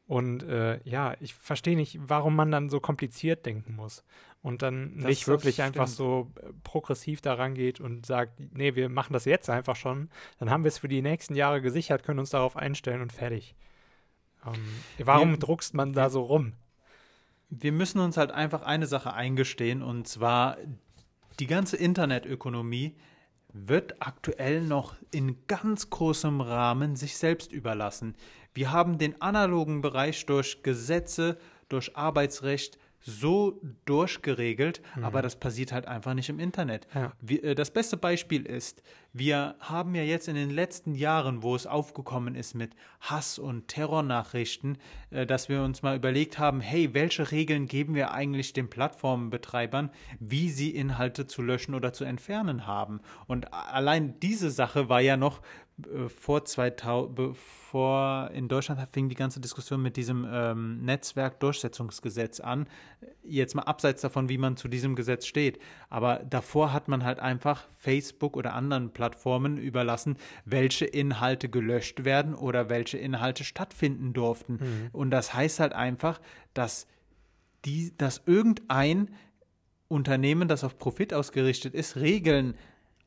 Und 0.07 0.42
äh, 0.42 0.80
ja, 0.82 1.14
ich 1.20 1.34
verstehe 1.34 1.76
nicht, 1.76 1.96
warum 2.01 2.34
man 2.34 2.51
dann 2.51 2.68
so 2.68 2.80
kompliziert 2.80 3.46
denken 3.46 3.76
muss 3.76 4.03
und 4.42 4.61
dann 4.61 4.96
das, 4.96 5.05
nicht 5.05 5.28
wirklich 5.28 5.62
einfach 5.62 5.86
so 5.86 6.32
äh, 6.42 6.53
progressiv 6.64 7.20
daran 7.20 7.55
geht 7.55 7.78
und 7.80 8.07
sagt, 8.07 8.40
nee, 8.53 8.74
wir 8.74 8.88
machen 8.88 9.12
das 9.12 9.24
jetzt 9.24 9.48
einfach 9.48 9.76
schon. 9.76 10.11
Dann 10.40 10.51
haben 10.51 10.64
wir 10.64 10.68
es 10.68 10.78
für 10.78 10.88
die 10.88 11.01
nächsten 11.01 11.36
Jahre 11.36 11.62
gesichert, 11.62 12.03
können 12.03 12.18
uns 12.18 12.30
darauf 12.30 12.57
einstellen 12.57 13.03
und 13.03 13.12
fertig. 13.12 13.55
Ähm, 14.44 14.55
warum 14.98 15.30
wir, 15.30 15.38
druckst 15.38 15.74
man 15.74 15.92
da 15.92 16.11
so 16.11 16.22
rum? 16.22 16.55
Wir 17.51 17.72
müssen 17.72 18.01
uns 18.01 18.16
halt 18.16 18.30
einfach 18.30 18.62
eine 18.62 18.86
Sache 18.86 19.12
eingestehen 19.12 19.82
und 19.82 20.07
zwar 20.07 20.57
die 21.40 21.46
ganze 21.46 21.76
Internetökonomie 21.76 22.96
wird 23.53 23.96
aktuell 24.01 24.62
noch 24.62 24.94
in 25.11 25.46
ganz 25.46 25.90
großem 25.90 26.40
Rahmen 26.40 26.94
sich 26.94 27.16
selbst 27.16 27.53
überlassen. 27.53 28.14
Wir 28.55 28.70
haben 28.72 28.98
den 28.98 29.20
analogen 29.20 29.80
Bereich 29.80 30.26
durch 30.26 30.62
Gesetze, 30.62 31.38
durch 31.68 31.96
Arbeitsrecht, 31.96 32.78
so 33.01 33.61
durchgeregelt, 33.86 34.82
mhm. 34.94 35.05
aber 35.05 35.22
das 35.22 35.36
passiert 35.36 35.72
halt 35.72 35.86
einfach 35.88 36.14
nicht 36.14 36.28
im 36.28 36.38
Internet. 36.38 36.86
Ja. 36.94 37.12
Wir, 37.20 37.42
äh, 37.42 37.55
das 37.55 37.70
beste 37.70 37.96
Beispiel 37.96 38.44
ist, 38.44 38.82
wir 39.12 39.57
haben 39.59 39.94
ja 39.94 40.03
jetzt 40.03 40.28
in 40.28 40.34
den 40.34 40.51
letzten 40.51 40.94
Jahren, 40.94 41.42
wo 41.42 41.57
es 41.57 41.66
aufgekommen 41.66 42.34
ist 42.34 42.55
mit 42.55 42.72
Hass 43.01 43.38
und 43.38 43.68
Terrornachrichten, 43.68 44.78
äh, 45.11 45.26
dass 45.26 45.48
wir 45.48 45.62
uns 45.62 45.82
mal 45.82 45.96
überlegt 45.96 46.38
haben, 46.38 46.61
hey, 46.61 46.92
welche 46.94 47.30
Regeln 47.32 47.66
geben 47.66 47.94
wir 47.94 48.12
eigentlich 48.12 48.53
den 48.53 48.68
Plattformbetreibern, 48.68 49.90
wie 50.20 50.51
sie 50.51 50.70
Inhalte 50.70 51.26
zu 51.26 51.42
löschen 51.42 51.74
oder 51.74 51.92
zu 51.92 52.05
entfernen 52.05 52.66
haben. 52.66 53.01
Und 53.26 53.53
allein 53.53 54.20
diese 54.20 54.51
Sache 54.51 54.88
war 54.88 55.01
ja 55.01 55.16
noch 55.16 55.40
vor 56.08 56.44
2000, 56.44 57.14
bevor 57.14 58.30
in 58.32 58.48
Deutschland 58.48 58.80
fing 58.92 59.08
die 59.08 59.14
ganze 59.14 59.40
Diskussion 59.40 59.80
mit 59.82 59.96
diesem 59.96 60.26
ähm, 60.30 60.84
Netzwerkdurchsetzungsgesetz 60.84 62.40
an. 62.40 62.66
Jetzt 63.22 63.54
mal 63.54 63.62
abseits 63.62 64.02
davon, 64.02 64.28
wie 64.28 64.38
man 64.38 64.56
zu 64.56 64.68
diesem 64.68 64.96
Gesetz 64.96 65.26
steht. 65.26 65.60
Aber 65.88 66.20
davor 66.28 66.72
hat 66.72 66.88
man 66.88 67.04
halt 67.04 67.20
einfach 67.20 67.64
Facebook 67.76 68.36
oder 68.36 68.54
anderen 68.54 68.92
Plattformen 68.92 69.56
überlassen, 69.58 70.16
welche 70.44 70.86
Inhalte 70.86 71.48
gelöscht 71.48 72.04
werden 72.04 72.34
oder 72.34 72.68
welche 72.68 72.98
Inhalte 72.98 73.44
stattfinden 73.44 74.12
durften. 74.12 74.54
Mhm. 74.54 74.88
Und 74.92 75.10
das 75.10 75.34
heißt 75.34 75.60
halt 75.60 75.72
einfach, 75.72 76.20
dass 76.54 76.86
die, 77.64 77.96
dass 77.96 78.22
irgendein 78.26 79.10
Unternehmen, 79.88 80.46
das 80.46 80.62
auf 80.62 80.78
Profit 80.78 81.12
ausgerichtet 81.12 81.74
ist, 81.74 81.96
Regeln 81.96 82.54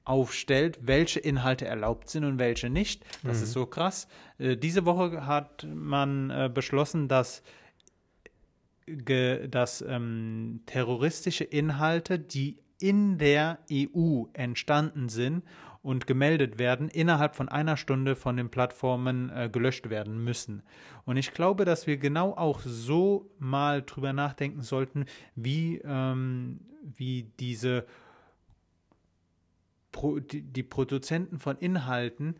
aufstellt, 0.06 0.80
welche 0.82 1.20
Inhalte 1.20 1.66
erlaubt 1.66 2.10
sind 2.10 2.26
und 2.26 2.39
welche 2.39 2.70
nicht. 2.70 3.04
Das 3.24 3.38
mhm. 3.38 3.43
ist 3.43 3.54
so 3.54 3.66
krass. 3.66 4.08
Äh, 4.38 4.58
diese 4.58 4.86
Woche 4.86 5.26
hat 5.26 5.66
man 5.74 6.30
äh, 6.30 6.49
beschlossen, 6.54 7.08
dass, 7.08 7.43
ge, 8.86 9.47
dass 9.47 9.82
ähm, 9.82 10.62
terroristische 10.66 11.43
Inhalte, 11.43 12.20
die 12.20 12.58
in 12.80 13.18
der 13.18 13.60
EU 13.72 14.26
entstanden 14.34 15.08
sind 15.08 15.43
und 15.84 16.08
gemeldet 16.08 16.60
werden, 16.60 16.89
innerhalb 16.89 17.36
von 17.36 17.47
einer 17.49 17.78
Stunde 17.78 18.16
von 18.16 18.36
den 18.36 18.49
Plattformen 18.49 19.30
äh, 19.30 19.49
gelöscht 19.49 19.89
werden 19.89 20.22
müssen. 20.22 20.64
Und 21.06 21.18
ich 21.18 21.34
glaube, 21.34 21.66
dass 21.66 21.88
wir 21.88 21.97
genau 21.97 22.34
auch 22.34 22.62
so 22.62 23.30
mal 23.39 23.84
drüber 23.84 24.12
nachdenken 24.12 24.62
sollten, 24.62 25.06
wie, 25.36 25.82
ähm, 25.84 26.62
wie 26.84 27.32
diese 27.39 27.86
die, 29.94 30.64
Produzenten 30.64 31.39
von 31.39 31.58
Inhalten 31.58 32.36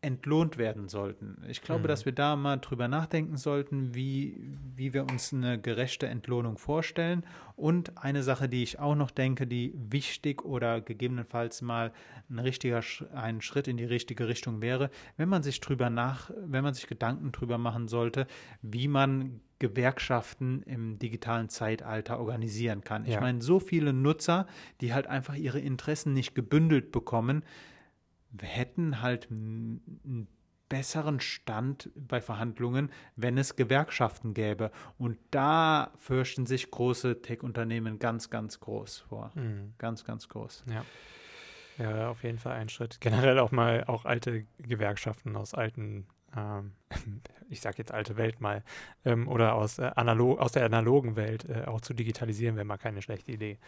entlohnt 0.00 0.58
werden 0.58 0.88
sollten. 0.88 1.42
Ich 1.48 1.60
glaube, 1.60 1.82
mhm. 1.82 1.88
dass 1.88 2.04
wir 2.04 2.12
da 2.12 2.36
mal 2.36 2.58
drüber 2.58 2.86
nachdenken 2.86 3.36
sollten, 3.36 3.94
wie, 3.94 4.56
wie 4.76 4.94
wir 4.94 5.02
uns 5.02 5.32
eine 5.32 5.60
gerechte 5.60 6.06
Entlohnung 6.06 6.56
vorstellen. 6.56 7.24
Und 7.56 7.98
eine 7.98 8.22
Sache, 8.22 8.48
die 8.48 8.62
ich 8.62 8.78
auch 8.78 8.94
noch 8.94 9.10
denke, 9.10 9.48
die 9.48 9.74
wichtig 9.74 10.44
oder 10.44 10.80
gegebenenfalls 10.80 11.62
mal 11.62 11.92
ein 12.30 12.38
richtiger 12.38 12.80
ein 13.12 13.40
Schritt 13.40 13.66
in 13.66 13.76
die 13.76 13.84
richtige 13.84 14.28
Richtung 14.28 14.62
wäre, 14.62 14.90
wenn 15.16 15.28
man 15.28 15.42
sich 15.42 15.58
drüber 15.60 15.90
nach, 15.90 16.30
wenn 16.46 16.62
man 16.62 16.74
sich 16.74 16.86
Gedanken 16.86 17.32
drüber 17.32 17.58
machen 17.58 17.88
sollte, 17.88 18.28
wie 18.62 18.86
man 18.86 19.40
Gewerkschaften 19.58 20.62
im 20.62 21.00
digitalen 21.00 21.48
Zeitalter 21.48 22.20
organisieren 22.20 22.82
kann. 22.82 23.04
Ich 23.04 23.14
ja. 23.14 23.20
meine, 23.20 23.42
so 23.42 23.58
viele 23.58 23.92
Nutzer, 23.92 24.46
die 24.80 24.94
halt 24.94 25.08
einfach 25.08 25.34
ihre 25.34 25.58
Interessen 25.58 26.12
nicht 26.12 26.36
gebündelt 26.36 26.92
bekommen, 26.92 27.42
hätten 28.40 29.00
halt 29.00 29.30
einen 29.30 30.28
besseren 30.68 31.20
Stand 31.20 31.90
bei 31.94 32.20
Verhandlungen, 32.20 32.90
wenn 33.16 33.38
es 33.38 33.56
Gewerkschaften 33.56 34.34
gäbe. 34.34 34.70
Und 34.98 35.18
da 35.30 35.92
fürchten 35.96 36.46
sich 36.46 36.70
große 36.70 37.22
Tech-Unternehmen 37.22 37.98
ganz, 37.98 38.28
ganz 38.28 38.60
groß 38.60 38.98
vor. 39.08 39.32
Mhm. 39.34 39.74
Ganz, 39.78 40.04
ganz 40.04 40.28
groß. 40.28 40.64
Ja. 40.70 40.84
Ja, 41.78 42.10
auf 42.10 42.24
jeden 42.24 42.38
Fall 42.38 42.54
ein 42.54 42.68
Schritt. 42.68 43.00
Generell 43.00 43.38
auch 43.38 43.52
mal 43.52 43.84
auch 43.84 44.04
alte 44.04 44.46
Gewerkschaften 44.58 45.36
aus 45.36 45.54
alten 45.54 46.08
ähm, 46.36 46.72
ich 47.48 47.60
sage 47.60 47.78
jetzt 47.78 47.92
alte 47.92 48.16
Welt 48.16 48.40
mal, 48.40 48.62
ähm, 49.04 49.28
oder 49.28 49.54
aus, 49.54 49.78
äh, 49.78 49.90
analog, 49.96 50.38
aus 50.38 50.52
der 50.52 50.64
analogen 50.64 51.16
Welt 51.16 51.48
äh, 51.48 51.64
auch 51.66 51.80
zu 51.80 51.94
digitalisieren, 51.94 52.56
wäre 52.56 52.64
mal 52.64 52.76
keine 52.76 53.02
schlechte 53.02 53.32
Idee. 53.32 53.58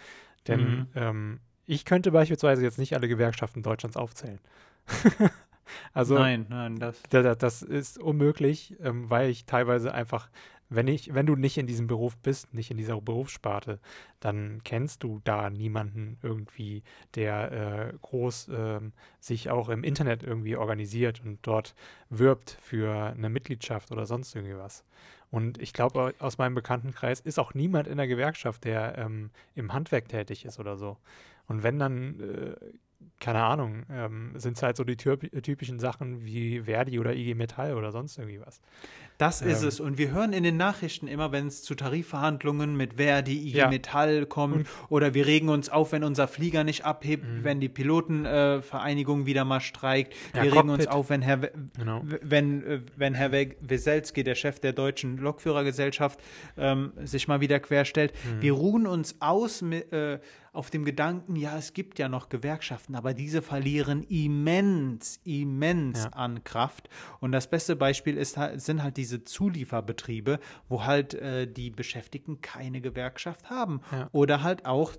Denn 0.47 0.61
mhm. 0.61 0.87
ähm, 0.95 1.41
ich 1.71 1.85
könnte 1.85 2.11
beispielsweise 2.11 2.63
jetzt 2.63 2.79
nicht 2.79 2.95
alle 2.95 3.07
Gewerkschaften 3.07 3.63
Deutschlands 3.63 3.97
aufzählen. 3.97 4.41
also 5.93 6.15
nein, 6.15 6.47
nein, 6.49 6.77
das. 6.81 7.01
das, 7.11 7.39
das 7.39 7.63
ist 7.63 7.97
unmöglich, 7.97 8.77
ähm, 8.83 9.09
weil 9.09 9.31
ich 9.31 9.45
teilweise 9.45 9.95
einfach 9.95 10.29
Wenn, 10.69 10.89
ich, 10.89 11.15
wenn 11.15 11.27
du 11.27 11.37
nicht 11.37 11.59
in 11.59 11.67
diesem 11.67 11.87
Beruf 11.87 12.17
bist, 12.17 12.55
nicht 12.55 12.71
in 12.71 12.77
dieser 12.77 13.01
Berufssparte, 13.01 13.79
dann 14.19 14.63
kennst 14.65 15.03
du 15.05 15.21
da 15.23 15.49
niemanden 15.51 16.19
irgendwie, 16.23 16.83
der 17.15 17.53
äh, 17.53 17.99
groß 18.01 18.49
äh, 18.49 18.81
sich 19.21 19.51
auch 19.51 19.69
im 19.69 19.85
Internet 19.85 20.23
irgendwie 20.25 20.57
organisiert 20.57 21.23
und 21.25 21.39
dort 21.43 21.75
wirbt 22.09 22.57
für 22.63 23.15
eine 23.17 23.31
Mitgliedschaft 23.31 23.93
oder 23.93 24.07
sonst 24.07 24.35
irgendwie 24.35 24.57
was. 24.57 24.85
Und 25.31 25.59
ich 25.59 25.73
glaube, 25.73 26.15
aus 26.19 26.39
meinem 26.39 26.55
Bekanntenkreis 26.55 27.21
ist 27.21 27.39
auch 27.39 27.55
niemand 27.55 27.87
in 27.87 27.97
der 27.97 28.09
Gewerkschaft, 28.09 28.65
der 28.65 28.99
ähm, 28.99 29.31
im 29.55 29.73
Handwerk 29.73 30.09
tätig 30.09 30.45
ist 30.45 30.59
oder 30.59 30.77
so. 30.77 30.97
Und 31.51 31.65
wenn 31.65 31.81
dann 31.81 32.21
äh, 32.21 32.55
keine 33.19 33.43
Ahnung, 33.43 33.85
ähm, 33.91 34.33
sind 34.37 34.57
es 34.57 34.63
halt 34.63 34.77
so 34.77 34.85
die 34.85 34.97
typischen 34.97 35.81
Sachen 35.81 36.25
wie 36.25 36.63
Verdi 36.63 37.01
oder 37.01 37.13
IG 37.13 37.35
Metall 37.35 37.75
oder 37.75 37.91
sonst 37.91 38.19
irgendwie 38.19 38.41
was. 38.41 38.61
Das 39.21 39.43
ist 39.43 39.61
ähm, 39.61 39.69
es. 39.69 39.81
Und 39.81 39.99
wir 39.99 40.13
hören 40.13 40.33
in 40.33 40.45
den 40.45 40.57
Nachrichten 40.57 41.07
immer, 41.07 41.31
wenn 41.31 41.47
es 41.47 41.63
zu 41.63 41.75
Tarifverhandlungen 41.75 42.75
mit 42.75 42.95
Verdi, 42.95 43.49
IG 43.49 43.59
ja. 43.59 43.69
Metall 43.69 44.25
kommt 44.25 44.57
und, 44.57 44.67
oder 44.89 45.13
wir 45.13 45.27
regen 45.27 45.51
uns 45.51 45.69
auf, 45.69 45.93
wenn 45.93 46.05
unser 46.05 46.27
Flieger 46.27 46.65
nicht 46.65 46.87
abhebt, 46.87 47.25
mhm. 47.25 47.45
wenn 47.45 47.61
die 47.61 47.69
Pilotenvereinigung 47.69 49.23
äh, 49.23 49.27
wieder 49.27 49.45
mal 49.45 49.61
streikt. 49.61 50.15
Ja, 50.35 50.45
wir 50.45 50.55
regen 50.55 50.71
uns 50.71 50.87
auf, 50.87 51.11
wenn 51.11 51.21
Herr, 51.21 51.37
genau. 51.37 52.03
wenn, 52.23 52.65
äh, 52.65 52.81
wenn 52.97 53.13
Herr 53.13 53.31
Weselski, 53.31 54.25
der 54.25 54.37
Chef 54.37 54.59
der 54.59 54.73
deutschen 54.73 55.19
Lokführergesellschaft, 55.19 56.19
ähm, 56.57 56.93
sich 57.05 57.29
mal 57.29 57.43
wieder 57.43 57.61
querstellt. 57.61 58.15
Mhm. 58.15 58.41
Wir 58.41 58.53
ruhen 58.55 58.87
uns 58.87 59.17
aus 59.21 59.61
mit, 59.61 59.93
äh, 59.93 60.19
auf 60.53 60.71
dem 60.71 60.85
Gedanken, 60.85 61.37
ja, 61.37 61.57
es 61.57 61.75
gibt 61.75 61.99
ja 61.99 62.09
noch 62.09 62.29
Gewerkschaften, 62.29 62.97
aber 62.97 63.15
diese 63.15 63.41
verlieren 63.41 64.03
immens, 64.03 65.21
immens 65.25 66.05
ja. 66.05 66.11
an 66.11 66.43
Kraft. 66.43 66.89
Und 67.21 67.31
das 67.33 67.49
beste 67.49 67.77
Beispiel 67.77 68.17
ist, 68.17 68.37
sind 68.57 68.83
halt 68.83 68.97
diese 68.97 69.10
Zulieferbetriebe, 69.19 70.39
wo 70.69 70.85
halt 70.85 71.15
äh, 71.15 71.47
die 71.47 71.71
Beschäftigten 71.71 72.41
keine 72.41 72.81
Gewerkschaft 72.81 73.51
haben. 73.51 73.81
Ja. 73.93 74.09
Oder 74.13 74.43
halt 74.43 74.67
auch 74.67 74.93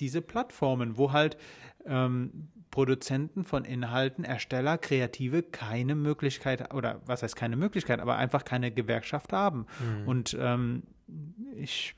diese 0.00 0.20
Plattformen, 0.20 0.96
wo 0.98 1.12
halt 1.12 1.36
ähm, 1.86 2.48
Produzenten 2.70 3.44
von 3.44 3.64
Inhalten, 3.64 4.24
Ersteller, 4.24 4.78
Kreative 4.78 5.42
keine 5.42 5.94
Möglichkeit, 5.94 6.72
oder 6.74 7.00
was 7.06 7.22
heißt 7.22 7.36
keine 7.36 7.56
Möglichkeit, 7.56 8.00
aber 8.00 8.16
einfach 8.16 8.44
keine 8.44 8.72
Gewerkschaft 8.72 9.32
haben. 9.32 9.66
Mhm. 9.80 10.08
Und 10.08 10.36
ähm, 10.40 10.82
ich 11.54 11.94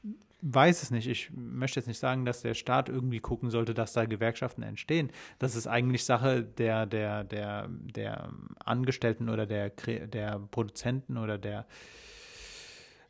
weiß 0.46 0.82
es 0.82 0.90
nicht. 0.90 1.08
Ich 1.08 1.30
möchte 1.34 1.80
jetzt 1.80 1.86
nicht 1.86 1.98
sagen, 1.98 2.26
dass 2.26 2.42
der 2.42 2.52
Staat 2.52 2.90
irgendwie 2.90 3.20
gucken 3.20 3.50
sollte, 3.50 3.72
dass 3.72 3.94
da 3.94 4.04
Gewerkschaften 4.04 4.62
entstehen. 4.62 5.10
Das 5.38 5.56
ist 5.56 5.66
eigentlich 5.66 6.04
Sache 6.04 6.42
der, 6.42 6.84
der, 6.84 7.24
der, 7.24 7.68
der 7.68 8.28
Angestellten 8.62 9.30
oder 9.30 9.46
der, 9.46 9.70
der 9.70 10.40
Produzenten 10.50 11.16
oder 11.16 11.38
der, 11.38 11.66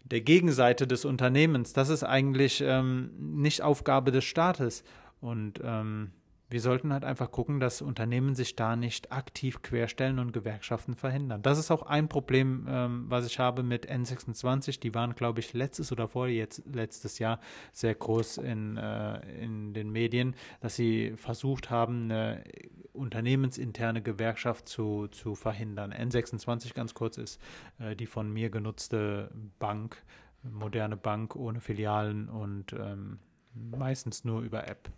der 0.05 0.21
Gegenseite 0.21 0.87
des 0.87 1.05
Unternehmens. 1.05 1.73
Das 1.73 1.89
ist 1.89 2.05
eigentlich 2.05 2.63
ähm, 2.65 3.11
nicht 3.19 3.63
Aufgabe 3.63 4.13
des 4.13 4.25
Staates. 4.25 4.85
Und 5.21 5.61
ähm, 5.65 6.13
wir 6.55 6.61
sollten 6.61 6.93
halt 6.93 7.05
einfach 7.05 7.33
gucken, 7.33 7.59
dass 7.59 7.83
Unternehmen 7.83 8.37
sich 8.37 8.55
da 8.55 8.77
nicht 8.77 9.11
aktiv 9.11 9.61
querstellen 9.61 10.21
und 10.21 10.33
Gewerkschaften 10.33 10.95
verhindern. 10.95 11.43
Das 11.43 11.59
ist 11.59 11.73
auch 11.73 11.83
ein 11.83 12.09
Problem, 12.09 12.69
ähm, 12.71 13.07
was 13.09 13.27
ich 13.27 13.41
habe 13.41 13.65
mit 13.65 13.91
N26. 13.91 14.79
Die 14.79 14.95
waren, 14.95 15.17
glaube 15.17 15.41
ich, 15.41 15.53
letztes 15.53 15.91
oder 15.91 16.07
vor 16.07 16.29
jetzt 16.29 16.63
letztes 16.73 17.19
Jahr 17.19 17.41
sehr 17.73 17.97
groß 17.97 18.39
in, 18.39 18.77
äh, 18.77 19.19
in 19.43 19.75
den 19.75 19.91
Medien, 19.91 20.37
dass 20.61 20.77
sie 20.77 21.15
versucht 21.17 21.71
haben, 21.71 22.05
eine 22.05 22.45
unternehmensinterne 22.93 24.01
Gewerkschaft 24.01 24.69
zu, 24.69 25.09
zu 25.09 25.35
verhindern. 25.35 25.93
N26 25.93 26.73
ganz 26.73 26.95
kurz 26.95 27.19
ist 27.19 27.41
äh, 27.81 27.97
die 27.97 28.07
von 28.07 28.33
mir 28.33 28.49
genutzte 28.51 29.33
Bank, 29.59 30.01
moderne 30.45 30.97
Bank 30.97 31.35
ohne 31.35 31.61
Filialen 31.61 32.29
und 32.29 32.75
ähm, 32.75 33.19
meistens 33.55 34.25
nur 34.25 34.43
über 34.43 34.69
App. 34.69 34.89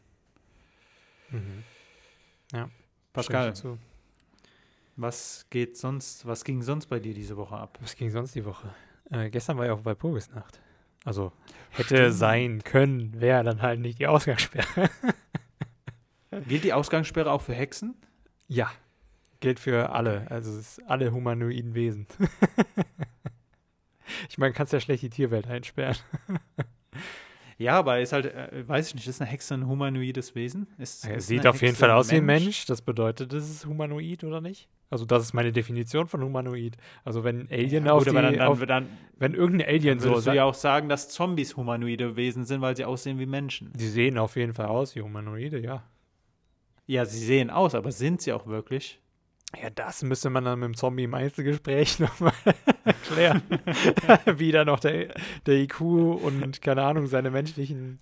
Mhm. 1.30 1.64
Ja. 2.52 2.70
Pascal, 3.12 3.52
was 4.96 5.46
geht 5.50 5.76
sonst, 5.76 6.26
was 6.26 6.44
ging 6.44 6.62
sonst 6.62 6.86
bei 6.86 6.98
dir 6.98 7.12
diese 7.12 7.36
Woche 7.36 7.56
ab? 7.56 7.78
Was 7.82 7.96
ging 7.96 8.10
sonst 8.10 8.34
die 8.34 8.44
Woche? 8.44 8.74
Äh, 9.10 9.30
gestern 9.30 9.58
war 9.58 9.66
ja 9.66 9.74
auch 9.74 9.84
Walpurgisnacht. 9.84 10.60
Also 11.04 11.32
hätte 11.70 11.96
Stimmt. 11.96 12.14
sein 12.14 12.64
können, 12.64 13.20
wäre 13.20 13.44
dann 13.44 13.62
halt 13.62 13.80
nicht 13.80 13.98
die 13.98 14.06
Ausgangssperre. 14.06 14.90
Gilt 16.48 16.64
die 16.64 16.72
Ausgangssperre 16.72 17.30
auch 17.30 17.42
für 17.42 17.54
Hexen? 17.54 17.94
Ja, 18.48 18.70
gilt 19.40 19.60
für 19.60 19.90
alle, 19.90 20.30
also 20.30 20.50
es 20.50 20.78
ist 20.78 20.88
alle 20.88 21.12
humanoiden 21.12 21.74
Wesen. 21.74 22.06
ich 24.28 24.38
meine, 24.38 24.52
kannst 24.52 24.72
ja 24.72 24.80
schlecht 24.80 25.02
die 25.02 25.10
Tierwelt 25.10 25.46
einsperren. 25.46 25.96
Ja, 27.58 27.78
aber 27.78 28.00
ist 28.00 28.12
halt, 28.12 28.26
äh, 28.26 28.68
weiß 28.68 28.88
ich 28.88 28.94
nicht, 28.96 29.08
ist 29.08 29.20
eine 29.20 29.30
Hexe 29.30 29.54
ein 29.54 29.66
humanoides 29.66 30.34
Wesen? 30.34 30.66
Ist, 30.78 31.06
er 31.06 31.16
ist 31.16 31.26
sieht 31.26 31.46
auf 31.46 31.62
jeden 31.62 31.74
Fall 31.74 31.90
aus 31.90 32.10
wie 32.10 32.16
ein 32.16 32.26
Mensch. 32.26 32.66
Das 32.66 32.82
bedeutet, 32.82 33.32
das 33.32 33.48
ist 33.48 33.66
humanoid 33.66 34.24
oder 34.24 34.42
nicht? 34.42 34.68
Also 34.90 35.04
das 35.04 35.22
ist 35.22 35.32
meine 35.32 35.52
Definition 35.52 36.06
von 36.06 36.22
humanoid. 36.22 36.76
Also 37.04 37.24
wenn 37.24 37.48
Alien 37.50 37.86
ja, 37.86 37.92
auf, 37.92 38.04
gut, 38.04 38.12
die, 38.12 38.16
dann, 38.16 38.40
auf 38.40 38.64
dann, 38.66 38.88
wenn 39.18 39.34
irgendein 39.34 39.68
Alien 39.68 39.98
so 39.98 40.10
würdest 40.10 40.26
du 40.26 40.32
ja 40.32 40.44
auch 40.44 40.54
sagen, 40.54 40.88
dass 40.88 41.08
Zombies 41.08 41.56
humanoide 41.56 42.14
Wesen 42.16 42.44
sind, 42.44 42.60
weil 42.60 42.76
sie 42.76 42.84
aussehen 42.84 43.18
wie 43.18 43.26
Menschen. 43.26 43.72
Die 43.74 43.88
sehen 43.88 44.18
auf 44.18 44.36
jeden 44.36 44.52
Fall 44.52 44.66
aus 44.66 44.94
wie 44.94 45.00
humanoide, 45.00 45.58
ja. 45.58 45.82
Ja, 46.86 47.04
sie 47.04 47.24
sehen 47.24 47.50
aus, 47.50 47.74
aber 47.74 47.90
sind 47.90 48.20
sie 48.20 48.32
auch 48.32 48.46
wirklich? 48.46 49.00
Ja, 49.60 49.70
das 49.70 50.02
müsste 50.02 50.28
man 50.30 50.44
dann 50.44 50.58
mit 50.58 50.68
dem 50.68 50.76
Zombie 50.76 51.04
im 51.04 51.14
Einzelgespräch 51.14 51.98
nochmal 52.00 52.32
erklären. 53.10 53.42
Wie 54.38 54.52
da 54.52 54.64
noch 54.64 54.80
der, 54.80 55.14
der 55.46 55.54
IQ 55.56 55.80
und, 55.80 56.60
keine 56.62 56.82
Ahnung, 56.82 57.06
seine 57.06 57.30
menschlichen, 57.30 58.00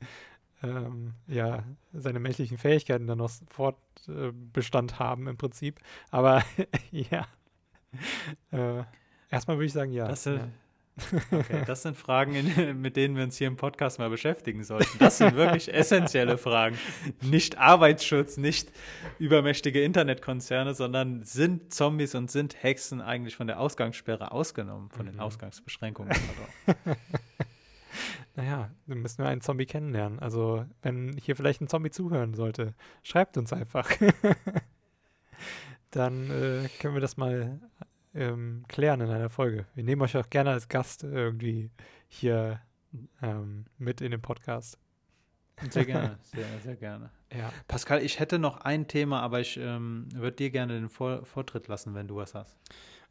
ähm, 0.62 1.14
ja, 1.26 1.64
seine 1.92 2.20
menschlichen 2.20 2.58
Fähigkeiten 2.58 3.06
dann 3.06 3.18
noch 3.18 3.30
Fortbestand 3.48 4.92
äh, 4.92 4.94
haben 4.96 5.28
im 5.28 5.36
Prinzip. 5.36 5.80
Aber 6.10 6.42
ja. 6.90 7.26
Äh, 8.50 8.84
erstmal 9.30 9.56
würde 9.56 9.66
ich 9.66 9.72
sagen, 9.72 9.92
ja. 9.92 10.08
Das, 10.08 10.26
äh, 10.26 10.36
ja. 10.36 10.48
Okay, 11.32 11.64
das 11.66 11.82
sind 11.82 11.96
Fragen, 11.96 12.34
in, 12.34 12.76
mit 12.80 12.96
denen 12.96 13.16
wir 13.16 13.24
uns 13.24 13.36
hier 13.36 13.48
im 13.48 13.56
Podcast 13.56 13.98
mal 13.98 14.10
beschäftigen 14.10 14.62
sollten. 14.62 14.98
Das 14.98 15.18
sind 15.18 15.34
wirklich 15.34 15.72
essentielle 15.72 16.38
Fragen. 16.38 16.78
Nicht 17.20 17.58
Arbeitsschutz, 17.58 18.36
nicht 18.36 18.70
übermächtige 19.18 19.82
Internetkonzerne, 19.82 20.74
sondern 20.74 21.24
sind 21.24 21.74
Zombies 21.74 22.14
und 22.14 22.30
sind 22.30 22.62
Hexen 22.62 23.00
eigentlich 23.00 23.34
von 23.34 23.48
der 23.48 23.58
Ausgangssperre 23.58 24.30
ausgenommen, 24.30 24.90
von 24.90 25.06
den 25.06 25.16
mhm. 25.16 25.20
Ausgangsbeschränkungen? 25.20 26.14
naja, 28.36 28.70
dann 28.86 28.98
müssen 28.98 29.18
wir 29.18 29.28
einen 29.28 29.40
Zombie 29.40 29.66
kennenlernen. 29.66 30.20
Also, 30.20 30.64
wenn 30.82 31.16
hier 31.18 31.34
vielleicht 31.34 31.60
ein 31.60 31.68
Zombie 31.68 31.90
zuhören 31.90 32.34
sollte, 32.34 32.74
schreibt 33.02 33.36
uns 33.36 33.52
einfach. 33.52 33.90
dann 35.90 36.30
äh, 36.30 36.68
können 36.80 36.94
wir 36.94 37.00
das 37.00 37.16
mal 37.16 37.58
ähm, 38.14 38.64
klären 38.68 39.00
in 39.00 39.10
einer 39.10 39.30
Folge. 39.30 39.66
Wir 39.74 39.84
nehmen 39.84 40.02
euch 40.02 40.16
auch 40.16 40.30
gerne 40.30 40.50
als 40.50 40.68
Gast 40.68 41.02
irgendwie 41.04 41.70
hier 42.08 42.60
ähm, 43.22 43.66
mit 43.78 44.00
in 44.00 44.10
den 44.10 44.22
Podcast. 44.22 44.78
Sehr 45.70 45.84
gerne, 45.84 46.18
sehr, 46.22 46.46
sehr 46.62 46.76
gerne. 46.76 47.10
Ja. 47.32 47.52
Pascal, 47.68 48.02
ich 48.02 48.20
hätte 48.20 48.38
noch 48.38 48.60
ein 48.60 48.86
Thema, 48.86 49.20
aber 49.20 49.40
ich 49.40 49.56
ähm, 49.56 50.08
würde 50.14 50.36
dir 50.36 50.50
gerne 50.50 50.74
den 50.74 50.88
Vor 50.88 51.24
Vortritt 51.24 51.68
lassen, 51.68 51.94
wenn 51.94 52.08
du 52.08 52.16
was 52.16 52.34
hast. 52.34 52.56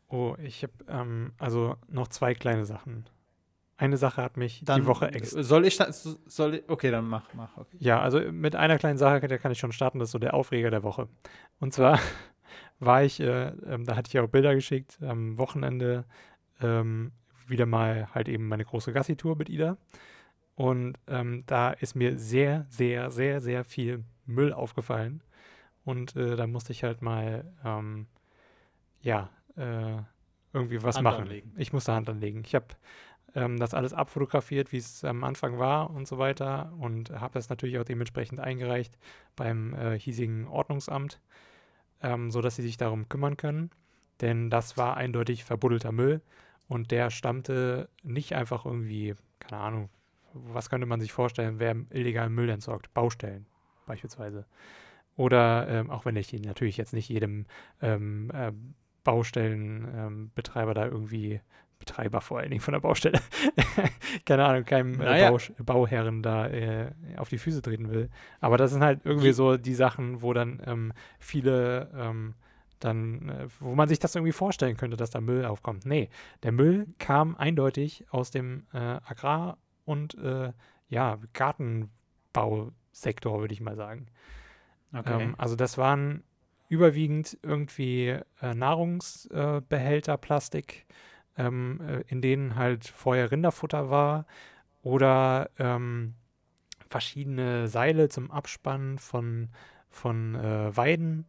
Oh, 0.08 0.36
ich 0.42 0.64
habe 0.64 0.74
ähm, 0.88 1.34
also 1.40 1.76
noch 1.88 2.08
zwei 2.08 2.34
kleine 2.34 2.66
Sachen. 2.66 3.06
Eine 3.76 3.98
Sache 3.98 4.22
hat 4.22 4.38
mich 4.38 4.62
dann 4.64 4.82
die 4.82 4.88
Woche 4.88 5.12
ex 5.12 5.32
Soll 5.32 5.66
ich 5.66 5.78
das? 5.78 6.04
Soll 6.28 6.56
ich, 6.56 6.70
okay, 6.70 6.92
dann 6.92 7.08
mach, 7.08 7.34
mach. 7.34 7.58
Okay. 7.58 7.78
Ja, 7.80 8.00
also 8.00 8.20
mit 8.32 8.56
einer 8.56 8.78
kleinen 8.78 8.98
Sache, 8.98 9.28
der 9.28 9.40
kann 9.40 9.52
ich 9.52 9.60
schon 9.60 9.72
starten, 9.72 10.00
das 10.00 10.10
ist 10.10 10.14
so 10.14 10.20
der 10.20 10.36
Aufreger 10.36 10.70
der 10.70 10.84
Woche. 10.84 11.10
Und 11.60 11.74
zwar 11.74 12.00
war 12.86 13.04
ich, 13.04 13.20
äh, 13.20 13.50
ähm, 13.66 13.86
da 13.86 13.96
hatte 13.96 14.10
ich 14.10 14.20
auch 14.20 14.28
Bilder 14.28 14.56
geschickt, 14.56 15.00
am 15.02 15.38
Wochenende 15.38 16.06
ähm, 16.62 17.12
wieder 17.48 17.66
mal 17.66 18.08
halt 18.14 18.30
eben 18.30 18.48
meine 18.48 18.66
große 18.66 18.94
Gassi-Tour 18.94 19.36
mit 19.36 19.50
Ida. 19.50 19.78
Und 20.56 20.98
ähm, 21.08 21.44
da 21.48 21.72
ist 21.72 21.96
mir 21.96 22.18
sehr, 22.18 22.66
sehr, 22.70 23.10
sehr, 23.10 23.42
sehr 23.42 23.64
viel 23.64 24.04
Müll 24.26 24.54
aufgefallen. 24.54 25.22
Und 25.84 26.16
äh, 26.16 26.36
da 26.36 26.48
musste 26.48 26.72
ich 26.72 26.84
halt 26.84 27.02
mal, 27.02 27.52
ähm, 27.66 28.08
ja, 29.02 29.30
äh, 29.58 29.98
irgendwie 30.54 30.84
was 30.84 30.96
Hand 30.96 31.04
machen. 31.04 31.24
Anlegen. 31.24 31.54
Ich 31.58 31.74
musste 31.74 31.94
Hand 31.94 32.10
anlegen. 32.10 32.44
Ich 32.46 32.56
habe 32.56 32.68
ähm, 33.36 33.58
das 33.60 33.74
alles 33.74 33.94
abfotografiert, 33.94 34.72
wie 34.72 34.78
es 34.78 35.04
am 35.04 35.24
Anfang 35.24 35.58
war 35.58 35.90
und 35.90 36.08
so 36.08 36.20
weiter. 36.20 36.72
Und 36.80 37.10
habe 37.12 37.34
das 37.34 37.50
natürlich 37.50 37.80
auch 37.80 37.84
dementsprechend 37.84 38.40
eingereicht 38.40 38.98
beim 39.36 39.74
äh, 39.74 40.00
hiesigen 40.00 40.48
Ordnungsamt 40.48 41.20
ähm, 42.04 42.32
sodass 42.32 42.56
sie 42.56 42.62
sich 42.62 42.78
darum 42.78 43.10
kümmern 43.10 43.38
können. 43.38 43.72
Denn 44.22 44.50
das 44.50 44.78
war 44.78 44.98
eindeutig 44.98 45.44
verbuddelter 45.44 45.92
Müll 45.92 46.22
und 46.68 46.92
der 46.92 47.10
stammte 47.10 47.90
nicht 48.04 48.34
einfach 48.34 48.66
irgendwie, 48.66 49.16
keine 49.40 49.62
Ahnung, 49.62 49.90
was 50.34 50.70
könnte 50.70 50.88
man 50.88 51.00
sich 51.00 51.12
vorstellen, 51.12 51.60
wer 51.60 51.76
illegalen 51.92 52.34
Müll 52.34 52.50
entsorgt? 52.50 52.94
Baustellen 52.94 53.46
beispielsweise. 53.86 54.46
Oder 55.16 55.68
ähm, 55.68 55.90
auch 55.92 56.06
wenn 56.06 56.16
ich 56.16 56.34
natürlich 56.34 56.78
jetzt 56.78 56.94
nicht 56.94 57.10
jedem 57.10 57.46
ähm, 57.82 58.32
äh, 58.34 58.52
Baustellenbetreiber 59.04 60.74
da 60.74 60.86
irgendwie 60.86 61.42
Betreiber 61.86 62.22
vor 62.22 62.40
allen 62.40 62.50
Dingen 62.50 62.62
von 62.62 62.72
der 62.72 62.80
Baustelle, 62.80 63.20
keine 64.26 64.46
Ahnung, 64.46 64.64
keinem 64.64 64.94
äh, 65.02 65.06
Naja. 65.06 65.32
Bau, 65.32 65.40
Bauherren 65.60 66.24
da 66.24 66.48
äh, 66.48 66.92
auf 67.18 67.28
die 67.30 67.38
Füße 67.38 67.62
treten 67.62 67.92
will. 67.92 68.10
Aber 68.40 68.56
das 68.58 68.72
sind 68.72 68.82
halt 68.84 69.02
irgendwie 69.04 69.34
so 69.34 69.58
die 69.58 69.76
Sachen, 69.76 70.22
wo 70.22 70.32
dann 70.34 70.62
ähm, 70.66 70.94
viele 71.20 71.92
ähm, 71.96 72.36
dann, 72.80 73.28
äh, 73.30 73.48
wo 73.60 73.76
man 73.76 73.90
sich 73.90 74.00
das 74.00 74.16
irgendwie 74.16 74.32
vorstellen 74.32 74.78
könnte, 74.78 74.96
dass 74.98 75.10
da 75.10 75.20
Müll 75.22 75.46
aufkommt. 75.46 75.86
Nee, 75.86 76.10
der 76.44 76.52
Müll 76.54 76.88
kam 77.00 77.36
eindeutig 77.36 78.06
aus 78.12 78.32
dem 78.32 78.66
äh, 78.74 78.78
Agrar- 78.78 79.58
und 79.86 80.18
äh, 80.18 80.54
ja, 80.88 81.18
Gartenbausektor, 81.34 83.42
würde 83.42 83.54
ich 83.54 83.62
mal 83.62 83.76
sagen. 83.76 84.08
Okay. 84.94 85.22
Ähm, 85.22 85.36
also 85.38 85.56
das 85.58 85.78
waren 85.78 86.24
überwiegend 86.70 87.38
irgendwie 87.44 88.18
Nahrungsbehälter, 88.42 90.18
Plastik, 90.18 90.86
ähm, 91.38 91.80
äh, 91.82 92.02
in 92.08 92.22
denen 92.22 92.56
halt 92.56 92.86
vorher 92.88 93.32
Rinderfutter 93.32 93.90
war 93.90 94.26
oder 94.82 95.50
ähm, 95.58 96.14
verschiedene 96.88 97.68
Seile 97.68 98.10
zum 98.10 98.30
Abspannen 98.32 99.00
von, 99.00 99.50
von 99.90 100.36
äh, 100.36 100.76
Weiden 100.76 101.26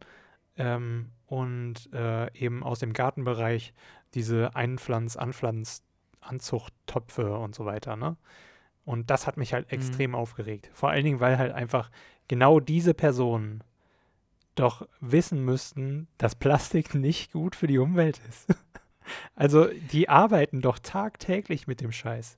ähm, 0.57 1.11
und 1.25 1.91
äh, 1.93 2.31
eben 2.37 2.63
aus 2.63 2.79
dem 2.79 2.93
Gartenbereich 2.93 3.73
diese 4.13 4.55
Einpflanz-, 4.55 5.17
Anpflanz-, 5.17 5.81
Anzuchttöpfe 6.21 7.37
und 7.37 7.55
so 7.55 7.65
weiter, 7.65 7.95
ne? 7.95 8.17
Und 8.83 9.09
das 9.09 9.25
hat 9.25 9.37
mich 9.37 9.53
halt 9.53 9.65
Mhm. 9.65 9.73
extrem 9.73 10.13
aufgeregt. 10.15 10.69
Vor 10.73 10.89
allen 10.91 11.03
Dingen, 11.03 11.19
weil 11.19 11.39
halt 11.39 11.53
einfach 11.53 11.89
genau 12.27 12.59
diese 12.59 12.93
Personen 12.93 13.63
doch 14.53 14.87
wissen 15.01 15.43
müssten, 15.43 16.07
dass 16.19 16.35
Plastik 16.35 16.93
nicht 16.95 17.31
gut 17.31 17.55
für 17.55 17.65
die 17.67 17.79
Umwelt 17.79 18.21
ist. 18.29 18.47
Also, 19.35 19.67
die 19.91 20.09
arbeiten 20.09 20.61
doch 20.61 20.79
tagtäglich 20.79 21.67
mit 21.67 21.81
dem 21.81 21.91
Scheiß. 21.91 22.37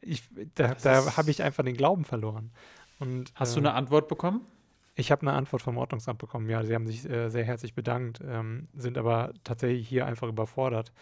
Ich, 0.00 0.22
da 0.54 0.74
da 0.74 1.16
habe 1.16 1.30
ich 1.30 1.42
einfach 1.42 1.64
den 1.64 1.76
Glauben 1.76 2.04
verloren. 2.04 2.52
Und, 2.98 3.32
Hast 3.34 3.56
du 3.56 3.60
ähm, 3.60 3.66
eine 3.66 3.74
Antwort 3.74 4.08
bekommen? 4.08 4.46
ich 4.96 5.12
habe 5.12 5.22
eine 5.22 5.34
Antwort 5.34 5.62
vom 5.62 5.76
Ordnungsamt 5.76 6.18
bekommen. 6.18 6.48
Ja, 6.48 6.64
sie 6.64 6.74
haben 6.74 6.86
sich 6.86 7.08
äh, 7.08 7.28
sehr 7.28 7.44
herzlich 7.44 7.74
bedankt, 7.74 8.20
ähm, 8.26 8.68
sind 8.74 8.96
aber 8.98 9.32
tatsächlich 9.44 9.86
hier 9.86 10.06
einfach 10.06 10.26
überfordert. 10.26 10.92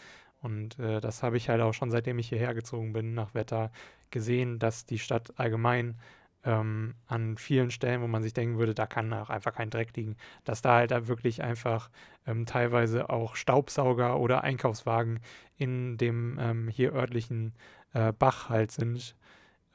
Und 0.42 0.78
äh, 0.78 1.00
das 1.00 1.22
habe 1.22 1.36
ich 1.36 1.48
halt 1.48 1.62
auch 1.62 1.72
schon 1.72 1.90
seitdem 1.90 2.18
ich 2.18 2.28
hierher 2.28 2.54
gezogen 2.54 2.92
bin 2.92 3.14
nach 3.14 3.34
Wetter 3.34 3.70
gesehen, 4.10 4.58
dass 4.58 4.84
die 4.84 4.98
Stadt 4.98 5.32
allgemein 5.38 5.96
ähm, 6.44 6.94
an 7.06 7.36
vielen 7.36 7.70
Stellen, 7.70 8.02
wo 8.02 8.06
man 8.06 8.22
sich 8.22 8.32
denken 8.32 8.58
würde, 8.58 8.74
da 8.74 8.86
kann 8.86 9.12
auch 9.12 9.30
einfach 9.30 9.54
kein 9.54 9.70
Dreck 9.70 9.96
liegen, 9.96 10.16
dass 10.44 10.62
da 10.62 10.74
halt 10.74 10.90
da 10.90 11.08
wirklich 11.08 11.42
einfach 11.42 11.90
ähm, 12.26 12.46
teilweise 12.46 13.08
auch 13.10 13.34
Staubsauger 13.36 14.18
oder 14.18 14.44
Einkaufswagen 14.44 15.20
in 15.56 15.96
dem 15.96 16.38
ähm, 16.38 16.68
hier 16.68 16.92
örtlichen 16.92 17.54
äh, 17.92 18.12
Bach 18.12 18.48
halt 18.48 18.72
sind. 18.72 19.16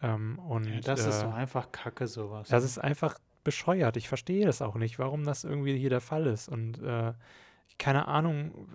Ähm, 0.01 0.39
und 0.39 0.67
Ja, 0.67 0.79
das 0.81 1.05
ist 1.05 1.21
äh, 1.21 1.25
doch 1.25 1.33
einfach 1.33 1.71
Kacke, 1.71 2.07
sowas. 2.07 2.49
das 2.49 2.63
ist 2.63 2.77
einfach 2.77 3.17
bescheuert. 3.43 3.97
Ich 3.97 4.07
verstehe 4.07 4.45
das 4.45 4.61
auch 4.61 4.75
nicht, 4.75 4.99
warum 4.99 5.23
das 5.23 5.43
irgendwie 5.43 5.77
hier 5.77 5.89
der 5.89 6.01
Fall 6.01 6.27
ist. 6.27 6.49
Und 6.49 6.81
äh, 6.83 7.13
keine 7.79 8.07
Ahnung, 8.07 8.67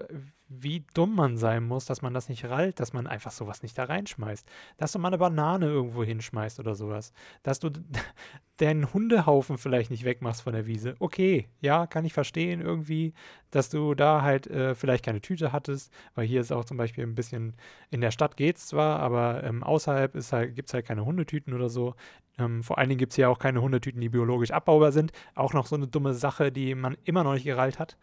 wie 0.49 0.85
dumm 0.95 1.15
man 1.15 1.37
sein 1.37 1.65
muss, 1.65 1.87
dass 1.87 2.03
man 2.03 2.15
das 2.15 2.29
nicht 2.29 2.45
rallt, 2.45 2.79
dass 2.79 2.93
man 2.93 3.07
einfach 3.07 3.31
sowas 3.31 3.63
nicht 3.63 3.79
da 3.79 3.85
reinschmeißt. 3.85 4.47
Dass 4.77 4.93
du 4.93 4.99
mal 4.99 5.09
eine 5.09 5.19
Banane 5.19 5.67
irgendwo 5.67 6.05
hinschmeißt 6.05 6.61
oder 6.61 6.75
sowas. 6.75 7.13
Dass 7.43 7.61
du 7.61 7.71
deinen 8.59 8.93
Hundehaufen 8.93 9.59
vielleicht 9.59 9.91
nicht 9.91 10.05
wegmachst 10.05 10.43
von 10.43 10.53
der 10.53 10.67
Wiese. 10.67 10.97
Okay, 10.99 11.49
ja, 11.61 11.87
kann 11.87 12.05
ich 12.05 12.13
verstehen 12.13 12.61
irgendwie, 12.61 13.15
dass 13.51 13.71
du 13.71 13.95
da 13.95 14.23
halt 14.23 14.47
äh, 14.47 14.75
vielleicht 14.75 15.05
keine 15.05 15.21
Tüte 15.21 15.53
hattest, 15.53 15.93
weil 16.15 16.27
hier 16.27 16.41
ist 16.41 16.53
auch 16.53 16.65
zum 16.65 16.77
Beispiel 16.77 17.05
ein 17.05 17.15
bisschen, 17.15 17.55
in 17.91 18.01
der 18.01 18.11
Stadt 18.11 18.37
geht's 18.37 18.67
zwar, 18.67 19.01
aber 19.01 19.43
ähm, 19.45 19.63
außerhalb 19.63 20.15
halt, 20.15 20.55
gibt 20.55 20.69
es 20.69 20.75
halt 20.75 20.87
keine 20.87 21.05
Hundetüten 21.05 21.55
oder 21.55 21.69
so. 21.69 21.95
Ähm, 22.39 22.63
vor 22.63 22.79
allen 22.79 22.89
Dingen 22.89 22.99
gibt 22.99 23.13
es 23.13 23.17
hier 23.17 23.31
auch 23.31 23.39
keine 23.39 23.63
Hundetüten, 23.63 24.01
die 24.01 24.09
biologisch 24.09 24.51
abbaubar 24.51 24.93
sind. 24.93 25.13
Auch 25.35 25.53
noch 25.53 25.67
so 25.67 25.77
eine 25.77 25.89
dumme 25.89 26.15
Sache, 26.15 26.53
die 26.53 26.75
man 26.75 26.97
immer 27.05 27.25
noch 27.25 27.35
nicht 27.35 27.45
gerallt 27.45 27.79
hat. 27.79 27.97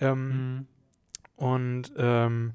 Ähm, 0.00 0.28
Mhm. 0.28 0.66
Und 1.36 1.92
ähm, 1.96 2.54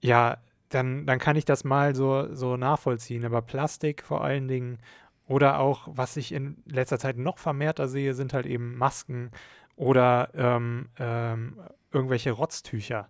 ja, 0.00 0.38
dann, 0.68 1.06
dann 1.06 1.18
kann 1.18 1.36
ich 1.36 1.44
das 1.44 1.64
mal 1.64 1.94
so, 1.94 2.32
so 2.34 2.56
nachvollziehen. 2.56 3.24
Aber 3.24 3.42
Plastik 3.42 4.02
vor 4.02 4.22
allen 4.22 4.48
Dingen 4.48 4.78
oder 5.26 5.60
auch, 5.60 5.88
was 5.90 6.16
ich 6.16 6.32
in 6.32 6.56
letzter 6.66 6.98
Zeit 6.98 7.16
noch 7.16 7.38
vermehrter 7.38 7.88
sehe, 7.88 8.14
sind 8.14 8.32
halt 8.32 8.46
eben 8.46 8.76
Masken 8.76 9.30
oder 9.76 10.30
ähm, 10.34 10.88
ähm, 10.98 11.56
irgendwelche 11.92 12.32
Rotztücher. 12.32 13.08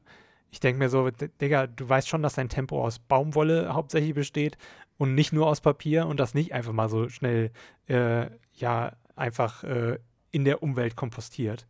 Ich 0.51 0.61
denke 0.61 0.78
mir 0.78 0.89
so, 0.89 1.11
Digga, 1.41 1.66
du 1.66 1.89
weißt 1.89 2.09
schon, 2.09 2.22
dass 2.22 2.35
dein 2.35 2.49
Tempo 2.49 2.85
aus 2.85 2.99
Baumwolle 2.99 3.72
hauptsächlich 3.72 4.14
besteht 4.14 4.59
und 4.99 5.14
nicht 5.14 5.33
nur 5.33 5.47
aus 5.47 5.61
Papier 5.61 6.07
und 6.07 6.20
das 6.20 6.35
nicht 6.35 6.53
einfach 6.53 6.72
mal 6.72 6.89
so 6.89 7.09
schnell, 7.09 7.53
äh, 7.89 8.26
ja, 8.55 8.93
einfach 9.16 9.64
äh, 9.64 9.99
in 10.31 10.45
der 10.45 10.62
Umwelt 10.62 10.97
kompostiert. 10.97 11.66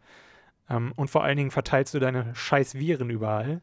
Ähm, 0.70 0.92
und 0.96 1.10
vor 1.10 1.24
allen 1.24 1.36
Dingen 1.36 1.50
verteilst 1.50 1.92
du 1.92 1.98
deine 1.98 2.34
scheiß 2.34 2.76
Viren 2.76 3.10
überall. 3.10 3.60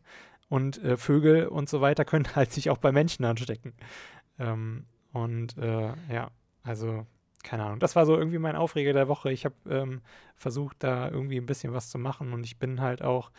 Und 0.49 0.81
äh, 0.83 0.97
Vögel 0.97 1.47
und 1.47 1.69
so 1.69 1.81
weiter 1.81 2.05
können 2.05 2.35
halt 2.35 2.51
sich 2.51 2.69
auch 2.69 2.77
bei 2.77 2.91
Menschen 2.91 3.25
anstecken. 3.25 3.73
Ähm, 4.37 4.85
und 5.13 5.57
äh, 5.57 5.93
ja, 6.11 6.29
also 6.63 7.07
keine 7.43 7.63
Ahnung. 7.63 7.79
Das 7.79 7.95
war 7.95 8.05
so 8.05 8.17
irgendwie 8.17 8.39
mein 8.39 8.55
Aufreger 8.55 8.93
der 8.93 9.07
Woche. 9.07 9.31
Ich 9.31 9.45
habe 9.45 9.55
ähm, 9.69 10.01
versucht, 10.35 10.77
da 10.79 11.09
irgendwie 11.09 11.37
ein 11.37 11.45
bisschen 11.45 11.73
was 11.73 11.89
zu 11.89 11.97
machen 11.97 12.33
und 12.33 12.45
ich 12.45 12.59
bin 12.59 12.81
halt 12.81 13.01
auch 13.01 13.31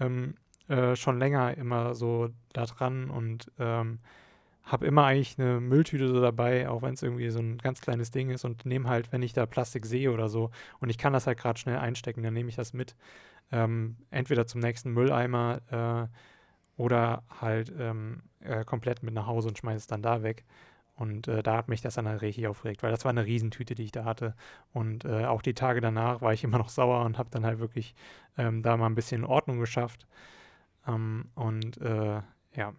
ähm, 0.00 0.34
äh, 0.68 0.94
schon 0.96 1.18
länger 1.18 1.56
immer 1.56 1.94
so 1.94 2.28
da 2.52 2.66
dran 2.66 3.10
und 3.10 3.50
ähm, 3.58 4.00
habe 4.64 4.86
immer 4.86 5.04
eigentlich 5.04 5.38
eine 5.38 5.60
Mülltüte 5.60 6.08
so 6.08 6.20
dabei, 6.20 6.68
auch 6.68 6.82
wenn 6.82 6.94
es 6.94 7.02
irgendwie 7.02 7.28
so 7.30 7.38
ein 7.38 7.58
ganz 7.58 7.80
kleines 7.80 8.10
Ding 8.10 8.30
ist 8.30 8.44
und 8.44 8.64
nehme 8.66 8.88
halt, 8.88 9.12
wenn 9.12 9.22
ich 9.22 9.32
da 9.32 9.46
Plastik 9.46 9.86
sehe 9.86 10.10
oder 10.12 10.28
so 10.28 10.50
und 10.80 10.90
ich 10.90 10.98
kann 10.98 11.12
das 11.12 11.26
halt 11.26 11.38
gerade 11.38 11.58
schnell 11.58 11.78
einstecken, 11.78 12.22
dann 12.22 12.34
nehme 12.34 12.48
ich 12.48 12.56
das 12.56 12.72
mit. 12.72 12.96
Ähm, 13.52 13.96
entweder 14.10 14.46
zum 14.46 14.60
nächsten 14.60 14.92
Mülleimer 14.92 16.08
äh, 16.08 16.80
oder 16.80 17.22
halt 17.40 17.72
ähm, 17.78 18.22
äh, 18.40 18.64
komplett 18.64 19.02
mit 19.02 19.14
nach 19.14 19.26
Hause 19.26 19.48
und 19.48 19.58
schmeiße 19.58 19.78
es 19.78 19.86
dann 19.86 20.02
da 20.02 20.22
weg. 20.22 20.44
Und 20.96 21.26
äh, 21.28 21.42
da 21.42 21.56
hat 21.56 21.68
mich 21.68 21.80
das 21.80 21.94
dann 21.94 22.08
halt 22.08 22.22
richtig 22.22 22.46
aufgeregt, 22.46 22.82
weil 22.82 22.92
das 22.92 23.04
war 23.04 23.10
eine 23.10 23.26
Riesentüte, 23.26 23.74
die 23.74 23.82
ich 23.84 23.92
da 23.92 24.04
hatte. 24.04 24.34
Und 24.72 25.04
äh, 25.04 25.24
auch 25.26 25.42
die 25.42 25.54
Tage 25.54 25.80
danach 25.80 26.20
war 26.20 26.32
ich 26.32 26.44
immer 26.44 26.58
noch 26.58 26.68
sauer 26.70 27.04
und 27.04 27.18
habe 27.18 27.30
dann 27.30 27.44
halt 27.44 27.58
wirklich 27.58 27.94
ähm, 28.38 28.62
da 28.62 28.76
mal 28.76 28.86
ein 28.86 28.94
bisschen 28.94 29.24
Ordnung 29.24 29.58
geschafft. 29.58 30.06
Ähm, 30.86 31.26
und 31.34 31.78
äh, 31.80 32.20
ja, 32.54 32.72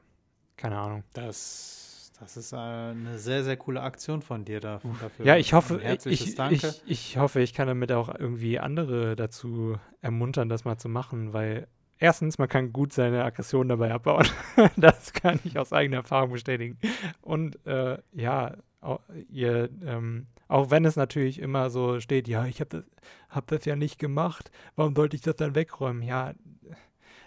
keine 0.57 0.77
Ahnung. 0.77 1.03
Das, 1.13 2.11
das 2.19 2.37
ist 2.37 2.53
äh, 2.53 2.55
eine 2.57 3.17
sehr, 3.17 3.43
sehr 3.43 3.57
coole 3.57 3.81
Aktion 3.81 4.21
von 4.21 4.45
dir 4.45 4.59
da, 4.59 4.81
dafür. 5.01 5.25
Ja, 5.25 5.37
ich 5.37 5.53
hoffe, 5.53 5.81
ich, 6.05 6.37
ich, 6.49 6.81
ich 6.85 7.17
hoffe, 7.17 7.41
ich 7.41 7.53
kann 7.53 7.67
damit 7.67 7.91
auch 7.91 8.13
irgendwie 8.13 8.59
andere 8.59 9.15
dazu 9.15 9.77
ermuntern, 10.01 10.49
das 10.49 10.65
mal 10.65 10.77
zu 10.77 10.89
machen, 10.89 11.33
weil 11.33 11.67
erstens, 11.97 12.37
man 12.37 12.47
kann 12.49 12.73
gut 12.73 12.93
seine 12.93 13.23
Aggression 13.23 13.67
dabei 13.67 13.91
abbauen. 13.93 14.27
das 14.77 15.13
kann 15.13 15.39
ich 15.43 15.57
aus 15.59 15.73
eigener 15.73 15.97
Erfahrung 15.97 16.31
bestätigen. 16.31 16.77
Und 17.21 17.65
äh, 17.65 17.97
ja, 18.13 18.55
au- 18.81 18.99
ihr, 19.29 19.69
ähm, 19.85 20.27
auch 20.47 20.69
wenn 20.69 20.85
es 20.85 20.95
natürlich 20.95 21.39
immer 21.39 21.69
so 21.69 21.99
steht, 21.99 22.27
ja, 22.27 22.45
ich 22.45 22.59
habe 22.59 22.69
das, 22.69 22.83
hab 23.29 23.47
das 23.47 23.65
ja 23.65 23.75
nicht 23.75 23.97
gemacht, 23.99 24.51
warum 24.75 24.95
sollte 24.95 25.15
ich 25.15 25.21
das 25.21 25.35
dann 25.35 25.55
wegräumen? 25.55 26.03
Ja, 26.03 26.33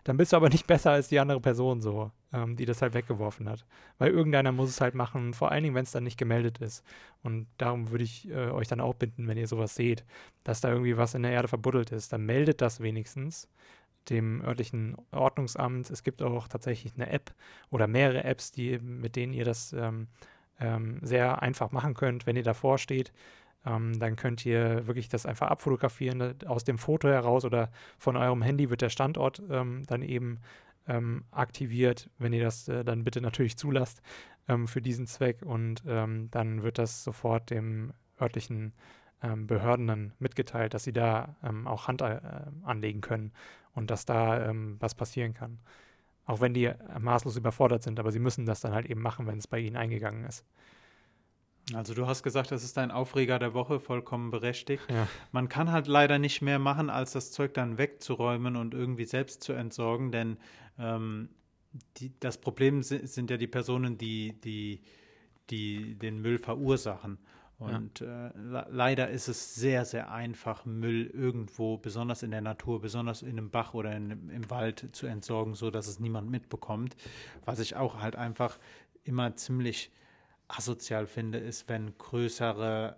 dann 0.05 0.16
bist 0.16 0.33
du 0.33 0.37
aber 0.37 0.49
nicht 0.49 0.66
besser 0.66 0.93
als 0.93 1.09
die 1.09 1.18
andere 1.18 1.41
Person 1.41 1.81
so, 1.83 2.12
ähm, 2.33 2.57
die 2.57 2.64
das 2.64 2.83
halt 2.83 2.95
weggeworfen 2.95 3.49
hat. 3.49 3.64
Weil 3.99 4.11
irgendeiner 4.11 4.53
muss 4.53 4.70
es 4.70 4.81
halt 4.81 4.95
machen, 4.95 5.35
vor 5.35 5.51
allen 5.51 5.62
Dingen, 5.62 5.74
wenn 5.74 5.85
es 5.85 5.93
dann 5.93 6.05
nicht 6.05 6.18
gemeldet 6.18 6.59
ist. 6.59 6.85
Und 7.22 7.47
darum 7.59 7.91
würde 7.91 8.05
ich 8.05 8.29
äh, 8.29 8.51
euch 8.51 8.68
dann 8.68 8.81
auch 8.81 8.95
bitten, 8.95 9.26
wenn 9.29 9.39
ihr 9.39 9.47
sowas 9.47 9.74
seht, 9.74 10.05
dass 10.45 10.61
da 10.61 10.70
irgendwie 10.70 10.97
was 10.97 11.14
in 11.14 11.22
der 11.22 11.33
Erde 11.33 11.49
verbuddelt 11.49 11.91
ist, 11.93 12.12
dann 12.12 12.26
meldet 12.26 12.61
das 12.61 12.81
wenigstens 12.81 13.49
dem 14.11 14.43
örtlichen 14.43 14.97
Ordnungsamt. 15.11 15.91
Es 15.91 16.03
gibt 16.03 16.22
auch 16.22 16.49
tatsächlich 16.49 16.95
eine 16.95 17.11
App 17.11 17.35
oder 17.70 17.87
mehrere 17.87 18.24
Apps, 18.24 18.53
die, 18.53 18.79
mit 18.79 19.16
denen 19.16 19.33
ihr 19.33 19.45
das 19.45 19.72
ähm, 19.72 20.09
ähm, 20.61 20.99
sehr 21.03 21.43
einfach 21.43 21.72
machen 21.72 21.95
könnt, 21.95 22.26
wenn 22.26 22.37
ihr 22.37 22.43
davor 22.43 22.79
steht. 22.79 23.12
Ähm, 23.66 23.99
dann 23.99 24.16
könnt 24.16 24.47
ihr 24.47 24.87
wirklich 24.87 25.09
das 25.09 25.26
einfach 25.26 25.49
abfotografieren 25.49 26.37
aus 26.47 26.64
dem 26.64 26.79
Foto 26.79 27.09
heraus 27.09 27.45
oder 27.45 27.70
von 27.99 28.16
eurem 28.16 28.43
Handy 28.43 28.70
wird 28.70 28.83
der 28.83 28.89
Standort 28.89 29.43
ähm, 29.51 29.83
dann 29.87 30.03
eben 30.03 30.39
ähm, 30.89 31.24
aktiviert, 31.30 32.11
wenn 32.18 32.32
ihr 32.32 32.43
das 32.43 32.68
äh, 32.68 32.84
dann 32.84 33.05
bitte 33.05 33.20
natürlich 33.20 33.57
zulasst 33.57 34.03
ähm, 34.49 34.66
für 34.66 34.82
diesen 34.82 35.07
Zweck 35.07 35.43
und 35.43 35.82
ähm, 35.86 36.28
dann 36.30 36.62
wird 36.62 36.78
das 36.78 37.05
sofort 37.05 37.51
dem 37.51 37.93
örtlichen 38.20 38.72
ähm, 39.22 39.47
Behörden 39.47 39.86
dann 39.86 40.12
mitgeteilt, 40.18 40.74
dass 40.74 40.84
sie 40.84 40.93
da 40.93 41.36
ähm, 41.43 41.66
auch 41.66 41.89
Hand 41.89 42.03
äh, 42.03 42.20
anlegen 42.64 43.01
können 43.01 43.32
und 43.74 43.91
dass 43.91 44.05
da 44.07 44.53
was 44.80 44.97
passieren 44.97 45.34
kann. 45.34 45.61
Auch 46.26 46.41
wenn 46.41 46.53
die 46.53 46.66
äh, 46.66 46.76
maßlos 46.99 47.36
überfordert 47.36 47.82
sind, 47.82 47.99
aber 48.01 48.12
sie 48.12 48.18
müssen 48.18 48.45
das 48.45 48.61
dann 48.61 48.74
halt 48.74 48.86
eben 48.86 49.01
machen, 49.01 49.26
wenn 49.26 49.39
es 49.39 49.47
bei 49.47 49.59
ihnen 49.59 49.76
eingegangen 49.76 50.24
ist. 50.24 50.45
Also 51.74 51.94
du 51.94 52.06
hast 52.06 52.22
gesagt, 52.22 52.50
das 52.50 52.64
ist 52.64 52.76
dein 52.76 52.90
Aufreger 52.90 53.38
der 53.38 53.54
Woche, 53.54 53.80
vollkommen 53.80 54.30
berechtigt. 54.30 54.82
Ja. 54.90 55.06
Man 55.32 55.48
kann 55.48 55.70
halt 55.70 55.86
leider 55.86 56.18
nicht 56.18 56.40
mehr 56.40 56.58
machen, 56.58 56.90
als 56.90 57.12
das 57.12 57.30
Zeug 57.30 57.54
dann 57.54 57.78
wegzuräumen 57.78 58.56
und 58.56 58.74
irgendwie 58.74 59.04
selbst 59.04 59.42
zu 59.42 59.52
entsorgen, 59.52 60.10
denn 60.10 60.38
ähm, 60.78 61.28
die, 61.98 62.12
das 62.20 62.38
Problem 62.38 62.82
sind, 62.82 63.08
sind 63.08 63.30
ja 63.30 63.36
die 63.36 63.46
Personen, 63.46 63.98
die, 63.98 64.40
die, 64.40 64.80
die 65.50 65.94
den 65.98 66.20
Müll 66.20 66.38
verursachen. 66.38 67.18
Und 67.58 68.00
ja. 68.00 68.28
äh, 68.28 68.66
leider 68.70 69.10
ist 69.10 69.26
es 69.26 69.56
sehr, 69.56 69.84
sehr 69.84 70.12
einfach, 70.12 70.64
Müll 70.64 71.06
irgendwo, 71.06 71.76
besonders 71.76 72.22
in 72.22 72.30
der 72.30 72.40
Natur, 72.40 72.80
besonders 72.80 73.22
in 73.22 73.30
einem 73.30 73.50
Bach 73.50 73.74
oder 73.74 73.96
in, 73.96 74.30
im 74.30 74.48
Wald 74.48 74.90
zu 74.92 75.08
entsorgen, 75.08 75.54
so 75.54 75.70
dass 75.70 75.88
es 75.88 75.98
niemand 75.98 76.30
mitbekommt. 76.30 76.96
Was 77.44 77.58
ich 77.58 77.74
auch 77.74 78.00
halt 78.00 78.14
einfach 78.14 78.58
immer 79.02 79.34
ziemlich 79.34 79.90
asozial 80.49 81.07
finde, 81.07 81.38
ist, 81.38 81.68
wenn 81.68 81.96
größere 81.99 82.96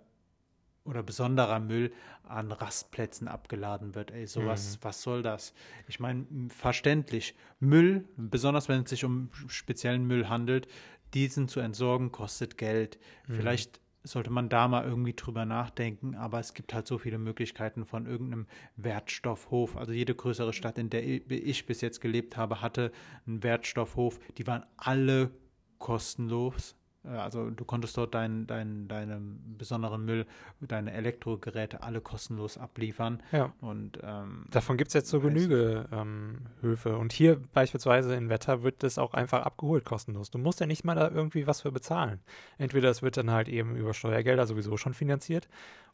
oder 0.83 1.03
besonderer 1.03 1.59
Müll 1.59 1.93
an 2.23 2.51
Rastplätzen 2.51 3.27
abgeladen 3.27 3.93
wird. 3.93 4.11
Ey, 4.11 4.25
sowas, 4.25 4.77
mhm. 4.77 4.83
was 4.83 5.01
soll 5.03 5.21
das? 5.21 5.53
Ich 5.87 5.99
meine, 5.99 6.25
verständlich, 6.49 7.35
Müll, 7.59 8.07
besonders 8.17 8.67
wenn 8.67 8.81
es 8.81 8.89
sich 8.89 9.05
um 9.05 9.29
speziellen 9.47 10.05
Müll 10.05 10.27
handelt, 10.27 10.67
diesen 11.13 11.47
zu 11.47 11.59
entsorgen, 11.59 12.11
kostet 12.11 12.57
Geld. 12.57 12.99
Mhm. 13.27 13.35
Vielleicht 13.35 13.81
sollte 14.03 14.31
man 14.31 14.49
da 14.49 14.67
mal 14.67 14.83
irgendwie 14.83 15.13
drüber 15.13 15.45
nachdenken, 15.45 16.15
aber 16.15 16.39
es 16.39 16.53
gibt 16.55 16.73
halt 16.73 16.87
so 16.87 16.97
viele 16.97 17.19
Möglichkeiten 17.19 17.85
von 17.85 18.07
irgendeinem 18.07 18.47
Wertstoffhof. 18.75 19.77
Also 19.77 19.91
jede 19.91 20.15
größere 20.15 20.53
Stadt, 20.53 20.79
in 20.79 20.89
der 20.89 21.05
ich 21.05 21.65
bis 21.67 21.81
jetzt 21.81 22.01
gelebt 22.01 22.37
habe, 22.37 22.61
hatte 22.61 22.91
einen 23.27 23.43
Wertstoffhof. 23.43 24.19
Die 24.37 24.47
waren 24.47 24.65
alle 24.77 25.31
kostenlos. 25.77 26.75
Also 27.03 27.49
du 27.49 27.65
konntest 27.65 27.97
dort 27.97 28.13
deinen 28.13 28.45
dein, 28.45 28.87
deinen 28.87 29.55
besonderen 29.57 30.05
Müll, 30.05 30.27
deine 30.59 30.93
Elektrogeräte 30.93 31.81
alle 31.81 31.99
kostenlos 31.99 32.57
abliefern. 32.57 33.23
Ja. 33.31 33.53
Und 33.59 33.99
ähm, 34.03 34.45
davon 34.51 34.77
gibt 34.77 34.89
es 34.89 34.93
jetzt 34.93 35.09
so 35.09 35.19
Genüge 35.19 35.87
ähm, 35.91 36.47
Höfe. 36.61 36.97
Und 36.97 37.11
hier 37.11 37.41
beispielsweise 37.53 38.13
in 38.15 38.29
Wetter 38.29 38.61
wird 38.61 38.83
das 38.83 38.99
auch 38.99 39.15
einfach 39.15 39.43
abgeholt 39.43 39.83
kostenlos. 39.83 40.29
Du 40.29 40.37
musst 40.37 40.59
ja 40.59 40.67
nicht 40.67 40.83
mal 40.83 40.95
da 40.95 41.09
irgendwie 41.09 41.47
was 41.47 41.61
für 41.61 41.71
bezahlen. 41.71 42.19
Entweder 42.59 42.89
es 42.89 43.01
wird 43.01 43.17
dann 43.17 43.31
halt 43.31 43.49
eben 43.49 43.75
über 43.75 43.95
Steuergelder 43.95 44.45
sowieso 44.45 44.77
schon 44.77 44.93
finanziert 44.93 45.47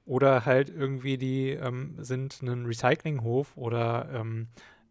oder 0.06 0.46
halt 0.46 0.70
irgendwie 0.70 1.18
die 1.18 1.52
ähm, 1.52 1.96
sind 2.00 2.42
ein 2.42 2.66
Recyclinghof 2.66 3.56
oder 3.56 4.10
ähm, 4.14 4.48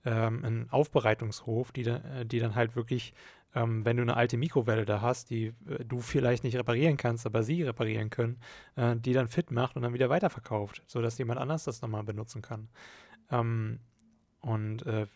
ähm, 0.06 0.44
ein 0.44 0.66
Aufbereitungshof, 0.70 1.72
die, 1.72 1.82
da, 1.82 2.24
die 2.24 2.38
dann 2.38 2.54
halt 2.54 2.76
wirklich 2.76 3.12
ähm, 3.56 3.86
wenn 3.86 3.96
du 3.96 4.02
eine 4.02 4.16
alte 4.16 4.36
Mikrowelle 4.36 4.84
da 4.84 5.00
hast, 5.00 5.30
die 5.30 5.46
äh, 5.46 5.84
du 5.84 6.00
vielleicht 6.00 6.44
nicht 6.44 6.56
reparieren 6.56 6.98
kannst, 6.98 7.24
aber 7.24 7.42
sie 7.42 7.62
reparieren 7.62 8.10
können, 8.10 8.38
äh, 8.76 8.94
die 8.96 9.14
dann 9.14 9.28
fit 9.28 9.50
macht 9.50 9.76
und 9.76 9.82
dann 9.82 9.94
wieder 9.94 10.10
weiterverkauft, 10.10 10.82
sodass 10.86 11.18
jemand 11.18 11.40
anders 11.40 11.64
das 11.64 11.80
nochmal 11.80 12.04
benutzen 12.04 12.42
kann. 12.42 12.68
Ähm, 13.30 13.80
und 14.40 14.84
äh, 14.86 15.06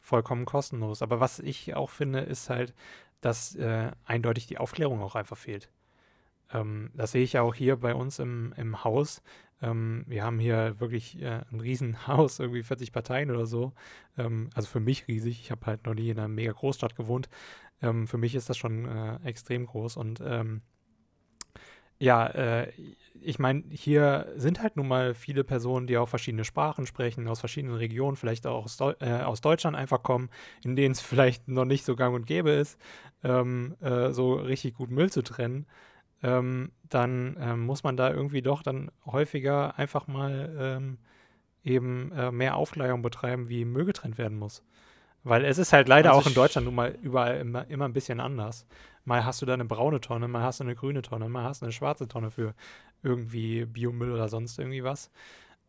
vollkommen 0.00 0.44
kostenlos. 0.44 1.02
Aber 1.02 1.18
was 1.18 1.40
ich 1.40 1.74
auch 1.74 1.90
finde, 1.90 2.20
ist 2.20 2.48
halt, 2.48 2.72
dass 3.20 3.56
äh, 3.56 3.90
eindeutig 4.04 4.46
die 4.46 4.58
Aufklärung 4.58 5.02
auch 5.02 5.16
einfach 5.16 5.36
fehlt. 5.36 5.68
Ähm, 6.52 6.90
das 6.94 7.12
sehe 7.12 7.24
ich 7.24 7.34
ja 7.34 7.42
auch 7.42 7.54
hier 7.54 7.76
bei 7.76 7.94
uns 7.94 8.20
im, 8.20 8.54
im 8.56 8.84
Haus. 8.84 9.22
Ähm, 9.60 10.04
wir 10.06 10.22
haben 10.22 10.38
hier 10.38 10.78
wirklich 10.78 11.20
äh, 11.20 11.40
ein 11.50 11.60
Riesenhaus, 11.60 12.38
irgendwie 12.38 12.62
40 12.62 12.92
Parteien 12.92 13.30
oder 13.30 13.46
so. 13.46 13.72
Ähm, 14.16 14.50
also 14.54 14.68
für 14.68 14.80
mich 14.80 15.08
riesig. 15.08 15.40
Ich 15.40 15.50
habe 15.50 15.66
halt 15.66 15.84
noch 15.84 15.94
nie 15.94 16.10
in 16.10 16.18
einer 16.18 16.28
mega 16.28 16.52
Großstadt 16.52 16.94
gewohnt. 16.96 17.28
Ähm, 17.82 18.06
für 18.06 18.18
mich 18.18 18.34
ist 18.34 18.48
das 18.48 18.56
schon 18.56 18.86
äh, 18.86 19.18
extrem 19.24 19.66
groß 19.66 19.96
und 19.96 20.20
ähm, 20.24 20.62
ja, 22.00 22.26
äh, 22.28 22.72
ich 23.20 23.38
meine, 23.40 23.64
hier 23.70 24.32
sind 24.36 24.62
halt 24.62 24.76
nun 24.76 24.86
mal 24.86 25.14
viele 25.14 25.42
Personen, 25.42 25.88
die 25.88 25.98
auch 25.98 26.08
verschiedene 26.08 26.44
Sprachen 26.44 26.86
sprechen, 26.86 27.26
aus 27.26 27.40
verschiedenen 27.40 27.74
Regionen, 27.74 28.16
vielleicht 28.16 28.46
auch 28.46 28.64
aus, 28.64 28.76
Deu 28.76 28.94
äh, 29.00 29.22
aus 29.22 29.40
Deutschland 29.40 29.76
einfach 29.76 30.02
kommen, 30.02 30.30
in 30.62 30.76
denen 30.76 30.92
es 30.92 31.00
vielleicht 31.00 31.48
noch 31.48 31.64
nicht 31.64 31.84
so 31.84 31.96
gang 31.96 32.14
und 32.14 32.26
gäbe 32.26 32.50
ist, 32.50 32.78
ähm, 33.24 33.74
äh, 33.80 34.12
so 34.12 34.34
richtig 34.34 34.74
gut 34.74 34.90
Müll 34.90 35.10
zu 35.10 35.22
trennen. 35.22 35.66
Ähm, 36.22 36.72
dann 36.88 37.36
ähm, 37.40 37.60
muss 37.66 37.84
man 37.84 37.96
da 37.96 38.12
irgendwie 38.12 38.42
doch 38.42 38.62
dann 38.62 38.90
häufiger 39.06 39.78
einfach 39.78 40.06
mal 40.06 40.56
ähm, 40.58 40.98
eben 41.64 42.12
äh, 42.12 42.30
mehr 42.32 42.56
Aufklärung 42.56 43.02
betreiben, 43.02 43.48
wie 43.48 43.64
Müll 43.64 43.84
getrennt 43.84 44.18
werden 44.18 44.38
muss. 44.38 44.64
Weil 45.28 45.44
es 45.44 45.58
ist 45.58 45.72
halt 45.72 45.88
leider 45.88 46.10
also 46.10 46.22
auch 46.22 46.26
in 46.26 46.34
Deutschland 46.34 46.64
nun 46.64 46.74
mal 46.74 46.96
überall 47.02 47.38
immer, 47.38 47.68
immer 47.68 47.84
ein 47.84 47.92
bisschen 47.92 48.20
anders. 48.20 48.66
Mal 49.04 49.24
hast 49.24 49.42
du 49.42 49.46
da 49.46 49.54
eine 49.54 49.64
braune 49.64 50.00
Tonne, 50.00 50.28
mal 50.28 50.42
hast 50.42 50.60
du 50.60 50.64
eine 50.64 50.74
grüne 50.74 51.02
Tonne, 51.02 51.28
mal 51.28 51.44
hast 51.44 51.62
du 51.62 51.66
eine 51.66 51.72
schwarze 51.72 52.08
Tonne 52.08 52.30
für 52.30 52.54
irgendwie 53.02 53.64
Biomüll 53.64 54.12
oder 54.12 54.28
sonst 54.28 54.58
irgendwie 54.58 54.84
was. 54.84 55.10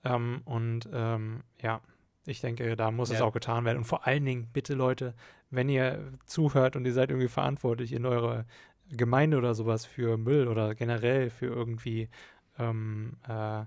Ähm, 0.04 0.42
und 0.46 0.90
ähm, 0.94 1.44
ja, 1.62 1.82
ich 2.26 2.42
denke, 2.42 2.76
da 2.76 2.92
muss 2.92 3.10
ja. 3.10 3.16
es 3.16 3.22
auch 3.22 3.34
getan 3.34 3.66
werden. 3.66 3.80
Und 3.80 3.86
vor 3.86 4.08
allen 4.08 4.26
Dingen, 4.26 4.48
bitte 4.54 4.74
Leute, 4.76 5.14
wenn 5.50 5.68
ihr 5.68 6.14
zuhört 6.26 6.76
und 6.76 6.86
ihr 6.86 6.94
seid 6.94 7.10
irgendwie 7.10 7.28
verantwortlich 7.28 7.92
in 7.92 8.06
eurer 8.06 8.46
Gemeinde 8.90 9.38
oder 9.38 9.54
sowas 9.54 9.86
für 9.86 10.18
Müll 10.18 10.48
oder 10.48 10.76
generell 10.76 11.30
für 11.30 11.48
irgendwie 11.48 12.10
ähm, 12.58 13.18
äh, 13.28 13.64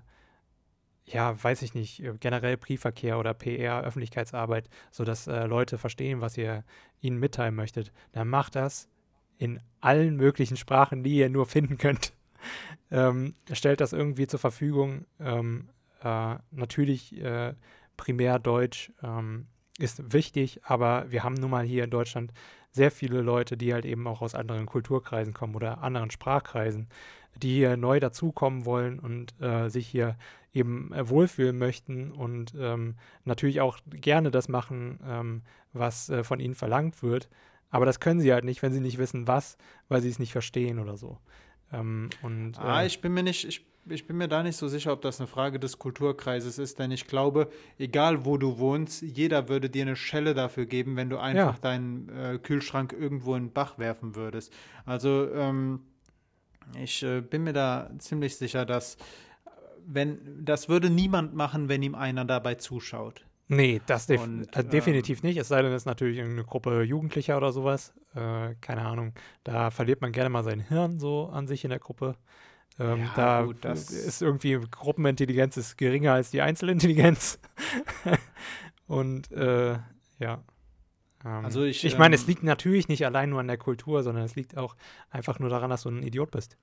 ja, 1.05 1.41
weiß 1.41 1.61
ich 1.61 1.73
nicht, 1.73 2.01
äh, 2.01 2.13
generell 2.19 2.57
Briefverkehr 2.57 3.19
oder 3.19 3.33
PR, 3.33 3.81
Öffentlichkeitsarbeit, 3.83 4.69
sodass 4.91 5.27
äh, 5.27 5.45
Leute 5.45 5.77
verstehen, 5.77 6.21
was 6.21 6.37
ihr 6.37 6.63
ihnen 7.01 7.19
mitteilen 7.19 7.55
möchtet, 7.55 7.91
dann 8.13 8.27
macht 8.29 8.55
das 8.55 8.89
in 9.37 9.59
allen 9.81 10.15
möglichen 10.15 10.57
Sprachen, 10.57 11.03
die 11.03 11.17
ihr 11.17 11.29
nur 11.29 11.45
finden 11.45 11.77
könnt. 11.77 12.13
ähm, 12.91 13.35
stellt 13.51 13.81
das 13.81 13.93
irgendwie 13.93 14.27
zur 14.27 14.39
Verfügung. 14.39 15.05
Ähm, 15.19 15.69
äh, 16.01 16.35
natürlich 16.51 17.19
äh, 17.21 17.53
primär 17.97 18.39
Deutsch 18.39 18.91
ähm, 19.01 19.47
ist 19.77 20.13
wichtig, 20.13 20.61
aber 20.63 21.11
wir 21.11 21.23
haben 21.23 21.35
nun 21.35 21.49
mal 21.49 21.65
hier 21.65 21.83
in 21.83 21.89
Deutschland 21.89 22.31
sehr 22.71 22.91
viele 22.91 23.21
Leute, 23.21 23.57
die 23.57 23.73
halt 23.73 23.85
eben 23.85 24.07
auch 24.07 24.21
aus 24.21 24.35
anderen 24.35 24.65
Kulturkreisen 24.65 25.33
kommen 25.33 25.55
oder 25.55 25.83
anderen 25.83 26.09
Sprachkreisen, 26.09 26.87
die 27.35 27.53
hier 27.53 27.77
neu 27.77 27.99
dazukommen 27.99 28.65
wollen 28.65 28.99
und 28.99 29.39
äh, 29.41 29.69
sich 29.69 29.87
hier 29.87 30.17
eben 30.53 30.93
äh, 30.93 31.09
wohlfühlen 31.09 31.57
möchten 31.57 32.11
und 32.11 32.53
ähm, 32.57 32.95
natürlich 33.25 33.61
auch 33.61 33.79
gerne 33.89 34.31
das 34.31 34.47
machen, 34.47 34.99
ähm, 35.05 35.41
was 35.73 36.09
äh, 36.09 36.23
von 36.23 36.39
ihnen 36.39 36.55
verlangt 36.55 37.01
wird. 37.01 37.29
Aber 37.69 37.85
das 37.85 37.99
können 37.99 38.19
sie 38.19 38.31
halt 38.31 38.45
nicht, 38.45 38.61
wenn 38.61 38.71
sie 38.71 38.79
nicht 38.79 38.99
wissen, 38.99 39.27
was, 39.27 39.57
weil 39.89 40.01
sie 40.01 40.09
es 40.09 40.19
nicht 40.19 40.31
verstehen 40.31 40.77
oder 40.77 40.95
so. 40.95 41.17
Ähm, 41.71 42.09
und, 42.21 42.59
ah, 42.59 42.83
äh, 42.83 42.85
ich 42.85 43.01
bin 43.01 43.13
mir 43.13 43.23
nicht, 43.23 43.45
ich, 43.47 43.65
ich 43.89 44.05
bin 44.05 44.17
mir 44.17 44.27
da 44.27 44.43
nicht 44.43 44.57
so 44.57 44.67
sicher, 44.67 44.93
ob 44.93 45.01
das 45.01 45.19
eine 45.19 45.25
Frage 45.25 45.59
des 45.59 45.79
Kulturkreises 45.79 46.59
ist, 46.59 46.77
denn 46.77 46.91
ich 46.91 47.07
glaube, 47.07 47.49
egal 47.79 48.25
wo 48.25 48.37
du 48.37 48.59
wohnst, 48.59 49.01
jeder 49.01 49.49
würde 49.49 49.71
dir 49.71 49.81
eine 49.81 49.95
Schelle 49.95 50.35
dafür 50.35 50.67
geben, 50.67 50.95
wenn 50.95 51.09
du 51.09 51.17
einfach 51.17 51.55
ja. 51.55 51.59
deinen 51.61 52.09
äh, 52.09 52.37
Kühlschrank 52.37 52.93
irgendwo 52.93 53.33
in 53.35 53.45
den 53.45 53.53
Bach 53.53 53.79
werfen 53.79 54.15
würdest. 54.15 54.53
Also 54.85 55.31
ähm, 55.33 55.79
ich 56.79 57.01
äh, 57.01 57.21
bin 57.21 57.43
mir 57.43 57.53
da 57.53 57.89
ziemlich 57.97 58.37
sicher, 58.37 58.65
dass 58.65 58.97
wenn, 59.85 60.45
das 60.45 60.69
würde 60.69 60.89
niemand 60.89 61.35
machen, 61.35 61.69
wenn 61.69 61.83
ihm 61.83 61.95
einer 61.95 62.25
dabei 62.25 62.55
zuschaut. 62.55 63.25
Nee, 63.47 63.81
das 63.85 64.07
def 64.07 64.21
Und, 64.21 64.55
äh, 64.55 64.63
definitiv 64.63 65.21
nicht. 65.21 65.37
Es 65.37 65.49
sei 65.49 65.61
denn, 65.61 65.71
es 65.71 65.83
ist 65.83 65.85
natürlich 65.85 66.19
eine 66.21 66.43
Gruppe 66.43 66.83
Jugendlicher 66.83 67.37
oder 67.37 67.51
sowas. 67.51 67.93
Äh, 68.15 68.55
keine 68.61 68.81
Ahnung. 68.81 69.13
Da 69.43 69.69
verliert 69.69 70.01
man 70.01 70.11
gerne 70.11 70.29
mal 70.29 70.43
sein 70.43 70.61
Hirn 70.61 70.99
so 70.99 71.27
an 71.27 71.47
sich 71.47 71.63
in 71.63 71.69
der 71.69 71.79
Gruppe. 71.79 72.15
Ähm, 72.79 72.99
ja, 72.99 73.11
da 73.15 73.43
gut, 73.43 73.63
ist 73.65 74.21
irgendwie 74.21 74.59
Gruppenintelligenz 74.71 75.57
ist 75.57 75.77
geringer 75.77 76.13
als 76.13 76.31
die 76.31 76.41
Einzelintelligenz. 76.41 77.39
Und 78.87 79.31
äh, 79.31 79.77
ja. 80.19 80.43
Ähm, 81.23 81.45
also 81.45 81.63
ich, 81.63 81.83
ich 81.83 81.97
meine, 81.97 82.15
ähm, 82.15 82.21
es 82.21 82.27
liegt 82.27 82.43
natürlich 82.43 82.87
nicht 82.87 83.05
allein 83.05 83.29
nur 83.29 83.39
an 83.39 83.47
der 83.47 83.57
Kultur, 83.57 84.03
sondern 84.03 84.23
es 84.23 84.35
liegt 84.35 84.57
auch 84.57 84.75
einfach 85.11 85.39
nur 85.39 85.49
daran, 85.49 85.69
dass 85.69 85.83
du 85.83 85.89
ein 85.89 86.03
Idiot 86.03 86.31
bist. 86.31 86.57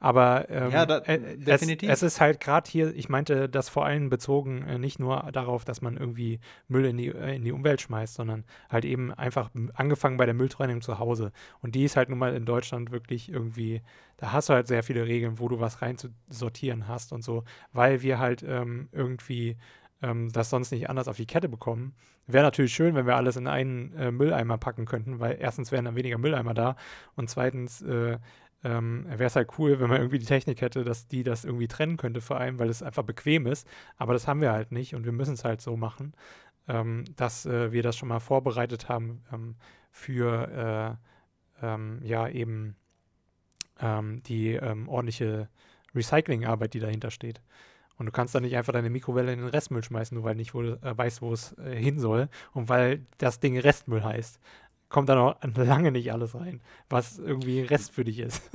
Aber 0.00 0.50
ähm, 0.50 0.70
ja, 0.70 0.84
da, 0.84 0.98
äh. 0.98 1.38
Es, 1.46 1.62
es, 1.62 2.02
ist 2.02 2.20
halt 2.20 2.40
gerade 2.40 2.70
hier, 2.70 2.94
ich 2.94 3.08
meinte 3.08 3.48
das 3.48 3.68
vor 3.68 3.86
allem 3.86 4.10
bezogen 4.10 4.62
äh, 4.62 4.78
nicht 4.78 4.98
nur 4.98 5.30
darauf, 5.32 5.64
dass 5.64 5.80
man 5.80 5.96
irgendwie 5.96 6.40
Müll 6.68 6.84
in 6.84 6.98
die, 6.98 7.08
äh, 7.08 7.36
in 7.36 7.44
die 7.44 7.52
Umwelt 7.52 7.80
schmeißt, 7.80 8.14
sondern 8.14 8.44
halt 8.68 8.84
eben 8.84 9.14
einfach 9.14 9.50
angefangen 9.72 10.16
bei 10.16 10.26
der 10.26 10.34
Mülltrennung 10.34 10.82
zu 10.82 10.98
Hause. 10.98 11.32
Und 11.62 11.74
die 11.74 11.84
ist 11.84 11.96
halt 11.96 12.10
nun 12.10 12.18
mal 12.18 12.34
in 12.34 12.44
Deutschland 12.44 12.90
wirklich 12.90 13.30
irgendwie, 13.32 13.82
da 14.18 14.32
hast 14.32 14.48
du 14.48 14.52
halt 14.52 14.66
sehr 14.66 14.82
viele 14.82 15.06
Regeln, 15.06 15.38
wo 15.38 15.48
du 15.48 15.60
was 15.60 15.80
rein 15.80 15.96
zu 15.96 16.08
sortieren 16.28 16.86
hast 16.86 17.12
und 17.12 17.24
so, 17.24 17.44
weil 17.72 18.02
wir 18.02 18.18
halt 18.18 18.42
ähm, 18.42 18.88
irgendwie 18.92 19.56
ähm, 20.02 20.30
das 20.32 20.50
sonst 20.50 20.70
nicht 20.70 20.90
anders 20.90 21.08
auf 21.08 21.16
die 21.16 21.26
Kette 21.26 21.48
bekommen. 21.48 21.94
Wäre 22.26 22.44
natürlich 22.44 22.74
schön, 22.74 22.94
wenn 22.94 23.06
wir 23.06 23.16
alles 23.16 23.36
in 23.36 23.46
einen 23.46 23.94
äh, 23.96 24.10
Mülleimer 24.10 24.58
packen 24.58 24.86
könnten, 24.86 25.20
weil 25.20 25.36
erstens 25.40 25.72
wären 25.72 25.84
dann 25.84 25.96
weniger 25.96 26.18
Mülleimer 26.18 26.54
da 26.54 26.76
und 27.16 27.28
zweitens 27.28 27.82
äh, 27.82 28.18
ähm, 28.64 29.04
wäre 29.06 29.24
es 29.24 29.36
halt 29.36 29.58
cool, 29.58 29.78
wenn 29.78 29.88
man 29.88 29.98
irgendwie 29.98 30.18
die 30.18 30.26
Technik 30.26 30.60
hätte, 30.60 30.84
dass 30.84 31.06
die 31.06 31.22
das 31.22 31.44
irgendwie 31.44 31.68
trennen 31.68 31.96
könnte, 31.96 32.20
vor 32.20 32.38
allem, 32.38 32.58
weil 32.58 32.70
es 32.70 32.82
einfach 32.82 33.04
bequem 33.04 33.46
ist. 33.46 33.68
Aber 33.96 34.14
das 34.14 34.26
haben 34.26 34.40
wir 34.40 34.52
halt 34.52 34.72
nicht 34.72 34.94
und 34.94 35.04
wir 35.04 35.12
müssen 35.12 35.34
es 35.34 35.44
halt 35.44 35.60
so 35.60 35.76
machen, 35.76 36.14
ähm, 36.68 37.04
dass 37.16 37.46
äh, 37.46 37.72
wir 37.72 37.82
das 37.82 37.96
schon 37.96 38.08
mal 38.08 38.20
vorbereitet 38.20 38.88
haben 38.88 39.22
ähm, 39.32 39.56
für 39.92 40.98
äh, 41.62 41.66
ähm, 41.66 42.00
ja 42.02 42.28
eben 42.28 42.76
ähm, 43.80 44.22
die 44.24 44.54
ähm, 44.54 44.88
ordentliche 44.88 45.48
Recyclingarbeit, 45.94 46.74
die 46.74 46.80
dahinter 46.80 47.10
steht. 47.10 47.40
Und 47.96 48.06
du 48.06 48.12
kannst 48.12 48.34
dann 48.34 48.42
nicht 48.42 48.56
einfach 48.56 48.72
deine 48.72 48.90
Mikrowelle 48.90 49.32
in 49.32 49.40
den 49.40 49.48
Restmüll 49.48 49.84
schmeißen, 49.84 50.16
nur 50.16 50.24
weil 50.24 50.34
nicht 50.34 50.54
wo, 50.54 50.62
äh, 50.62 50.78
weißt, 50.82 51.22
wo 51.22 51.32
es 51.32 51.56
äh, 51.58 51.76
hin 51.76 52.00
soll 52.00 52.28
und 52.52 52.68
weil 52.68 53.06
das 53.18 53.38
Ding 53.40 53.58
Restmüll 53.58 54.02
heißt. 54.02 54.40
Kommt 54.94 55.08
dann 55.08 55.18
auch 55.18 55.36
lange 55.56 55.90
nicht 55.90 56.12
alles 56.12 56.36
rein, 56.36 56.60
was 56.88 57.18
irgendwie 57.18 57.62
Rest 57.62 57.90
für 57.92 58.04
dich 58.04 58.20
ist. 58.20 58.48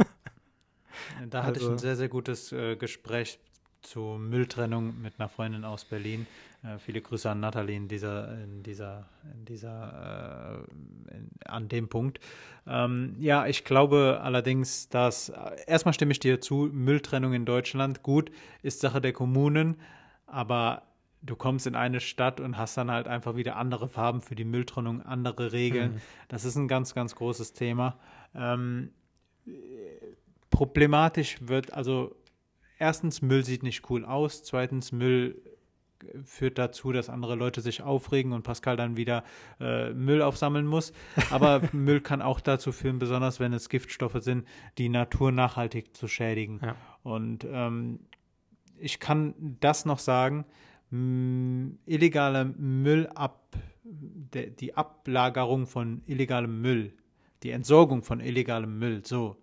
Da 1.29 1.43
hatte 1.43 1.59
also, 1.59 1.67
ich 1.67 1.71
ein 1.73 1.77
sehr, 1.79 1.95
sehr 1.97 2.07
gutes 2.07 2.53
äh, 2.53 2.77
Gespräch 2.77 3.39
zur 3.81 4.19
Mülltrennung 4.19 5.01
mit 5.01 5.13
einer 5.17 5.27
Freundin 5.27 5.65
aus 5.65 5.83
Berlin. 5.83 6.27
Äh, 6.63 6.77
viele 6.77 7.01
Grüße 7.01 7.29
an 7.29 7.41
Nathalie 7.41 7.75
in 7.75 7.89
dieser, 7.89 8.41
in 8.41 8.63
dieser, 8.63 9.09
in 9.33 9.45
dieser, 9.45 10.65
äh, 11.09 11.15
in, 11.15 11.29
an 11.45 11.67
dem 11.67 11.89
Punkt. 11.89 12.21
Ähm, 12.65 13.15
ja, 13.19 13.45
ich 13.45 13.65
glaube 13.65 14.19
allerdings, 14.21 14.87
dass 14.87 15.29
äh, 15.29 15.35
erstmal 15.67 15.93
stimme 15.93 16.13
ich 16.13 16.19
dir 16.19 16.39
zu, 16.39 16.69
Mülltrennung 16.71 17.33
in 17.33 17.45
Deutschland 17.45 18.01
gut 18.01 18.31
ist 18.61 18.79
Sache 18.79 19.01
der 19.01 19.11
Kommunen, 19.11 19.75
aber 20.25 20.83
du 21.21 21.35
kommst 21.35 21.67
in 21.67 21.75
eine 21.75 21.99
Stadt 21.99 22.39
und 22.39 22.57
hast 22.57 22.77
dann 22.77 22.91
halt 22.91 23.07
einfach 23.07 23.35
wieder 23.35 23.55
andere 23.55 23.87
Farben 23.87 24.21
für 24.21 24.35
die 24.35 24.45
Mülltrennung, 24.45 25.01
andere 25.01 25.51
Regeln. 25.51 25.93
Mhm. 25.93 26.01
Das 26.27 26.45
ist 26.45 26.55
ein 26.55 26.67
ganz, 26.67 26.93
ganz 26.93 27.15
großes 27.15 27.53
Thema. 27.53 27.99
Ähm, 28.33 28.91
problematisch 30.49 31.37
wird, 31.41 31.73
also 31.73 32.15
erstens, 32.77 33.21
Müll 33.21 33.43
sieht 33.43 33.63
nicht 33.63 33.89
cool 33.89 34.05
aus, 34.05 34.43
zweitens, 34.43 34.91
Müll 34.91 35.41
führt 36.23 36.57
dazu, 36.57 36.93
dass 36.93 37.09
andere 37.09 37.35
Leute 37.35 37.59
sich 37.59 37.81
aufregen 37.81 38.31
und 38.31 38.43
Pascal 38.43 38.77
dann 38.77 38.95
wieder 38.95 39.23
äh, 39.59 39.91
Müll 39.91 40.21
aufsammeln 40.21 40.65
muss. 40.65 40.93
Aber 41.29 41.61
Müll 41.73 41.99
kann 41.99 42.21
auch 42.21 42.39
dazu 42.39 42.71
führen, 42.71 42.99
besonders 42.99 43.41
wenn 43.41 43.51
es 43.51 43.67
Giftstoffe 43.67 44.17
sind, 44.21 44.47
die 44.77 44.87
Natur 44.87 45.33
nachhaltig 45.33 45.95
zu 45.95 46.07
schädigen. 46.07 46.61
Ja. 46.63 46.75
Und 47.03 47.45
ähm, 47.49 47.99
ich 48.77 48.99
kann 49.01 49.57
das 49.59 49.85
noch 49.85 49.99
sagen, 49.99 50.45
illegale 50.91 52.45
Müllab, 52.45 53.55
de, 53.83 54.49
die 54.49 54.75
Ablagerung 54.75 55.67
von 55.67 56.01
illegalem 56.05 56.61
Müll, 56.61 56.93
die 57.43 57.51
Entsorgung 57.51 58.03
von 58.03 58.19
illegalem 58.19 58.79
Müll, 58.79 59.01
so 59.05 59.37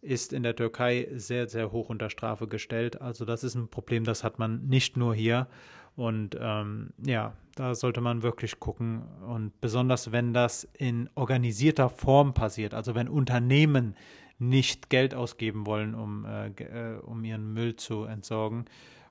ist 0.00 0.32
in 0.32 0.42
der 0.42 0.54
Türkei 0.54 1.08
sehr, 1.14 1.48
sehr 1.48 1.72
hoch 1.72 1.88
unter 1.88 2.10
Strafe 2.10 2.46
gestellt. 2.46 3.00
Also 3.00 3.24
das 3.24 3.44
ist 3.44 3.54
ein 3.54 3.68
Problem, 3.68 4.04
das 4.04 4.24
hat 4.24 4.38
man 4.38 4.66
nicht 4.66 4.96
nur 4.96 5.14
hier. 5.14 5.48
Und 5.96 6.36
ähm, 6.38 6.90
ja, 7.04 7.34
da 7.54 7.74
sollte 7.74 8.00
man 8.00 8.22
wirklich 8.22 8.60
gucken. 8.60 9.02
Und 9.26 9.60
besonders 9.60 10.12
wenn 10.12 10.32
das 10.32 10.64
in 10.78 11.08
organisierter 11.14 11.88
Form 11.88 12.34
passiert, 12.34 12.74
also 12.74 12.94
wenn 12.94 13.08
Unternehmen 13.08 13.96
nicht 14.38 14.90
Geld 14.90 15.14
ausgeben 15.14 15.66
wollen, 15.66 15.94
um, 15.94 16.24
äh, 16.26 16.48
äh 16.48 16.98
um 17.00 17.24
ihren 17.24 17.52
Müll 17.54 17.76
zu 17.76 18.04
entsorgen, 18.04 18.66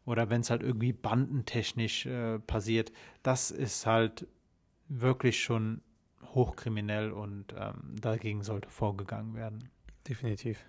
oder 0.06 0.30
wenn 0.30 0.42
es 0.42 0.50
halt 0.50 0.62
irgendwie 0.64 0.94
bandentechnisch 0.94 2.06
äh, 2.06 2.40
passiert, 2.40 2.92
das 3.24 3.52
ist 3.52 3.86
halt 3.86 4.28
wirklich 4.88 5.42
schon 5.42 5.82
hochkriminell 6.34 7.12
und 7.12 7.54
ähm, 7.58 7.96
dagegen 8.00 8.44
sollte 8.44 8.70
vorgegangen 8.70 9.36
werden. 9.36 9.70
Definitiv. 10.08 10.66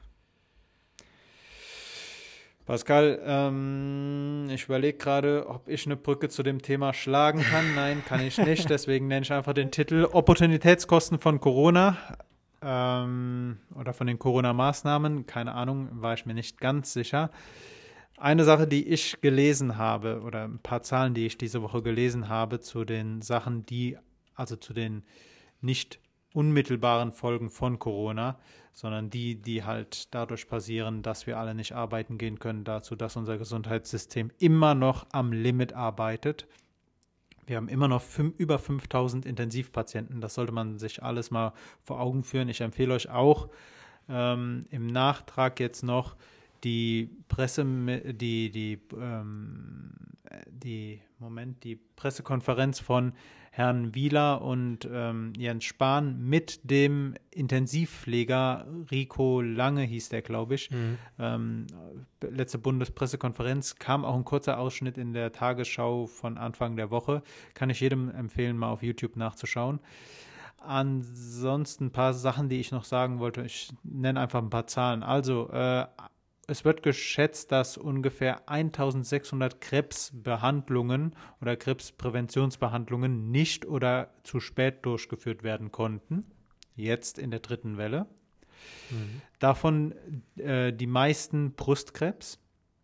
Pascal, 2.64 3.20
ähm, 3.24 4.48
ich 4.50 4.64
überlege 4.64 4.98
gerade, 4.98 5.46
ob 5.48 5.68
ich 5.68 5.86
eine 5.86 5.94
Brücke 5.94 6.28
zu 6.28 6.42
dem 6.42 6.60
Thema 6.62 6.92
schlagen 6.92 7.40
kann. 7.42 7.76
Nein, 7.76 8.02
kann 8.04 8.20
ich 8.20 8.38
nicht. 8.38 8.68
Deswegen 8.70 9.06
nenne 9.06 9.22
ich 9.22 9.32
einfach 9.32 9.52
den 9.52 9.70
Titel 9.70 10.08
Opportunitätskosten 10.10 11.20
von 11.20 11.38
Corona 11.38 11.96
ähm, 12.62 13.58
oder 13.78 13.92
von 13.92 14.08
den 14.08 14.18
Corona-Maßnahmen. 14.18 15.26
Keine 15.26 15.54
Ahnung, 15.54 15.88
war 15.92 16.14
ich 16.14 16.26
mir 16.26 16.34
nicht 16.34 16.60
ganz 16.60 16.92
sicher. 16.92 17.30
Eine 18.18 18.44
Sache, 18.44 18.66
die 18.66 18.88
ich 18.88 19.20
gelesen 19.20 19.76
habe, 19.76 20.22
oder 20.22 20.44
ein 20.44 20.58
paar 20.58 20.82
Zahlen, 20.82 21.12
die 21.12 21.26
ich 21.26 21.36
diese 21.36 21.60
Woche 21.60 21.82
gelesen 21.82 22.28
habe, 22.28 22.60
zu 22.60 22.84
den 22.84 23.20
Sachen, 23.20 23.66
die, 23.66 23.98
also 24.34 24.56
zu 24.56 24.72
den 24.72 25.04
nicht 25.60 26.00
unmittelbaren 26.32 27.12
Folgen 27.12 27.50
von 27.50 27.78
Corona, 27.78 28.38
sondern 28.72 29.10
die, 29.10 29.40
die 29.40 29.64
halt 29.64 30.14
dadurch 30.14 30.48
passieren, 30.48 31.02
dass 31.02 31.26
wir 31.26 31.38
alle 31.38 31.54
nicht 31.54 31.72
arbeiten 31.72 32.18
gehen 32.18 32.38
können, 32.38 32.64
dazu, 32.64 32.96
dass 32.96 33.16
unser 33.16 33.38
Gesundheitssystem 33.38 34.30
immer 34.38 34.74
noch 34.74 35.06
am 35.12 35.32
Limit 35.32 35.74
arbeitet. 35.74 36.46
Wir 37.46 37.56
haben 37.56 37.68
immer 37.68 37.88
noch 37.88 38.02
über 38.38 38.58
5000 38.58 39.24
Intensivpatienten. 39.24 40.20
Das 40.20 40.34
sollte 40.34 40.52
man 40.52 40.78
sich 40.78 41.02
alles 41.02 41.30
mal 41.30 41.52
vor 41.82 42.00
Augen 42.00 42.24
führen. 42.24 42.48
Ich 42.48 42.60
empfehle 42.60 42.94
euch 42.94 43.08
auch 43.08 43.48
ähm, 44.08 44.66
im 44.70 44.86
Nachtrag 44.88 45.60
jetzt 45.60 45.82
noch 45.82 46.16
die 46.66 47.08
Presse, 47.28 47.64
die, 47.64 48.50
die, 48.50 48.80
ähm, 49.00 49.92
die, 50.50 51.00
Moment, 51.20 51.62
die 51.62 51.76
Pressekonferenz 51.76 52.80
von 52.80 53.12
Herrn 53.52 53.94
Wieler 53.94 54.42
und 54.42 54.86
ähm, 54.92 55.32
Jens 55.38 55.64
Spahn 55.64 56.18
mit 56.28 56.68
dem 56.68 57.14
Intensivpfleger 57.30 58.66
Rico 58.90 59.40
Lange 59.40 59.82
hieß 59.82 60.08
der, 60.08 60.22
glaube 60.22 60.56
ich. 60.56 60.70
Mhm. 60.72 60.98
Ähm, 61.20 61.66
letzte 62.20 62.58
Bundespressekonferenz 62.58 63.76
kam 63.76 64.04
auch 64.04 64.16
ein 64.16 64.24
kurzer 64.24 64.58
Ausschnitt 64.58 64.98
in 64.98 65.12
der 65.12 65.30
Tagesschau 65.30 66.06
von 66.06 66.36
Anfang 66.36 66.74
der 66.74 66.90
Woche. 66.90 67.22
Kann 67.54 67.70
ich 67.70 67.78
jedem 67.78 68.10
empfehlen, 68.10 68.58
mal 68.58 68.70
auf 68.70 68.82
YouTube 68.82 69.14
nachzuschauen. 69.14 69.78
Ansonsten 70.58 71.86
ein 71.86 71.92
paar 71.92 72.12
Sachen, 72.12 72.48
die 72.48 72.58
ich 72.58 72.72
noch 72.72 72.84
sagen 72.84 73.20
wollte. 73.20 73.42
Ich 73.42 73.70
nenne 73.84 74.18
einfach 74.18 74.42
ein 74.42 74.50
paar 74.50 74.66
Zahlen. 74.66 75.04
Also, 75.04 75.48
äh, 75.50 75.86
es 76.46 76.64
wird 76.64 76.82
geschätzt, 76.82 77.50
dass 77.50 77.76
ungefähr 77.76 78.48
1600 78.48 79.60
Krebsbehandlungen 79.60 81.16
oder 81.40 81.56
Krebspräventionsbehandlungen 81.56 83.30
nicht 83.30 83.66
oder 83.66 84.12
zu 84.22 84.38
spät 84.38 84.84
durchgeführt 84.86 85.42
werden 85.42 85.72
konnten. 85.72 86.24
Jetzt 86.76 87.18
in 87.18 87.30
der 87.30 87.40
dritten 87.40 87.78
Welle. 87.78 88.06
Mhm. 88.90 89.22
Davon 89.38 89.94
äh, 90.36 90.72
die 90.72 90.86
meisten 90.86 91.52
Brustkrebs. 91.52 92.38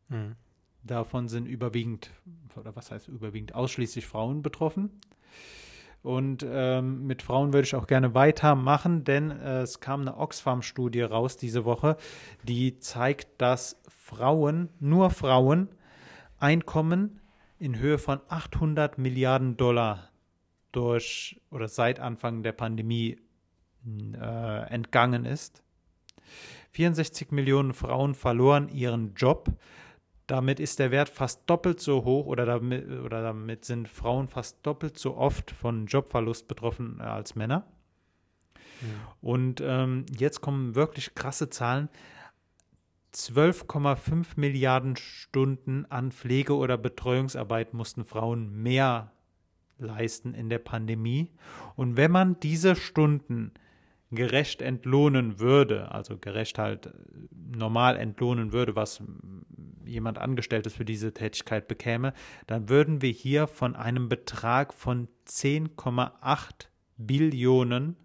Mhm. 0.08 0.34
Davon 0.82 1.28
sind 1.28 1.46
überwiegend, 1.46 2.10
oder 2.56 2.74
was 2.74 2.90
heißt 2.90 3.06
überwiegend, 3.06 3.54
ausschließlich 3.54 4.06
Frauen 4.06 4.42
betroffen. 4.42 4.90
Und 6.02 6.44
ähm, 6.48 7.06
mit 7.06 7.22
Frauen 7.22 7.52
würde 7.52 7.66
ich 7.66 7.76
auch 7.76 7.86
gerne 7.86 8.14
weitermachen, 8.14 9.04
denn 9.04 9.30
äh, 9.30 9.60
es 9.62 9.78
kam 9.78 10.00
eine 10.00 10.16
Oxfam-Studie 10.16 11.02
raus 11.02 11.36
diese 11.36 11.64
Woche, 11.64 11.96
die 12.42 12.78
zeigt, 12.80 13.40
dass 13.40 13.80
Frauen, 13.88 14.68
nur 14.80 15.10
Frauen, 15.10 15.68
Einkommen 16.38 17.20
in 17.60 17.78
Höhe 17.78 17.98
von 17.98 18.20
800 18.28 18.98
Milliarden 18.98 19.56
Dollar 19.56 20.10
durch 20.72 21.40
oder 21.52 21.68
seit 21.68 22.00
Anfang 22.00 22.42
der 22.42 22.50
Pandemie 22.50 23.20
äh, 23.86 24.68
entgangen 24.68 25.24
ist. 25.24 25.62
64 26.72 27.30
Millionen 27.30 27.74
Frauen 27.74 28.16
verloren 28.16 28.68
ihren 28.68 29.14
Job. 29.14 29.52
Damit 30.26 30.60
ist 30.60 30.78
der 30.78 30.90
Wert 30.90 31.08
fast 31.08 31.42
doppelt 31.48 31.80
so 31.80 32.04
hoch 32.04 32.26
oder 32.26 32.46
damit, 32.46 32.88
oder 32.88 33.22
damit 33.22 33.64
sind 33.64 33.88
Frauen 33.88 34.28
fast 34.28 34.64
doppelt 34.64 34.98
so 34.98 35.16
oft 35.16 35.50
von 35.50 35.86
Jobverlust 35.86 36.48
betroffen 36.48 36.98
äh, 37.00 37.04
als 37.04 37.34
Männer. 37.34 37.66
Ja. 38.80 38.88
Und 39.20 39.60
ähm, 39.64 40.06
jetzt 40.16 40.40
kommen 40.40 40.74
wirklich 40.74 41.14
krasse 41.14 41.50
Zahlen. 41.50 41.88
12,5 43.14 44.26
Milliarden 44.36 44.96
Stunden 44.96 45.84
an 45.90 46.12
Pflege- 46.12 46.56
oder 46.56 46.78
Betreuungsarbeit 46.78 47.74
mussten 47.74 48.04
Frauen 48.04 48.62
mehr 48.62 49.12
leisten 49.78 50.34
in 50.34 50.48
der 50.48 50.60
Pandemie. 50.60 51.30
Und 51.76 51.96
wenn 51.96 52.10
man 52.10 52.40
diese 52.40 52.74
Stunden 52.74 53.52
gerecht 54.12 54.62
entlohnen 54.62 55.40
würde, 55.40 55.90
also 55.90 56.16
gerecht 56.18 56.58
halt 56.58 56.86
äh, 56.86 56.90
normal 57.56 57.96
entlohnen 57.96 58.52
würde, 58.52 58.76
was 58.76 59.02
jemand 59.84 60.18
Angestelltes 60.18 60.74
für 60.74 60.84
diese 60.84 61.12
Tätigkeit 61.12 61.66
bekäme, 61.66 62.12
dann 62.46 62.68
würden 62.68 63.02
wir 63.02 63.10
hier 63.10 63.46
von 63.46 63.74
einem 63.74 64.08
Betrag 64.08 64.72
von 64.72 65.08
10,8 65.26 66.68
Billionen 66.96 67.96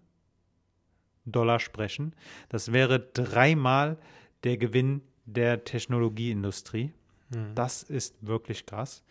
Dollar 1.24 1.60
sprechen. 1.60 2.14
Das 2.48 2.72
wäre 2.72 3.00
dreimal 3.00 3.98
der 4.44 4.56
Gewinn 4.56 5.02
der 5.26 5.64
Technologieindustrie. 5.64 6.92
Mhm. 7.30 7.54
Das 7.54 7.82
ist 7.82 8.16
wirklich 8.26 8.66
krass. 8.66 9.02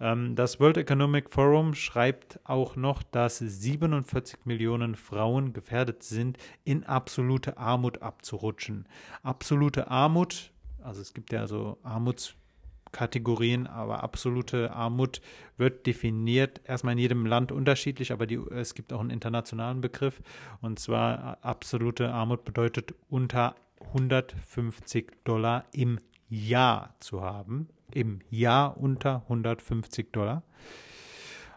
Ähm, 0.00 0.34
das 0.36 0.60
World 0.60 0.76
Economic 0.76 1.30
Forum 1.30 1.74
schreibt 1.74 2.40
auch 2.44 2.76
noch, 2.76 3.02
dass 3.02 3.38
47 3.38 4.46
Millionen 4.46 4.94
Frauen 4.94 5.52
gefährdet 5.52 6.02
sind, 6.02 6.38
in 6.64 6.84
absolute 6.84 7.56
Armut 7.58 8.02
abzurutschen. 8.02 8.86
Absolute 9.22 9.90
Armut, 9.90 10.52
also 10.82 11.00
es 11.00 11.14
gibt 11.14 11.32
ja 11.32 11.46
so 11.46 11.78
Armutskategorien, 11.82 13.66
aber 13.66 14.02
absolute 14.02 14.72
Armut 14.72 15.20
wird 15.56 15.86
definiert 15.86 16.60
erstmal 16.64 16.92
in 16.92 16.98
jedem 16.98 17.26
Land 17.26 17.50
unterschiedlich, 17.50 18.12
aber 18.12 18.26
die, 18.26 18.36
es 18.50 18.74
gibt 18.74 18.92
auch 18.92 19.00
einen 19.00 19.10
internationalen 19.10 19.80
Begriff. 19.80 20.20
Und 20.60 20.78
zwar 20.78 21.38
absolute 21.42 22.12
Armut 22.12 22.44
bedeutet 22.44 22.94
unter 23.08 23.56
150 23.92 25.24
Dollar 25.24 25.64
im 25.72 25.98
Jahr 26.28 26.94
zu 27.00 27.22
haben 27.22 27.68
im 27.92 28.20
Jahr 28.30 28.76
unter 28.76 29.22
150 29.22 30.12
Dollar. 30.12 30.42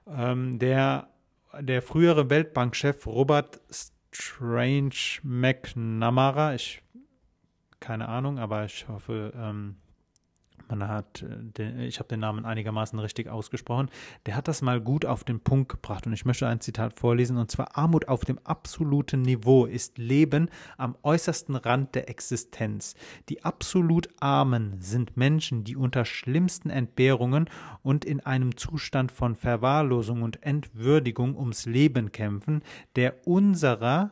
Ähm, 0.08 0.60
der, 0.60 1.10
der 1.60 1.82
frühere 1.82 2.30
Weltbankchef 2.30 3.06
Robert 3.08 3.62
Strange 3.70 5.20
McNamara. 5.24 6.56
Ich 6.56 6.82
keine 7.82 8.08
Ahnung, 8.08 8.38
aber 8.40 8.64
ich 8.64 8.88
hoffe, 8.88 9.34
ähm, 9.36 9.76
man 10.72 10.90
hat, 10.90 11.24
äh, 11.60 11.86
ich 11.86 12.00
habe 12.00 12.10
den 12.10 12.20
Namen 12.20 12.46
einigermaßen 12.46 12.98
richtig 13.00 13.30
ausgesprochen, 13.30 13.90
der 14.26 14.36
hat 14.36 14.48
das 14.48 14.62
mal 14.62 14.82
gut 14.82 15.06
auf 15.06 15.24
den 15.24 15.40
Punkt 15.40 15.70
gebracht 15.70 16.08
und 16.08 16.14
ich 16.14 16.26
möchte 16.26 16.48
ein 16.48 16.62
Zitat 16.62 17.00
vorlesen 17.00 17.38
und 17.38 17.52
zwar 17.52 17.78
Armut 17.78 18.08
auf 18.08 18.26
dem 18.26 18.40
absoluten 18.44 19.22
Niveau 19.22 19.66
ist 19.66 19.98
Leben 19.98 20.50
am 20.78 20.96
äußersten 21.04 21.56
Rand 21.56 21.96
der 21.96 22.10
Existenz. 22.10 22.96
Die 23.30 23.44
absolut 23.44 24.10
Armen 24.20 24.78
sind 24.80 25.18
Menschen, 25.18 25.64
die 25.64 25.76
unter 25.76 26.06
schlimmsten 26.06 26.70
Entbehrungen 26.70 27.50
und 27.84 28.06
in 28.06 28.20
einem 28.22 28.58
Zustand 28.58 29.12
von 29.12 29.36
Verwahrlosung 29.36 30.24
und 30.24 30.44
Entwürdigung 30.44 31.38
ums 31.38 31.66
Leben 31.66 32.12
kämpfen, 32.12 32.64
der 32.96 33.28
unserer 33.28 34.12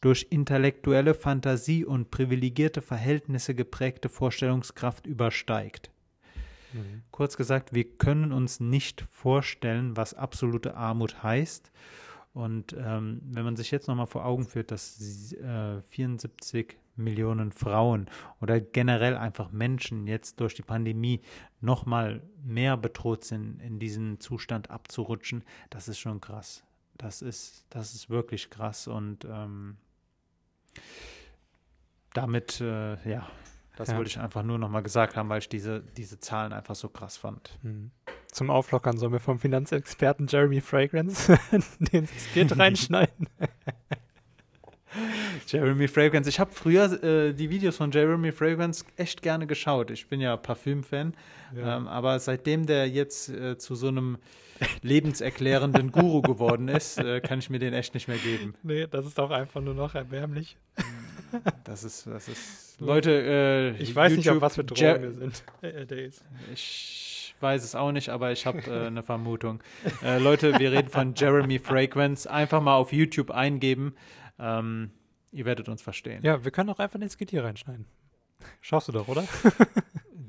durch 0.00 0.28
intellektuelle 0.30 1.14
Fantasie 1.14 1.84
und 1.84 2.10
privilegierte 2.10 2.80
Verhältnisse 2.82 3.54
geprägte 3.54 4.08
Vorstellungskraft 4.08 5.06
übersteigt. 5.06 5.90
Mhm. 6.72 7.02
Kurz 7.10 7.36
gesagt, 7.36 7.74
wir 7.74 7.84
können 7.84 8.32
uns 8.32 8.60
nicht 8.60 9.02
vorstellen, 9.10 9.96
was 9.96 10.14
absolute 10.14 10.74
Armut 10.76 11.22
heißt. 11.22 11.70
Und 12.32 12.76
ähm, 12.78 13.20
wenn 13.24 13.44
man 13.44 13.56
sich 13.56 13.70
jetzt 13.70 13.88
nochmal 13.88 14.06
vor 14.06 14.24
Augen 14.24 14.46
führt, 14.46 14.70
dass 14.70 15.32
äh, 15.32 15.82
74 15.82 16.76
Millionen 16.96 17.50
Frauen 17.50 18.08
oder 18.40 18.60
generell 18.60 19.16
einfach 19.16 19.50
Menschen 19.50 20.06
jetzt 20.06 20.38
durch 20.38 20.54
die 20.54 20.62
Pandemie 20.62 21.22
nochmal 21.60 22.22
mehr 22.42 22.76
bedroht 22.76 23.24
sind, 23.24 23.60
in 23.60 23.78
diesen 23.78 24.20
Zustand 24.20 24.70
abzurutschen, 24.70 25.44
das 25.70 25.88
ist 25.88 25.98
schon 25.98 26.20
krass. 26.20 26.62
Das 26.98 27.22
ist, 27.22 27.64
das 27.70 27.94
ist 27.94 28.10
wirklich 28.10 28.50
krass 28.50 28.86
und 28.86 29.24
ähm, 29.24 29.78
damit, 32.12 32.60
äh, 32.60 32.96
ja, 33.08 33.28
das 33.80 33.88
ja. 33.88 33.96
wollte 33.96 34.10
ich 34.10 34.18
einfach 34.18 34.42
nur 34.42 34.58
nochmal 34.58 34.82
gesagt 34.82 35.16
haben, 35.16 35.30
weil 35.30 35.38
ich 35.38 35.48
diese, 35.48 35.82
diese 35.96 36.20
Zahlen 36.20 36.52
einfach 36.52 36.74
so 36.74 36.90
krass 36.90 37.16
fand. 37.16 37.58
Hm. 37.62 37.90
Zum 38.30 38.50
Auflockern 38.50 38.98
sollen 38.98 39.12
wir 39.12 39.20
vom 39.20 39.38
Finanzexperten 39.38 40.26
Jeremy 40.26 40.60
Fragrance 40.60 41.38
den 41.78 42.06
Skit 42.06 42.58
reinschneiden. 42.58 43.26
Jeremy 45.46 45.88
Fragrance. 45.88 46.28
Ich 46.28 46.38
habe 46.38 46.52
früher 46.52 47.02
äh, 47.02 47.32
die 47.32 47.48
Videos 47.48 47.78
von 47.78 47.90
Jeremy 47.90 48.32
Fragrance 48.32 48.84
echt 48.96 49.22
gerne 49.22 49.46
geschaut. 49.46 49.90
Ich 49.90 50.08
bin 50.08 50.20
ja 50.20 50.36
Parfüm-Fan. 50.36 51.14
Ja. 51.56 51.78
Ähm, 51.78 51.88
aber 51.88 52.18
seitdem 52.18 52.66
der 52.66 52.86
jetzt 52.86 53.30
äh, 53.30 53.56
zu 53.56 53.76
so 53.76 53.88
einem 53.88 54.18
lebenserklärenden 54.82 55.90
Guru 55.90 56.20
geworden 56.20 56.68
ist, 56.68 56.98
äh, 56.98 57.22
kann 57.22 57.38
ich 57.38 57.48
mir 57.48 57.60
den 57.60 57.72
echt 57.72 57.94
nicht 57.94 58.08
mehr 58.08 58.18
geben. 58.18 58.54
Nee, 58.62 58.86
das 58.90 59.06
ist 59.06 59.18
auch 59.18 59.30
einfach 59.30 59.62
nur 59.62 59.74
noch 59.74 59.94
erbärmlich. 59.94 60.58
Das 61.64 61.84
ist, 61.84 62.06
das 62.06 62.28
ist. 62.28 62.80
Leute, 62.80 63.10
äh, 63.76 63.82
ich 63.82 63.94
weiß 63.94 64.12
YouTube, 64.12 64.24
nicht, 64.24 64.30
auf 64.30 64.40
was 64.40 64.54
für 64.54 64.64
Drogen 64.64 65.02
wir 65.02 65.12
sind. 65.12 65.44
Ich 66.52 67.34
weiß 67.40 67.64
es 67.64 67.74
auch 67.74 67.92
nicht, 67.92 68.10
aber 68.10 68.32
ich 68.32 68.44
habe 68.46 68.58
äh, 68.66 68.86
eine 68.86 69.02
Vermutung. 69.02 69.62
Äh, 70.02 70.18
Leute, 70.18 70.58
wir 70.58 70.72
reden 70.72 70.88
von 70.88 71.14
Jeremy 71.16 71.58
Fragrance. 71.58 72.30
Einfach 72.30 72.60
mal 72.60 72.74
auf 72.74 72.92
YouTube 72.92 73.30
eingeben. 73.30 73.94
Ähm, 74.38 74.90
ihr 75.32 75.44
werdet 75.44 75.68
uns 75.68 75.82
verstehen. 75.82 76.22
Ja, 76.22 76.44
wir 76.44 76.50
können 76.50 76.70
auch 76.70 76.78
einfach 76.78 76.98
den 76.98 77.08
Skit 77.08 77.30
hier 77.30 77.44
reinschneiden. 77.44 77.86
Schaffst 78.60 78.88
du 78.88 78.92
doch, 78.92 79.08
oder? 79.08 79.24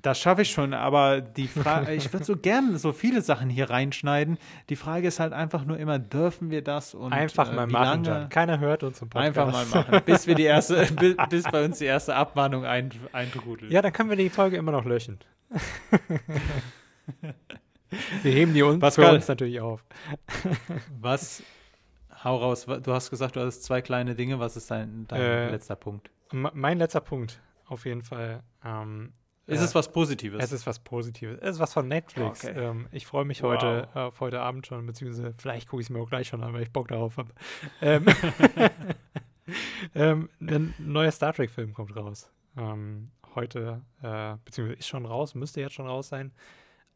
Das 0.01 0.19
schaffe 0.19 0.41
ich 0.41 0.51
schon, 0.51 0.73
aber 0.73 1.21
die 1.21 1.47
Frage, 1.47 1.93
ich 1.95 2.11
würde 2.11 2.25
so 2.25 2.35
gerne 2.35 2.77
so 2.77 2.91
viele 2.91 3.21
Sachen 3.21 3.49
hier 3.49 3.69
reinschneiden. 3.69 4.37
Die 4.69 4.75
Frage 4.75 5.07
ist 5.07 5.19
halt 5.19 5.33
einfach 5.33 5.65
nur 5.65 5.77
immer, 5.77 5.99
dürfen 5.99 6.49
wir 6.49 6.63
das 6.63 6.93
und 6.93 7.13
einfach 7.13 7.51
äh, 7.51 7.55
mal 7.55 7.67
machen. 7.67 8.03
Lange? 8.03 8.29
Keiner 8.29 8.59
hört 8.59 8.83
uns 8.83 9.01
im 9.01 9.09
Podcast. 9.09 9.37
Einfach 9.37 9.51
mal 9.51 9.65
machen, 9.65 10.01
bis 10.05 10.27
wir 10.27 10.35
die 10.35 10.43
erste, 10.43 10.85
bis, 10.99 11.15
bis 11.29 11.43
bei 11.43 11.65
uns 11.65 11.77
die 11.77 11.85
erste 11.85 12.15
Abmahnung 12.15 12.65
ein, 12.65 12.91
eintrudelt. 13.11 13.71
Ja, 13.71 13.81
dann 13.81 13.93
können 13.93 14.09
wir 14.09 14.17
die 14.17 14.29
Folge 14.29 14.57
immer 14.57 14.71
noch 14.71 14.85
löschen. 14.85 15.19
wir 18.23 18.31
heben 18.31 18.53
die 18.53 18.63
uns 18.63 18.79
Pascal, 18.79 19.05
für 19.05 19.15
uns 19.15 19.27
natürlich 19.27 19.59
auf. 19.59 19.83
was 20.99 21.43
Hau 22.23 22.37
raus. 22.37 22.65
Du 22.65 22.93
hast 22.93 23.09
gesagt, 23.09 23.35
du 23.35 23.41
hast 23.41 23.63
zwei 23.63 23.81
kleine 23.81 24.15
Dinge. 24.15 24.39
Was 24.39 24.55
ist 24.55 24.69
dein, 24.69 25.07
dein 25.07 25.21
äh, 25.21 25.49
letzter 25.49 25.75
Punkt? 25.75 26.11
Mein 26.31 26.77
letzter 26.77 27.01
Punkt, 27.01 27.41
auf 27.67 27.85
jeden 27.85 28.03
Fall. 28.03 28.43
Ähm, 28.63 29.11
ist 29.51 29.61
äh, 29.61 29.65
es 29.65 29.75
was 29.75 29.91
Positives? 29.91 30.43
Es 30.43 30.51
ist 30.51 30.65
was 30.65 30.79
Positives. 30.79 31.39
Es 31.41 31.55
ist 31.55 31.59
was 31.59 31.73
von 31.73 31.87
Netflix. 31.87 32.45
Okay. 32.45 32.57
Ähm, 32.57 32.87
ich 32.91 33.05
freue 33.05 33.25
mich 33.25 33.43
wow. 33.43 33.51
heute 33.51 33.89
äh, 33.93 33.99
auf 33.99 34.19
heute 34.19 34.41
Abend 34.41 34.67
schon, 34.67 34.85
beziehungsweise 34.85 35.33
vielleicht 35.37 35.67
gucke 35.67 35.81
ich 35.81 35.87
es 35.87 35.89
mir 35.89 35.99
auch 35.99 36.09
gleich 36.09 36.27
schon 36.27 36.41
an, 36.43 36.53
weil 36.53 36.63
ich 36.63 36.71
Bock 36.71 36.87
darauf 36.87 37.17
habe. 37.17 37.31
Ähm, 37.81 38.05
ähm, 39.95 40.29
ein 40.39 40.73
neuer 40.77 41.11
Star 41.11 41.33
Trek-Film 41.33 41.73
kommt 41.73 41.95
raus. 41.95 42.31
Ähm, 42.57 43.11
heute, 43.35 43.81
äh, 44.01 44.35
beziehungsweise 44.45 44.79
ist 44.79 44.87
schon 44.87 45.05
raus, 45.05 45.35
müsste 45.35 45.61
jetzt 45.61 45.73
schon 45.73 45.87
raus 45.87 46.09
sein. 46.09 46.31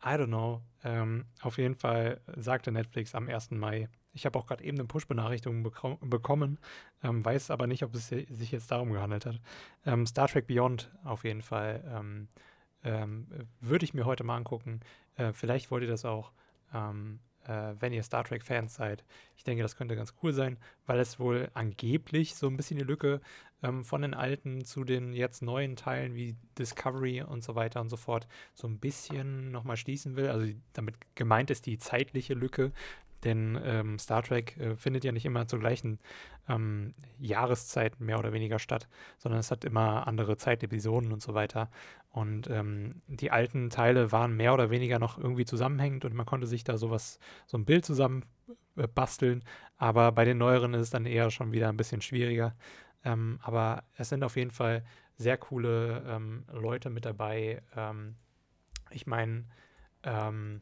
I 0.04 0.10
don't 0.10 0.28
know. 0.28 0.62
Ähm, 0.84 1.26
auf 1.42 1.58
jeden 1.58 1.76
Fall 1.76 2.22
sagte 2.38 2.72
Netflix 2.72 3.16
am 3.16 3.28
1. 3.28 3.52
Mai 3.52 3.90
ich 4.16 4.26
habe 4.26 4.40
auch 4.40 4.48
gerade 4.48 4.64
eben 4.64 4.78
eine 4.78 4.88
Push-Benachrichtigung 4.88 5.62
bekommen, 5.62 6.58
ähm, 7.04 7.24
weiß 7.24 7.52
aber 7.52 7.68
nicht, 7.68 7.84
ob 7.84 7.94
es 7.94 8.08
sich 8.08 8.52
jetzt 8.52 8.72
darum 8.72 8.92
gehandelt 8.92 9.26
hat. 9.26 9.42
Ähm, 9.86 10.08
Star 10.08 10.28
Trek 10.28 10.48
Beyond 10.48 10.90
auf 11.04 11.26
jeden 11.26 11.42
Fall 11.42 11.84
ähm, 11.94 12.28
ähm 12.84 13.28
würde 13.60 13.84
ich 13.84 13.94
mir 13.94 14.06
heute 14.06 14.24
mal 14.24 14.38
angucken. 14.38 14.80
Äh, 15.18 15.34
vielleicht 15.34 15.70
wollt 15.70 15.84
ihr 15.84 15.90
das 15.90 16.06
auch, 16.06 16.32
ähm, 16.74 17.20
äh, 17.46 17.74
wenn 17.78 17.92
ihr 17.92 18.04
Star 18.04 18.24
Trek-Fans 18.24 18.74
seid. 18.74 19.04
Ich 19.36 19.44
denke, 19.44 19.64
das 19.64 19.76
könnte 19.76 19.98
ganz 19.98 20.14
cool 20.24 20.32
sein, 20.32 20.58
weil 20.86 21.00
es 21.00 21.20
wohl 21.20 21.52
angeblich 21.54 22.36
so 22.36 22.48
ein 22.48 22.56
bisschen 22.56 22.78
die 22.80 22.86
Lücke 22.86 23.22
von 23.82 24.04
den 24.04 24.14
alten 24.14 24.64
zu 24.64 24.84
den 24.84 25.14
jetzt 25.14 25.42
neuen 25.42 25.76
Teilen 25.76 26.14
wie 26.14 26.36
Discovery 26.60 27.24
und 27.24 27.44
so 27.44 27.56
weiter 27.56 27.82
und 27.82 27.90
so 27.90 27.98
fort 27.98 28.28
so 28.54 28.68
ein 28.68 28.80
bisschen 28.80 29.50
nochmal 29.50 29.78
schließen 29.78 30.16
will. 30.16 30.28
Also 30.28 30.54
damit 30.74 30.96
gemeint 31.16 31.50
ist 31.50 31.66
die 31.66 31.80
zeitliche 31.80 32.36
Lücke, 32.36 32.74
denn 33.26 33.60
ähm, 33.64 34.00
Star 34.00 34.24
Trek 34.24 34.58
äh, 34.58 34.76
findet 34.76 35.04
ja 35.04 35.12
nicht 35.12 35.26
immer 35.26 35.48
zur 35.48 35.60
gleichen 35.60 36.00
ähm, 36.48 36.94
Jahreszeit 37.20 38.00
mehr 38.00 38.20
oder 38.20 38.32
weniger 38.32 38.60
statt, 38.60 38.88
sondern 39.18 39.40
es 39.40 39.52
hat 39.52 39.66
immer 39.66 40.08
andere 40.08 40.38
Zeitepisoden 40.38 41.12
und 41.12 41.22
so 41.22 41.34
weiter. 41.34 41.70
Und 42.10 42.50
ähm, 42.50 43.02
die 43.08 43.32
alten 43.32 43.70
Teile 43.70 44.12
waren 44.12 44.38
mehr 44.38 44.54
oder 44.54 44.70
weniger 44.70 45.00
noch 45.00 45.18
irgendwie 45.18 45.46
zusammenhängend 45.46 46.06
und 46.06 46.14
man 46.14 46.26
konnte 46.26 46.48
sich 46.48 46.64
da 46.64 46.78
sowas, 46.78 47.20
so 47.46 47.58
ein 47.58 47.66
Bild 47.66 47.86
zusammen 47.86 48.24
äh, 48.78 48.88
basteln. 48.88 49.44
Aber 49.78 50.12
bei 50.12 50.24
den 50.24 50.38
neueren 50.38 50.74
ist 50.74 50.82
es 50.82 50.90
dann 50.92 51.06
eher 51.06 51.30
schon 51.32 51.52
wieder 51.52 51.70
ein 51.70 51.78
bisschen 51.78 52.02
schwieriger. 52.02 52.56
Ähm, 53.04 53.40
aber 53.42 53.84
es 53.98 54.10
sind 54.10 54.24
auf 54.24 54.38
jeden 54.38 54.52
Fall 54.52 54.84
sehr 55.18 55.38
coole 55.38 56.04
ähm, 56.08 56.46
Leute 56.52 56.90
mit 56.90 57.06
dabei. 57.06 57.62
Ähm, 57.76 58.16
ich 58.92 59.08
meine, 59.08 59.46
ähm, 60.04 60.62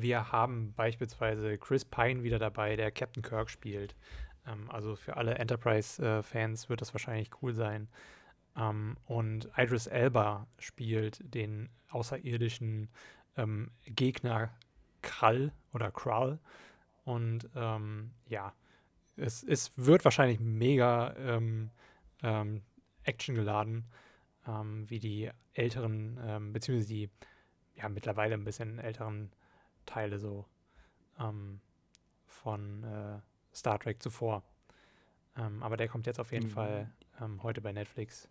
wir 0.00 0.32
haben 0.32 0.72
beispielsweise 0.74 1.58
Chris 1.58 1.84
Pine 1.84 2.22
wieder 2.22 2.38
dabei, 2.38 2.76
der 2.76 2.90
Captain 2.90 3.22
Kirk 3.22 3.50
spielt. 3.50 3.96
Ähm, 4.46 4.70
also 4.70 4.96
für 4.96 5.16
alle 5.16 5.36
Enterprise-Fans 5.36 6.64
äh, 6.64 6.68
wird 6.68 6.80
das 6.80 6.94
wahrscheinlich 6.94 7.30
cool 7.42 7.54
sein. 7.54 7.88
Ähm, 8.56 8.96
und 9.06 9.48
Idris 9.56 9.86
Elba 9.86 10.46
spielt 10.58 11.34
den 11.34 11.68
außerirdischen 11.90 12.88
ähm, 13.36 13.70
Gegner 13.86 14.50
Krall 15.02 15.52
oder 15.72 15.90
Krall. 15.90 16.38
Und 17.04 17.48
ähm, 17.54 18.12
ja, 18.28 18.52
es, 19.16 19.42
es 19.42 19.72
wird 19.76 20.04
wahrscheinlich 20.04 20.40
mega 20.40 21.14
ähm, 21.16 21.70
ähm, 22.22 22.62
actiongeladen, 23.04 23.84
wie 24.84 25.00
die 25.00 25.28
älteren, 25.54 26.52
beziehungsweise 26.52 26.88
die 26.88 27.10
ja 27.74 27.88
mittlerweile 27.88 28.34
ein 28.34 28.44
bisschen 28.44 28.78
älteren 28.78 29.32
Teile 29.86 30.18
so 30.18 30.44
ähm, 31.18 31.60
von 32.26 32.84
äh, 32.84 33.20
Star 33.54 33.78
Trek 33.78 34.02
zuvor. 34.02 34.42
Ähm, 35.36 35.62
aber 35.62 35.76
der 35.76 35.88
kommt 35.88 36.06
jetzt 36.06 36.20
auf 36.20 36.32
jeden 36.32 36.46
mhm. 36.46 36.52
Fall 36.52 36.90
ähm, 37.20 37.42
heute 37.42 37.60
bei 37.60 37.72
Netflix. 37.72 38.28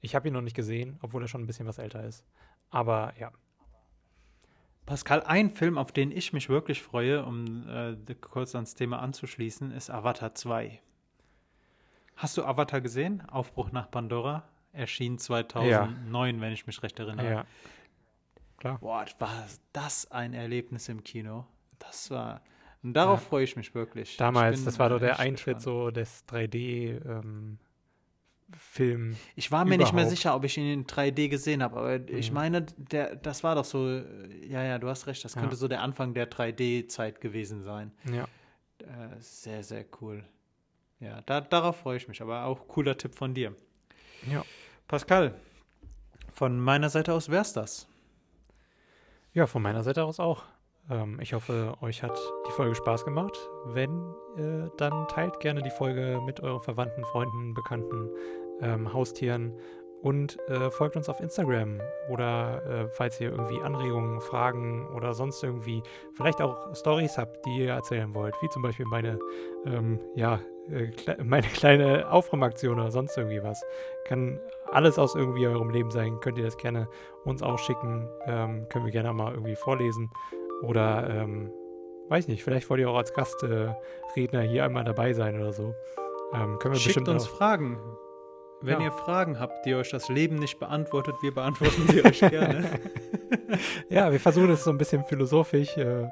Ich 0.00 0.14
habe 0.14 0.28
ihn 0.28 0.34
noch 0.34 0.42
nicht 0.42 0.56
gesehen, 0.56 0.98
obwohl 1.02 1.22
er 1.22 1.28
schon 1.28 1.42
ein 1.42 1.46
bisschen 1.46 1.66
was 1.66 1.78
älter 1.78 2.04
ist. 2.04 2.24
Aber 2.70 3.14
ja. 3.18 3.32
Pascal, 4.84 5.22
ein 5.22 5.50
Film, 5.50 5.78
auf 5.78 5.90
den 5.90 6.12
ich 6.12 6.32
mich 6.32 6.48
wirklich 6.48 6.82
freue, 6.82 7.24
um 7.24 7.68
äh, 7.68 7.96
kurz 8.20 8.54
ans 8.54 8.74
Thema 8.74 9.00
anzuschließen, 9.00 9.72
ist 9.72 9.90
Avatar 9.90 10.34
2. 10.34 10.80
Hast 12.16 12.36
du 12.36 12.44
Avatar 12.44 12.80
gesehen? 12.80 13.28
Aufbruch 13.28 13.72
nach 13.72 13.90
Pandora? 13.90 14.48
Erschien 14.72 15.18
2009, 15.18 16.36
ja. 16.36 16.40
wenn 16.40 16.52
ich 16.52 16.66
mich 16.66 16.82
recht 16.82 16.98
erinnere. 16.98 17.30
Ja 17.30 17.46
klar. 18.56 18.78
Boah, 18.80 19.04
war 19.18 19.46
das 19.72 20.10
ein 20.10 20.34
Erlebnis 20.34 20.88
im 20.88 21.04
Kino. 21.04 21.46
Das 21.78 22.10
war. 22.10 22.40
Und 22.82 22.94
darauf 22.94 23.20
ja. 23.22 23.28
freue 23.28 23.44
ich 23.44 23.56
mich 23.56 23.74
wirklich. 23.74 24.16
Damals, 24.16 24.64
das 24.64 24.78
war 24.78 24.88
doch 24.88 25.00
der 25.00 25.18
Eintritt 25.18 25.60
so 25.60 25.90
des 25.90 26.26
3D. 26.28 27.04
Ähm, 27.04 27.58
Film. 28.56 29.16
Ich 29.34 29.50
war 29.50 29.64
mir 29.64 29.74
überhaupt. 29.74 29.92
nicht 29.92 29.94
mehr 29.94 30.08
sicher, 30.08 30.34
ob 30.36 30.44
ich 30.44 30.56
ihn 30.56 30.72
in 30.72 30.86
3D 30.86 31.28
gesehen 31.28 31.64
habe, 31.64 31.76
aber 31.78 31.98
mhm. 31.98 32.16
ich 32.16 32.30
meine, 32.30 32.62
der, 32.76 33.16
das 33.16 33.42
war 33.42 33.56
doch 33.56 33.64
so, 33.64 33.88
ja, 33.88 34.62
ja, 34.62 34.78
du 34.78 34.88
hast 34.88 35.08
recht, 35.08 35.24
das 35.24 35.34
könnte 35.34 35.50
ja. 35.50 35.56
so 35.56 35.66
der 35.66 35.82
Anfang 35.82 36.14
der 36.14 36.30
3D-Zeit 36.30 37.20
gewesen 37.20 37.64
sein. 37.64 37.90
Ja. 38.04 38.24
Äh, 38.78 39.18
sehr, 39.18 39.64
sehr 39.64 39.84
cool. 40.00 40.24
Ja, 41.00 41.22
da, 41.22 41.40
darauf 41.40 41.76
freue 41.80 41.96
ich 41.96 42.06
mich, 42.06 42.22
aber 42.22 42.44
auch 42.44 42.68
cooler 42.68 42.96
Tipp 42.96 43.16
von 43.16 43.34
dir. 43.34 43.54
Ja. 44.30 44.44
Pascal, 44.86 45.34
von 46.32 46.60
meiner 46.60 46.88
Seite 46.88 47.12
aus 47.14 47.28
wär's 47.28 47.52
das. 47.52 47.88
Ja, 49.36 49.46
von 49.46 49.60
meiner 49.60 49.82
Seite 49.82 50.02
aus 50.02 50.18
auch. 50.18 50.44
Ähm, 50.88 51.20
ich 51.20 51.34
hoffe, 51.34 51.74
euch 51.82 52.02
hat 52.02 52.18
die 52.48 52.52
Folge 52.52 52.74
Spaß 52.74 53.04
gemacht. 53.04 53.36
Wenn, 53.66 54.14
äh, 54.38 54.70
dann 54.78 55.06
teilt 55.08 55.40
gerne 55.40 55.60
die 55.60 55.68
Folge 55.68 56.22
mit 56.24 56.40
euren 56.40 56.62
Verwandten, 56.62 57.04
Freunden, 57.04 57.52
Bekannten, 57.52 58.08
ähm, 58.62 58.94
Haustieren 58.94 59.52
und 60.06 60.38
äh, 60.48 60.70
folgt 60.70 60.94
uns 60.94 61.08
auf 61.08 61.18
Instagram 61.18 61.80
oder 62.08 62.62
äh, 62.64 62.88
falls 62.90 63.20
ihr 63.20 63.32
irgendwie 63.32 63.60
Anregungen, 63.60 64.20
Fragen 64.20 64.86
oder 64.94 65.14
sonst 65.14 65.42
irgendwie 65.42 65.82
vielleicht 66.14 66.40
auch 66.40 66.72
Stories 66.76 67.18
habt, 67.18 67.44
die 67.44 67.64
ihr 67.64 67.70
erzählen 67.72 68.14
wollt, 68.14 68.32
wie 68.40 68.48
zum 68.50 68.62
Beispiel 68.62 68.86
meine, 68.86 69.18
ähm, 69.66 69.98
ja, 70.14 70.38
äh, 70.70 70.92
kle 70.92 71.16
meine 71.24 71.48
kleine 71.48 72.08
Aufräumaktion 72.08 72.78
oder 72.78 72.92
sonst 72.92 73.18
irgendwie 73.18 73.42
was. 73.42 73.60
Kann 74.04 74.38
alles 74.70 74.96
aus 74.96 75.16
irgendwie 75.16 75.44
eurem 75.48 75.70
Leben 75.70 75.90
sein, 75.90 76.20
könnt 76.20 76.38
ihr 76.38 76.44
das 76.44 76.56
gerne 76.56 76.86
uns 77.24 77.42
auch 77.42 77.58
schicken, 77.58 78.08
ähm, 78.26 78.68
können 78.68 78.84
wir 78.84 78.92
gerne 78.92 79.12
mal 79.12 79.32
irgendwie 79.32 79.56
vorlesen 79.56 80.08
oder 80.62 81.10
ähm, 81.10 81.50
weiß 82.10 82.28
nicht, 82.28 82.44
vielleicht 82.44 82.70
wollt 82.70 82.78
ihr 82.80 82.88
auch 82.88 82.96
als 82.96 83.12
Gastredner 83.12 84.42
hier 84.42 84.64
einmal 84.64 84.84
dabei 84.84 85.14
sein 85.14 85.34
oder 85.34 85.52
so. 85.52 85.74
Ähm, 86.32 86.60
können 86.60 86.74
wir 86.74 86.78
Schickt 86.78 86.94
bestimmt 86.94 87.08
uns 87.08 87.26
Fragen. 87.26 87.80
Wenn 88.62 88.80
Ja. 88.80 88.86
ihr 88.86 88.92
Fragen 88.92 89.38
habt, 89.38 89.66
die 89.66 89.74
euch 89.74 89.90
das 89.90 90.08
Leben 90.08 90.36
nicht 90.36 90.58
beantwortet, 90.58 91.14
wir 91.22 91.32
beantworten 91.34 91.86
sie 91.88 92.04
euch 92.04 92.20
gerne. 92.20 92.64
Ja, 93.88 94.10
wir 94.12 94.20
versuchen 94.20 94.50
es 94.50 94.64
so 94.64 94.70
ein 94.70 94.78
bisschen 94.78 95.04
philosophisch 95.04 95.76
äh, 95.76 96.02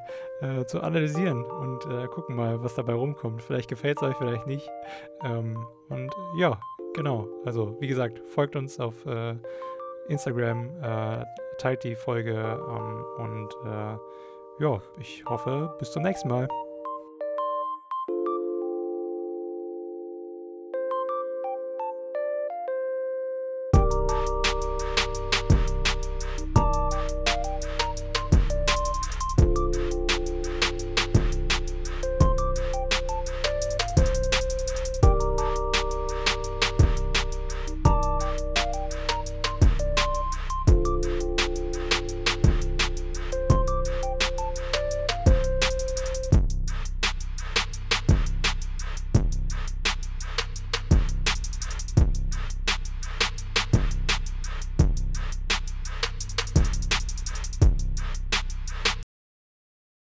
äh, 0.40 0.64
zu 0.66 0.80
analysieren 0.80 1.44
und 1.44 1.84
äh, 1.86 2.06
gucken 2.06 2.36
mal, 2.36 2.62
was 2.62 2.74
dabei 2.74 2.94
rumkommt. 2.94 3.42
Vielleicht 3.42 3.68
gefällt 3.68 3.98
es 3.98 4.02
euch, 4.04 4.16
vielleicht 4.16 4.46
nicht. 4.46 4.68
Ähm, 5.24 5.64
und 5.88 6.10
ja, 6.38 6.58
genau. 6.94 7.26
Also, 7.44 7.76
wie 7.80 7.86
gesagt, 7.88 8.20
folgt 8.34 8.56
uns 8.56 8.78
auf 8.80 9.04
äh, 9.06 9.34
Instagram, 10.08 10.70
äh, 10.82 11.24
teilt 11.58 11.82
die 11.84 11.96
Folge 11.96 12.32
ähm, 12.34 13.04
und 13.18 13.48
äh, 13.66 13.96
ja, 14.62 14.80
ich 14.98 15.24
hoffe, 15.26 15.74
bis 15.78 15.90
zum 15.92 16.02
nächsten 16.04 16.28
Mal. 16.28 16.48